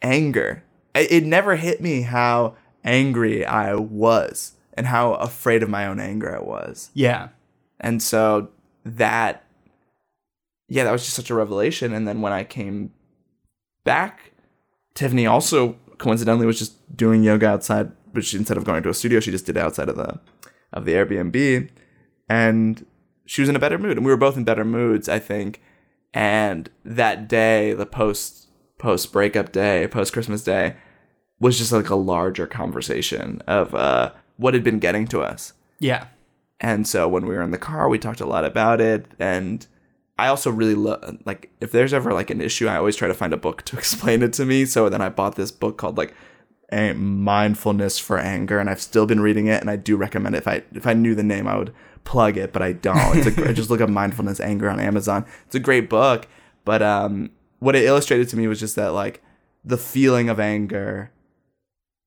anger. 0.02 0.64
It, 0.96 1.12
it 1.12 1.26
never 1.26 1.58
hit 1.58 1.82
me 1.82 2.02
how 2.02 2.56
angry 2.84 3.46
I 3.46 3.76
was 3.76 4.54
and 4.74 4.88
how 4.88 5.14
afraid 5.16 5.64
of 5.64 5.70
my 5.70 5.86
own 5.86 6.00
anger 6.00 6.36
I 6.36 6.42
was. 6.42 6.92
Yeah. 6.94 7.30
And 7.80 8.02
so 8.02 8.50
that, 8.86 9.44
yeah, 10.68 10.84
that 10.84 10.92
was 10.92 11.04
just 11.04 11.16
such 11.16 11.30
a 11.30 11.36
revelation. 11.36 11.94
And 11.94 12.08
then 12.08 12.22
when 12.22 12.34
I 12.34 12.44
came 12.44 12.92
back, 13.84 14.32
Tiffany 14.94 15.26
also 15.26 15.78
coincidentally 15.98 16.46
was 16.46 16.60
just 16.60 16.96
doing 16.96 17.24
yoga 17.24 17.48
outside, 17.48 17.92
but 18.14 18.26
she, 18.26 18.38
instead 18.38 18.58
of 18.58 18.66
going 18.66 18.84
to 18.84 18.90
a 18.90 18.94
studio, 18.94 19.20
she 19.20 19.32
just 19.32 19.46
did 19.46 19.58
it 19.58 19.64
outside 19.64 19.90
of 19.90 19.96
the 19.96 20.20
of 20.74 20.86
the 20.86 20.94
Airbnb, 20.94 21.70
and 22.30 22.86
she 23.26 23.42
was 23.42 23.50
in 23.50 23.56
a 23.56 23.60
better 23.60 23.78
mood, 23.78 23.98
and 23.98 24.06
we 24.06 24.12
were 24.12 24.18
both 24.18 24.38
in 24.38 24.46
better 24.46 24.64
moods, 24.64 25.10
I 25.10 25.20
think. 25.20 25.62
And 26.14 26.70
that 26.86 27.28
day, 27.28 27.74
the 27.74 27.86
post 27.86 28.48
post 28.78 29.12
breakup 29.12 29.52
day, 29.52 29.88
post 29.88 30.14
Christmas 30.14 30.44
day, 30.44 30.76
was 31.40 31.58
just 31.58 31.72
like 31.72 31.90
a 31.90 31.96
larger 31.96 32.48
conversation 32.48 33.42
of 33.48 33.76
uh, 33.76 34.12
what 34.42 34.56
had 34.56 34.64
been 34.64 34.80
getting 34.80 35.08
to 35.08 35.22
us. 35.22 35.54
Yeah. 35.80 36.08
And 36.60 36.88
so 36.88 37.08
when 37.08 37.26
we 37.26 37.36
were 37.36 37.42
in 37.42 37.52
the 37.52 37.58
car, 37.58 37.88
we 37.88 38.00
talked 38.00 38.22
a 38.22 38.26
lot 38.26 38.44
about 38.44 38.82
it. 38.82 39.06
And 39.20 39.66
I 40.18 40.28
also 40.28 40.52
really 40.52 40.76
love, 40.76 41.20
like, 41.26 41.52
if 41.62 41.72
there's 41.72 41.94
ever 41.94 42.12
like 42.12 42.30
an 42.32 42.42
issue, 42.42 42.68
I 42.68 42.78
always 42.78 42.96
try 42.96 43.08
to 43.08 43.14
find 43.14 43.34
a 43.34 43.38
book 43.38 43.62
to 43.66 43.78
explain 43.78 44.24
it 44.24 44.34
to 44.34 44.46
me. 44.46 44.66
So 44.66 44.90
then 44.90 45.02
I 45.02 45.10
bought 45.10 45.36
this 45.36 45.52
book 45.52 45.78
called 45.78 45.98
like 45.98 46.14
a 46.72 46.94
Mindfulness 46.94 48.00
for 48.00 48.18
Anger, 48.18 48.58
and 48.58 48.70
I've 48.70 48.82
still 48.82 49.06
been 49.06 49.20
reading 49.20 49.48
it. 49.48 49.62
And 49.62 49.70
I 49.70 49.76
do 49.76 49.96
recommend 49.96 50.36
it. 50.36 50.40
If 50.40 50.48
I 50.48 50.64
if 50.74 50.88
I 50.88 50.94
knew 50.94 51.14
the 51.14 51.24
name, 51.24 51.48
I 51.48 51.58
would 51.58 51.74
plug 52.04 52.38
it, 52.38 52.52
but 52.52 52.64
I 52.64 52.74
don't. 52.74 53.18
It's 53.18 53.38
a, 53.38 53.54
just 53.54 53.70
look 53.70 53.82
up 53.82 53.90
Mindfulness 53.90 54.40
Anger 54.40 54.70
on 54.70 54.80
Amazon. 54.80 55.26
It's 55.46 55.56
a 55.56 55.60
great 55.60 55.90
book. 55.90 56.28
But 56.66 56.82
um, 56.82 57.32
what 57.60 57.76
it 57.76 57.84
illustrated 57.84 58.30
to 58.30 58.38
me 58.38 58.48
was 58.48 58.60
just 58.60 58.76
that 58.76 58.94
like 58.94 59.22
the 59.64 59.78
feeling 59.78 60.30
of 60.30 60.40
anger. 60.40 61.12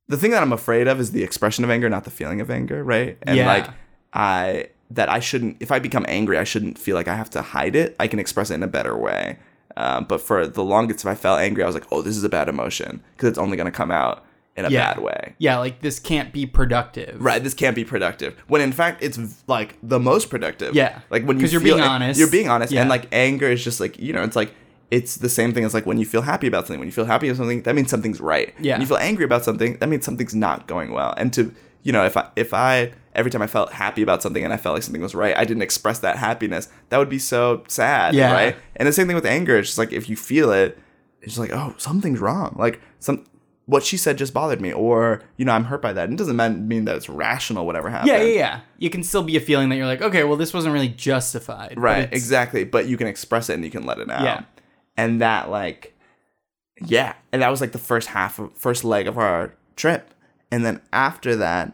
The 0.08 0.16
thing 0.16 0.30
that 0.32 0.42
I'm 0.42 0.52
afraid 0.52 0.86
of 0.86 1.00
is 1.00 1.12
the 1.12 1.22
expression 1.24 1.64
of 1.64 1.70
anger, 1.70 1.88
not 1.88 2.04
the 2.04 2.10
feeling 2.10 2.40
of 2.40 2.50
anger, 2.50 2.84
right? 2.84 3.16
And 3.22 3.36
Yeah. 3.36 3.46
like 3.46 3.66
I 4.12 4.68
that 4.90 5.08
I 5.08 5.18
shouldn't 5.18 5.56
if 5.60 5.72
I 5.72 5.78
become 5.78 6.04
angry, 6.08 6.38
I 6.38 6.44
shouldn't 6.44 6.78
feel 6.78 6.94
like 6.94 7.08
I 7.08 7.16
have 7.16 7.30
to 7.30 7.42
hide 7.42 7.74
it. 7.74 7.96
I 7.98 8.06
can 8.06 8.18
express 8.18 8.50
it 8.50 8.54
in 8.54 8.62
a 8.62 8.66
better 8.68 8.96
way. 8.96 9.38
Um, 9.76 10.04
but 10.04 10.20
for 10.20 10.46
the 10.46 10.62
longest, 10.62 11.00
if 11.00 11.06
I 11.06 11.14
felt 11.16 11.40
angry, 11.40 11.64
I 11.64 11.66
was 11.66 11.74
like, 11.74 11.86
"Oh, 11.90 12.00
this 12.02 12.16
is 12.16 12.22
a 12.22 12.28
bad 12.28 12.48
emotion," 12.48 13.02
because 13.16 13.28
it's 13.30 13.38
only 13.38 13.56
going 13.56 13.64
to 13.66 13.72
come 13.76 13.90
out 13.90 14.24
in 14.56 14.64
a 14.64 14.70
Yeah. 14.70 14.92
bad 14.94 15.02
way. 15.02 15.34
Yeah. 15.38 15.58
Like 15.58 15.80
this 15.80 15.98
can't 15.98 16.32
be 16.32 16.46
productive. 16.46 17.16
Right, 17.20 17.42
this 17.42 17.54
can't 17.54 17.74
be 17.74 17.84
productive. 17.84 18.36
When 18.46 18.60
in 18.60 18.70
fact, 18.72 19.02
it's 19.02 19.18
like 19.48 19.76
the 19.82 19.98
most 19.98 20.30
productive. 20.30 20.74
Yeah. 20.76 21.00
like 21.10 21.24
when 21.24 21.40
you 21.40 21.46
you're 21.46 21.60
feel- 21.60 21.76
being 21.76 21.88
honest. 21.88 22.20
You're 22.20 22.30
being 22.30 22.48
honest, 22.48 22.72
Yeah. 22.72 22.82
and 22.82 22.90
like 22.90 23.08
anger 23.10 23.48
is 23.48 23.64
just 23.64 23.80
like 23.80 23.98
you 23.98 24.12
know, 24.12 24.22
it's 24.22 24.36
like 24.36 24.52
it's 24.90 25.16
the 25.16 25.28
same 25.28 25.52
thing 25.52 25.64
as 25.64 25.74
like 25.74 25.86
when 25.86 25.98
you 25.98 26.04
feel 26.06 26.22
happy 26.22 26.46
about 26.46 26.66
something. 26.66 26.78
When 26.78 26.88
you 26.88 26.92
feel 26.92 27.04
happy 27.06 27.28
about 27.28 27.38
something, 27.38 27.62
that 27.62 27.74
means 27.74 27.90
something's 27.90 28.20
right. 28.20 28.54
Yeah. 28.60 28.74
When 28.74 28.80
you 28.82 28.86
feel 28.86 28.96
angry 28.98 29.24
about 29.24 29.44
something, 29.44 29.76
that 29.78 29.88
means 29.88 30.04
something's 30.04 30.34
not 30.34 30.66
going 30.66 30.92
well. 30.92 31.14
And 31.16 31.32
to 31.34 31.52
you 31.82 31.92
know, 31.92 32.04
if 32.04 32.16
I 32.16 32.28
if 32.36 32.54
I 32.54 32.92
every 33.14 33.30
time 33.30 33.42
I 33.42 33.46
felt 33.46 33.72
happy 33.72 34.02
about 34.02 34.22
something 34.22 34.42
and 34.44 34.52
I 34.52 34.56
felt 34.56 34.74
like 34.74 34.82
something 34.82 35.02
was 35.02 35.14
right, 35.14 35.36
I 35.36 35.44
didn't 35.44 35.62
express 35.62 35.98
that 36.00 36.16
happiness. 36.18 36.68
That 36.88 36.98
would 36.98 37.08
be 37.10 37.18
so 37.18 37.62
sad. 37.68 38.14
Yeah. 38.14 38.32
Right. 38.32 38.56
And 38.76 38.86
the 38.88 38.92
same 38.92 39.06
thing 39.06 39.16
with 39.16 39.26
anger. 39.26 39.56
It's 39.58 39.68
just 39.68 39.78
like 39.78 39.92
if 39.92 40.08
you 40.08 40.16
feel 40.16 40.52
it, 40.52 40.78
it's 41.20 41.34
just 41.34 41.38
like 41.38 41.52
oh 41.52 41.74
something's 41.78 42.20
wrong. 42.20 42.54
Like 42.58 42.80
some. 43.00 43.24
What 43.66 43.82
she 43.82 43.96
said 43.96 44.18
just 44.18 44.34
bothered 44.34 44.60
me, 44.60 44.74
or 44.74 45.22
you 45.38 45.46
know, 45.46 45.52
I'm 45.52 45.64
hurt 45.64 45.80
by 45.80 45.94
that. 45.94 46.04
And 46.04 46.12
it 46.12 46.16
doesn't 46.18 46.36
mean 46.36 46.68
mean 46.68 46.84
that 46.84 46.96
it's 46.96 47.08
rational, 47.08 47.64
whatever 47.64 47.88
happened. 47.88 48.08
Yeah, 48.08 48.20
yeah, 48.22 48.34
yeah. 48.38 48.60
You 48.76 48.90
can 48.90 49.02
still 49.02 49.22
be 49.22 49.38
a 49.38 49.40
feeling 49.40 49.70
that 49.70 49.76
you're 49.76 49.86
like, 49.86 50.02
okay, 50.02 50.22
well, 50.22 50.36
this 50.36 50.52
wasn't 50.52 50.74
really 50.74 50.90
justified. 50.90 51.72
Right, 51.78 52.00
it's- 52.00 52.12
exactly. 52.20 52.64
But 52.64 52.88
you 52.88 52.98
can 52.98 53.06
express 53.06 53.48
it 53.48 53.54
and 53.54 53.64
you 53.64 53.70
can 53.70 53.86
let 53.86 53.98
it 54.00 54.10
out. 54.10 54.22
Yeah. 54.22 54.42
And 54.96 55.20
that 55.20 55.50
like 55.50 55.94
yeah. 56.80 57.14
And 57.32 57.42
that 57.42 57.50
was 57.50 57.60
like 57.60 57.72
the 57.72 57.78
first 57.78 58.08
half 58.08 58.38
of 58.38 58.52
first 58.54 58.84
leg 58.84 59.06
of 59.06 59.18
our 59.18 59.54
trip. 59.76 60.12
And 60.50 60.64
then 60.64 60.80
after 60.92 61.36
that, 61.36 61.72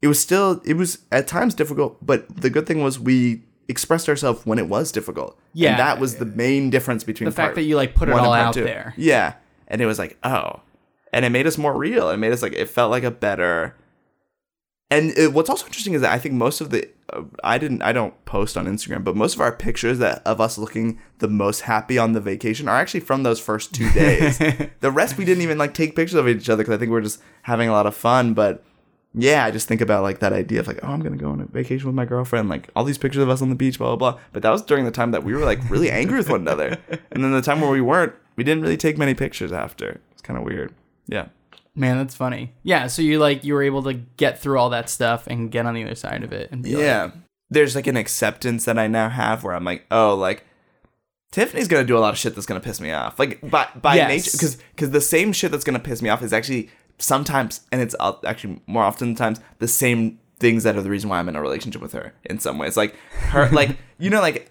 it 0.00 0.08
was 0.08 0.20
still 0.20 0.60
it 0.64 0.74
was 0.74 0.98
at 1.10 1.26
times 1.26 1.54
difficult, 1.54 2.04
but 2.04 2.28
the 2.34 2.50
good 2.50 2.66
thing 2.66 2.82
was 2.82 2.98
we 2.98 3.42
expressed 3.68 4.08
ourselves 4.08 4.44
when 4.44 4.58
it 4.58 4.68
was 4.68 4.92
difficult. 4.92 5.38
Yeah. 5.54 5.70
And 5.70 5.78
that 5.78 5.98
was 6.00 6.16
the 6.16 6.24
main 6.24 6.70
difference 6.70 7.04
between 7.04 7.26
The 7.26 7.34
fact 7.34 7.54
that 7.54 7.62
you, 7.62 7.76
like, 7.76 7.94
put 7.94 8.08
it 8.08 8.14
all 8.14 8.32
out 8.32 8.54
two. 8.54 8.64
there. 8.64 8.94
Yeah. 8.96 9.34
And 9.68 9.80
it 9.80 9.86
was 9.86 9.98
like, 9.98 10.18
oh. 10.22 10.60
And 11.12 11.24
it 11.24 11.30
made 11.30 11.46
us 11.46 11.58
more 11.58 11.76
real. 11.76 12.10
It 12.10 12.16
made 12.16 12.32
us 12.32 12.42
like 12.42 12.52
it 12.54 12.68
felt 12.68 12.90
like 12.90 13.04
a 13.04 13.10
better 13.10 13.74
and 14.92 15.16
it, 15.16 15.32
what's 15.32 15.48
also 15.48 15.66
interesting 15.66 15.94
is 15.94 16.02
that 16.02 16.12
I 16.12 16.18
think 16.18 16.34
most 16.34 16.60
of 16.60 16.70
the 16.70 16.88
uh, 17.10 17.22
I 17.42 17.56
didn't 17.56 17.82
I 17.82 17.92
don't 17.92 18.22
post 18.24 18.56
on 18.56 18.66
Instagram, 18.66 19.04
but 19.04 19.16
most 19.16 19.34
of 19.34 19.40
our 19.40 19.52
pictures 19.52 19.98
that 19.98 20.22
of 20.26 20.40
us 20.40 20.58
looking 20.58 21.00
the 21.18 21.28
most 21.28 21.62
happy 21.62 21.98
on 21.98 22.12
the 22.12 22.20
vacation 22.20 22.68
are 22.68 22.76
actually 22.76 23.00
from 23.00 23.22
those 23.22 23.40
first 23.40 23.74
two 23.74 23.90
days. 23.94 24.38
the 24.80 24.90
rest 24.90 25.16
we 25.16 25.24
didn't 25.24 25.42
even 25.42 25.56
like 25.56 25.72
take 25.72 25.96
pictures 25.96 26.14
of 26.14 26.28
each 26.28 26.48
other 26.50 26.62
because 26.62 26.74
I 26.74 26.78
think 26.78 26.90
we 26.90 26.98
are 26.98 27.02
just 27.02 27.22
having 27.42 27.68
a 27.68 27.72
lot 27.72 27.86
of 27.86 27.94
fun. 27.94 28.34
But 28.34 28.62
yeah, 29.14 29.44
I 29.44 29.50
just 29.50 29.66
think 29.66 29.80
about 29.80 30.02
like 30.02 30.18
that 30.18 30.32
idea 30.32 30.60
of 30.60 30.66
like, 30.66 30.80
oh, 30.82 30.88
I'm 30.88 31.00
gonna 31.00 31.16
go 31.16 31.30
on 31.30 31.40
a 31.40 31.46
vacation 31.46 31.86
with 31.86 31.94
my 31.94 32.04
girlfriend, 32.04 32.50
like 32.50 32.68
all 32.76 32.84
these 32.84 32.98
pictures 32.98 33.22
of 33.22 33.30
us 33.30 33.40
on 33.40 33.48
the 33.48 33.54
beach, 33.54 33.78
blah 33.78 33.96
blah 33.96 34.12
blah. 34.12 34.20
But 34.32 34.42
that 34.42 34.50
was 34.50 34.62
during 34.62 34.84
the 34.84 34.90
time 34.90 35.12
that 35.12 35.24
we 35.24 35.32
were 35.34 35.44
like 35.44 35.58
really 35.70 35.90
angry 35.90 36.18
with 36.18 36.28
one 36.28 36.42
another, 36.42 36.78
and 37.10 37.24
then 37.24 37.32
the 37.32 37.42
time 37.42 37.62
where 37.62 37.70
we 37.70 37.80
weren't, 37.80 38.12
we 38.36 38.44
didn't 38.44 38.62
really 38.62 38.76
take 38.76 38.98
many 38.98 39.14
pictures 39.14 39.52
after. 39.52 40.00
It's 40.12 40.22
kind 40.22 40.38
of 40.38 40.44
weird. 40.44 40.74
Yeah. 41.06 41.28
Man, 41.74 41.96
that's 41.96 42.14
funny. 42.14 42.52
Yeah, 42.62 42.86
so 42.86 43.00
you 43.02 43.18
like 43.18 43.44
you 43.44 43.54
were 43.54 43.62
able 43.62 43.82
to 43.84 43.94
get 43.94 44.38
through 44.40 44.58
all 44.58 44.70
that 44.70 44.88
stuff 44.90 45.26
and 45.26 45.50
get 45.50 45.64
on 45.66 45.74
the 45.74 45.84
other 45.84 45.94
side 45.94 46.22
of 46.22 46.32
it 46.32 46.50
and 46.52 46.62
be 46.62 46.74
like, 46.74 46.84
Yeah. 46.84 47.10
There's 47.50 47.74
like 47.74 47.86
an 47.86 47.96
acceptance 47.96 48.64
that 48.64 48.78
I 48.78 48.86
now 48.86 49.08
have 49.10 49.44
where 49.44 49.54
I'm 49.54 49.64
like, 49.64 49.84
oh, 49.90 50.14
like 50.14 50.44
Tiffany's 51.32 51.68
gonna 51.68 51.84
do 51.84 51.96
a 51.96 52.00
lot 52.00 52.12
of 52.12 52.18
shit 52.18 52.34
that's 52.34 52.46
gonna 52.46 52.60
piss 52.60 52.80
me 52.80 52.92
off. 52.92 53.18
Like 53.18 53.40
by 53.50 53.68
by 53.80 53.96
Yes. 53.96 54.08
nature, 54.08 54.30
because 54.32 54.56
because 54.74 54.90
the 54.90 55.00
same 55.00 55.32
shit 55.32 55.50
that's 55.50 55.64
gonna 55.64 55.78
piss 55.78 56.02
me 56.02 56.08
off 56.10 56.22
is 56.22 56.32
actually 56.32 56.68
sometimes, 56.98 57.62
and 57.72 57.80
it's 57.80 57.94
actually 58.26 58.60
more 58.66 58.82
often 58.84 59.14
times 59.14 59.40
the 59.58 59.68
same 59.68 60.18
things 60.38 60.64
that 60.64 60.76
are 60.76 60.82
the 60.82 60.90
reason 60.90 61.08
why 61.08 61.18
I'm 61.18 61.28
in 61.28 61.36
a 61.36 61.40
relationship 61.42 61.80
with 61.80 61.92
her 61.92 62.12
in 62.24 62.38
some 62.38 62.58
ways. 62.58 62.76
Like 62.76 62.94
her 63.30 63.48
like 63.52 63.78
you 63.98 64.10
know 64.10 64.20
like 64.20 64.50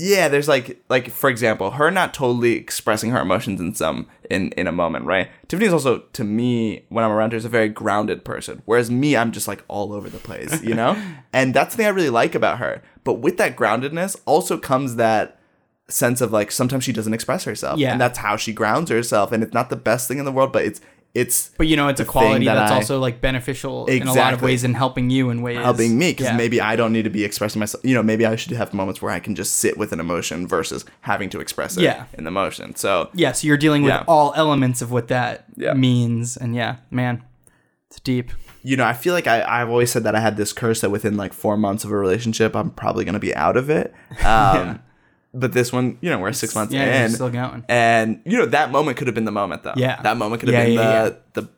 yeah, 0.00 0.28
there's 0.28 0.46
like 0.46 0.80
like 0.88 1.10
for 1.10 1.28
example, 1.28 1.72
her 1.72 1.90
not 1.90 2.14
totally 2.14 2.52
expressing 2.52 3.10
her 3.10 3.20
emotions 3.20 3.60
in 3.60 3.74
some 3.74 4.06
in 4.30 4.52
in 4.52 4.66
a 4.68 4.72
moment, 4.72 5.04
right? 5.06 5.28
Tiffany's 5.48 5.72
also 5.72 5.98
to 6.12 6.22
me 6.24 6.84
when 6.88 7.04
I'm 7.04 7.10
around 7.10 7.32
her 7.32 7.36
is 7.38 7.44
a 7.44 7.48
very 7.48 7.68
grounded 7.68 8.24
person, 8.24 8.62
whereas 8.64 8.90
me 8.90 9.16
I'm 9.16 9.32
just 9.32 9.48
like 9.48 9.64
all 9.66 9.92
over 9.92 10.08
the 10.08 10.18
place, 10.18 10.62
you 10.62 10.74
know? 10.74 10.96
and 11.32 11.52
that's 11.52 11.74
the 11.74 11.78
thing 11.78 11.86
I 11.86 11.90
really 11.90 12.10
like 12.10 12.34
about 12.36 12.58
her. 12.58 12.82
But 13.02 13.14
with 13.14 13.38
that 13.38 13.56
groundedness 13.56 14.16
also 14.24 14.56
comes 14.56 14.96
that 14.96 15.40
sense 15.88 16.20
of 16.20 16.32
like 16.32 16.52
sometimes 16.52 16.84
she 16.84 16.92
doesn't 16.92 17.14
express 17.14 17.44
herself, 17.44 17.78
Yeah. 17.80 17.90
and 17.92 18.00
that's 18.00 18.18
how 18.18 18.36
she 18.36 18.52
grounds 18.52 18.90
herself, 18.90 19.32
and 19.32 19.42
it's 19.42 19.54
not 19.54 19.68
the 19.70 19.76
best 19.76 20.06
thing 20.06 20.18
in 20.18 20.24
the 20.24 20.32
world, 20.32 20.52
but 20.52 20.64
it's 20.64 20.80
it's 21.20 21.50
But 21.58 21.66
you 21.66 21.76
know, 21.76 21.88
it's 21.88 22.00
a 22.00 22.04
quality 22.04 22.44
that 22.46 22.54
that's 22.54 22.72
I- 22.72 22.76
also 22.76 22.98
like 22.98 23.20
beneficial 23.20 23.86
in 23.86 24.06
a 24.06 24.12
lot 24.14 24.32
of 24.34 24.42
ways 24.42 24.64
in 24.64 24.74
helping 24.74 25.10
you 25.10 25.30
in 25.30 25.42
ways 25.42 25.58
helping 25.58 25.98
me 25.98 26.12
because 26.12 26.26
Yeah. 26.26 26.36
maybe 26.36 26.60
I 26.60 26.76
don't 26.76 26.92
need 26.92 27.04
to 27.04 27.10
be 27.10 27.24
expressing 27.24 27.60
myself. 27.60 27.84
You 27.84 27.94
know, 27.94 28.02
maybe 28.02 28.24
I 28.26 28.36
should 28.36 28.52
have 28.52 28.72
moments 28.72 29.00
where 29.02 29.12
I 29.12 29.20
can 29.20 29.34
just 29.34 29.54
sit 29.56 29.76
with 29.76 29.92
an 29.92 30.00
emotion 30.00 30.46
versus 30.46 30.84
having 31.02 31.28
to 31.30 31.40
express 31.40 31.76
it 31.76 31.82
Yeah. 31.82 32.04
in 32.16 32.24
the 32.24 32.30
motion. 32.30 32.74
So 32.76 33.08
Yeah, 33.14 33.32
so 33.32 33.46
you're 33.46 33.56
dealing 33.56 33.82
with 33.82 33.92
Yeah. 33.92 34.04
all 34.06 34.32
elements 34.36 34.82
of 34.82 34.90
what 34.92 35.08
that 35.08 35.44
Yeah. 35.56 35.74
means, 35.74 36.36
and 36.36 36.54
yeah, 36.54 36.76
man, 36.90 37.22
it's 37.90 38.00
deep. 38.00 38.30
you 38.62 38.76
know, 38.76 38.84
I 38.84 38.92
feel 38.92 39.14
like 39.14 39.26
I, 39.26 39.42
I've 39.42 39.68
always 39.70 39.90
said 39.90 40.04
that 40.04 40.14
I 40.14 40.20
had 40.20 40.36
this 40.36 40.52
curse 40.52 40.80
that 40.82 40.90
within 40.90 41.16
like 41.16 41.32
four 41.32 41.56
months 41.56 41.84
of 41.84 41.90
a 41.90 41.96
relationship, 41.96 42.54
I'm 42.54 42.70
probably 42.70 43.04
going 43.04 43.14
to 43.14 43.18
be 43.20 43.34
out 43.34 43.56
of 43.56 43.70
it. 43.70 43.94
Um, 44.24 44.80
But 45.34 45.52
this 45.52 45.72
one, 45.72 45.98
you 46.00 46.08
know, 46.10 46.18
we're 46.18 46.32
six 46.32 46.54
months 46.54 46.72
Yeah, 46.72 46.84
you're 46.84 47.04
in. 47.06 47.10
still 47.10 47.30
going. 47.30 47.64
and, 47.68 48.20
you 48.24 48.38
know, 48.38 48.46
that 48.46 48.70
moment 48.70 48.96
could 48.96 49.06
have 49.08 49.14
been 49.14 49.26
the 49.26 49.30
moment, 49.30 49.62
though. 49.62 49.74
Yeah. 49.76 50.00
That 50.02 50.16
moment 50.16 50.40
could 50.40 50.48
have 50.48 50.58
Yeah, 50.58 50.64
been 50.66 50.74
yeah, 50.74 51.08
the, 51.34 51.40
the, 51.42 51.48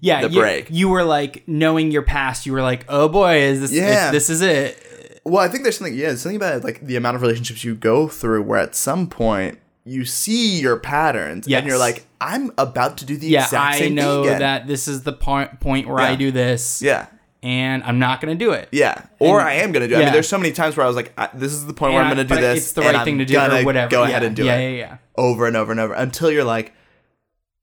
Yeah, 0.00 0.22
the 0.22 0.30
you, 0.30 0.40
break. 0.40 0.68
You 0.70 0.88
were 0.88 1.04
like 1.04 1.46
knowing 1.46 1.90
your 1.90 2.02
past. 2.02 2.46
You 2.46 2.52
were 2.54 2.62
like, 2.62 2.86
oh 2.88 3.08
boy, 3.08 3.36
is 3.42 3.60
this? 3.60 3.72
Yeah. 3.72 4.06
is- 4.06 4.12
this 4.12 4.30
is 4.30 4.40
it. 4.42 5.20
well, 5.24 5.44
I 5.44 5.48
think 5.48 5.64
there's 5.64 5.76
something, 5.76 5.94
yeah, 5.94 6.06
there's 6.08 6.22
something 6.22 6.36
about 6.36 6.64
like 6.64 6.80
the 6.86 6.96
amount 6.96 7.16
of 7.16 7.22
relationships 7.22 7.62
you 7.62 7.74
go 7.74 8.08
through 8.08 8.42
where 8.42 8.58
at 8.60 8.74
some 8.74 9.06
point 9.06 9.58
you 9.84 10.04
see 10.06 10.58
your 10.60 10.78
patterns 10.78 11.46
Yes. 11.46 11.58
and 11.60 11.68
you're 11.68 11.78
like, 11.78 12.06
I'm 12.22 12.52
about 12.58 12.96
to 12.98 13.04
do 13.04 13.16
the 13.18 13.26
Yeah, 13.28 13.44
exact 13.44 13.82
I 13.82 13.88
know 13.88 14.24
that 14.24 14.66
this 14.66 14.88
is 14.88 15.02
the 15.02 15.12
point 15.12 15.60
point 15.60 15.88
where 15.88 16.00
I 16.00 16.14
do 16.16 16.30
this. 16.30 16.80
Yeah. 16.82 17.06
And 17.42 17.82
I'm 17.84 17.98
not 17.98 18.20
gonna 18.20 18.34
do 18.34 18.52
it. 18.52 18.68
Yeah, 18.72 19.02
or 19.18 19.40
And- 19.40 19.48
I 19.48 19.52
am 19.54 19.72
gonna 19.72 19.88
do. 19.88 19.94
it. 19.94 19.98
I 19.98 20.04
mean, 20.04 20.12
there's 20.12 20.28
so 20.28 20.38
many 20.38 20.52
times 20.52 20.76
where 20.76 20.84
I 20.84 20.86
was 20.86 20.96
like, 20.96 21.12
I, 21.16 21.28
"This 21.34 21.52
is 21.52 21.66
the 21.66 21.72
point 21.72 21.94
where 21.94 22.02
I'm 22.02 22.10
gonna 22.10 22.24
do 22.24 22.34
this." 22.36 22.58
It's 22.58 22.72
the 22.72 22.82
and 22.82 22.86
right 22.92 22.96
I'm 23.00 23.04
thing 23.04 23.18
to 23.18 23.24
do, 23.24 23.38
or 23.38 23.64
whatever. 23.64 23.90
Go 23.90 24.02
yeah, 24.02 24.08
ahead 24.10 24.22
and 24.24 24.36
do 24.36 24.44
yeah, 24.44 24.56
it 24.56 24.62
Yeah, 24.62 24.68
yeah, 24.70 24.76
yeah. 24.78 24.96
over 25.16 25.46
and 25.46 25.56
over 25.56 25.70
and 25.72 25.80
over 25.80 25.94
until 25.94 26.30
you're 26.30 26.44
like, 26.44 26.72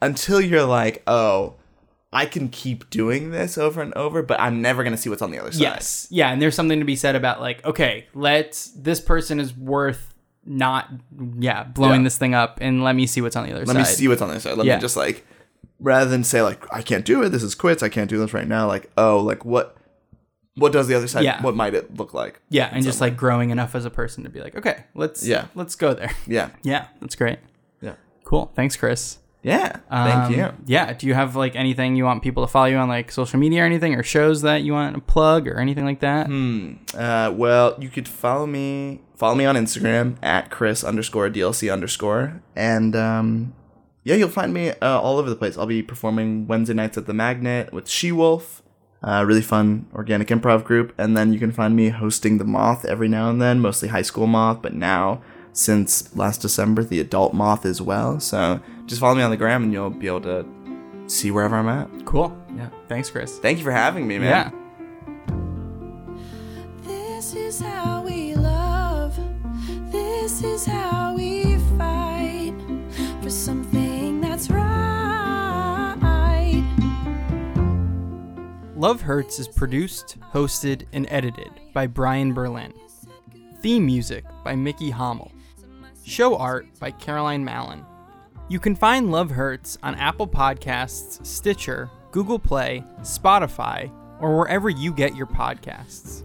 until 0.01 0.41
you're 0.41 0.65
like, 0.65 1.03
"Oh, 1.07 1.55
I 2.13 2.25
can 2.25 2.49
keep 2.49 2.89
doing 2.89 3.32
this 3.32 3.57
over 3.57 3.82
and 3.82 3.93
over, 3.93 4.21
but 4.23 4.39
I'm 4.39 4.61
never 4.61 4.84
gonna 4.84 4.97
see 4.97 5.09
what's 5.09 5.21
on 5.21 5.32
the 5.32 5.39
other 5.39 5.51
side." 5.51 5.61
Yes. 5.61 6.07
Yeah, 6.09 6.32
and 6.32 6.41
there's 6.41 6.55
something 6.55 6.80
to 6.80 6.86
be 6.86 6.95
said 6.95 7.15
about 7.15 7.41
like, 7.41 7.63
okay, 7.65 8.07
let's 8.13 8.71
this 8.71 8.99
person 8.99 9.39
is 9.39 9.55
worth 9.55 10.13
not 10.45 10.89
yeah, 11.39 11.63
blowing 11.63 12.01
Yeah. 12.01 12.05
this 12.05 12.17
thing 12.17 12.34
up 12.34 12.59
and 12.61 12.82
let 12.84 12.95
me 12.95 13.05
see 13.05 13.19
what's 13.21 13.36
on 13.36 13.43
the 13.45 13.51
other 13.51 13.59
Let 13.59 13.67
side. 13.67 13.75
Let 13.75 13.80
me 13.89 13.93
see 13.93 14.07
what's 14.07 14.21
on 14.21 14.30
the 14.30 14.36
other 14.36 14.41
side. 14.41 14.57
Let 14.57 14.65
Yeah. 14.65 14.75
me 14.75 14.82
just 14.82 14.95
like, 14.95 15.25
rather 15.80 16.09
than 16.09 16.23
say 16.23 16.41
like, 16.41 16.65
"I 16.73 16.82
can't 16.82 17.05
do 17.05 17.23
it. 17.23 17.30
This 17.30 17.43
is 17.43 17.55
quits. 17.55 17.82
I 17.84 17.89
can't 17.89 18.09
do 18.09 18.17
this 18.17 18.34
right 18.34 18.47
now." 18.47 18.67
Like, 18.67 18.89
oh, 18.97 19.19
like 19.19 19.45
what? 19.45 19.75
What 20.55 20.71
does 20.71 20.88
the 20.88 20.95
other 20.95 21.07
side? 21.07 21.23
Yeah. 21.23 21.39
What 21.43 21.55
might 21.55 21.75
it 21.75 21.95
look 21.97 22.15
like? 22.15 22.41
Yeah, 22.49 22.69
and 22.73 22.84
just 22.84 22.99
like 22.99 23.15
growing 23.15 23.51
enough 23.51 23.75
as 23.75 23.86
a 23.86 23.91
person 23.91 24.23
to 24.23 24.30
be 24.32 24.39
like, 24.41 24.55
okay, 24.55 24.86
let's 24.95 25.23
Yeah. 25.25 25.45
let's 25.53 25.75
go 25.75 25.93
there. 25.93 26.09
Yeah. 26.25 26.49
Yeah, 26.63 26.88
that's 26.99 27.15
great. 27.15 27.38
Yeah. 27.80 27.93
Cool. 28.23 28.51
Thanks, 28.55 28.75
Chris. 28.75 29.19
Yeah. 29.43 29.78
Thank 29.91 30.15
Um, 30.15 30.34
you. 30.34 30.49
Yeah. 30.65 30.93
Do 30.93 31.05
you 31.05 31.13
have 31.13 31.36
like 31.36 31.55
anything 31.55 31.95
you 31.95 32.05
want 32.05 32.23
people 32.23 32.43
to 32.43 32.51
follow 32.51 32.65
you 32.65 32.78
on 32.78 32.89
like 32.89 33.11
social 33.11 33.39
media 33.39 33.61
or 33.61 33.65
anything 33.65 33.93
or 33.93 34.01
shows 34.01 34.41
that 34.41 34.63
you 34.63 34.73
want 34.73 34.95
to 34.95 35.01
plug 35.01 35.47
or 35.47 35.59
anything 35.59 35.86
like 35.86 35.99
that? 35.99 36.25
Hmm. 36.25 36.73
Uh, 36.97 37.32
well, 37.36 37.75
you 37.80 37.89
could 37.89 38.07
follow 38.07 38.47
me 38.47 39.01
follow 39.15 39.36
me 39.36 39.45
on 39.45 39.55
Instagram 39.55 40.15
at 40.23 40.49
Chris 40.49 40.84
underscore 40.84 41.30
DLC 41.30 41.71
underscore, 41.71 42.41
and 42.55 42.95
um, 42.95 43.53
yeah, 44.07 44.15
you'll 44.15 44.29
find 44.29 44.53
me 44.53 44.69
uh, 44.69 45.01
all 45.01 45.17
over 45.17 45.29
the 45.29 45.35
place. 45.35 45.57
I'll 45.57 45.65
be 45.65 45.83
performing 45.83 46.47
Wednesday 46.47 46.73
nights 46.73 46.97
at 46.97 47.07
the 47.07 47.13
Magnet 47.13 47.73
with 47.73 47.89
She 47.89 48.13
Wolf, 48.13 48.63
a 49.03 49.25
really 49.25 49.41
fun 49.41 49.85
organic 49.93 50.29
improv 50.29 50.63
group, 50.63 50.93
and 50.97 51.17
then 51.17 51.33
you 51.33 51.39
can 51.39 51.51
find 51.51 51.75
me 51.75 51.89
hosting 51.89 52.37
the 52.37 52.45
Moth 52.45 52.85
every 52.85 53.09
now 53.09 53.29
and 53.29 53.41
then, 53.41 53.59
mostly 53.59 53.89
high 53.89 54.01
school 54.03 54.25
Moth, 54.25 54.61
but 54.61 54.73
now 54.73 55.21
since 55.51 56.15
last 56.15 56.41
December 56.41 56.85
the 56.85 57.01
adult 57.01 57.33
Moth 57.33 57.65
as 57.65 57.81
well. 57.81 58.17
So 58.21 58.61
just 58.85 59.01
follow 59.01 59.15
me 59.15 59.23
on 59.23 59.29
the 59.29 59.35
gram, 59.35 59.63
and 59.63 59.73
you'll 59.73 59.89
be 59.89 60.07
able 60.07 60.21
to 60.21 60.45
see 61.07 61.29
wherever 61.29 61.57
I'm 61.57 61.67
at. 61.67 62.05
Cool. 62.05 62.33
Yeah. 62.55 62.69
Thanks, 62.87 63.09
Chris. 63.09 63.39
Thank 63.39 63.57
you 63.57 63.65
for 63.65 63.71
having 63.71 64.07
me, 64.07 64.19
man. 64.19 64.53
Yeah. 64.53 64.66
Love 78.88 79.01
Hurts 79.01 79.38
is 79.38 79.49
produced, 79.49 80.17
hosted, 80.31 80.85
and 80.93 81.05
edited 81.09 81.51
by 81.73 81.85
Brian 81.88 82.33
Berlin. 82.33 82.73
Theme 83.61 83.85
music 83.85 84.23
by 84.45 84.55
Mickey 84.55 84.89
Hommel. 84.89 85.29
Show 86.05 86.38
art 86.38 86.67
by 86.79 86.91
Caroline 86.91 87.43
Mallon. 87.43 87.85
You 88.47 88.61
can 88.61 88.77
find 88.77 89.11
Love 89.11 89.29
Hurts 89.29 89.77
on 89.83 89.95
Apple 89.95 90.25
Podcasts, 90.25 91.25
Stitcher, 91.25 91.89
Google 92.11 92.39
Play, 92.39 92.81
Spotify, 93.01 93.91
or 94.21 94.38
wherever 94.38 94.69
you 94.69 94.93
get 94.93 95.17
your 95.17 95.27
podcasts. 95.27 96.23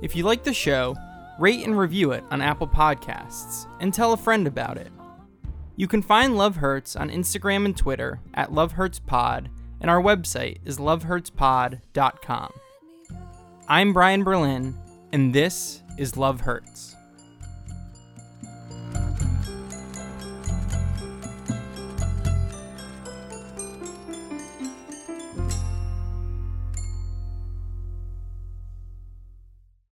If 0.00 0.14
you 0.14 0.22
like 0.22 0.44
the 0.44 0.54
show, 0.54 0.94
rate 1.40 1.66
and 1.66 1.76
review 1.76 2.12
it 2.12 2.22
on 2.30 2.40
Apple 2.40 2.68
Podcasts 2.68 3.66
and 3.80 3.92
tell 3.92 4.12
a 4.12 4.16
friend 4.16 4.46
about 4.46 4.76
it. 4.76 4.92
You 5.74 5.88
can 5.88 6.00
find 6.00 6.38
Love 6.38 6.54
Hurts 6.54 6.94
on 6.94 7.10
Instagram 7.10 7.64
and 7.64 7.76
Twitter 7.76 8.20
at 8.34 8.52
Love 8.52 8.70
Hurts 8.70 9.00
Pod, 9.00 9.50
and 9.80 9.90
our 9.90 10.00
website 10.00 10.58
is 10.64 10.78
lovehurtspod.com. 10.78 12.52
I'm 13.68 13.92
Brian 13.92 14.24
Berlin, 14.24 14.76
and 15.12 15.34
this 15.34 15.82
is 15.98 16.16
Love 16.16 16.40
Hurts. 16.40 16.94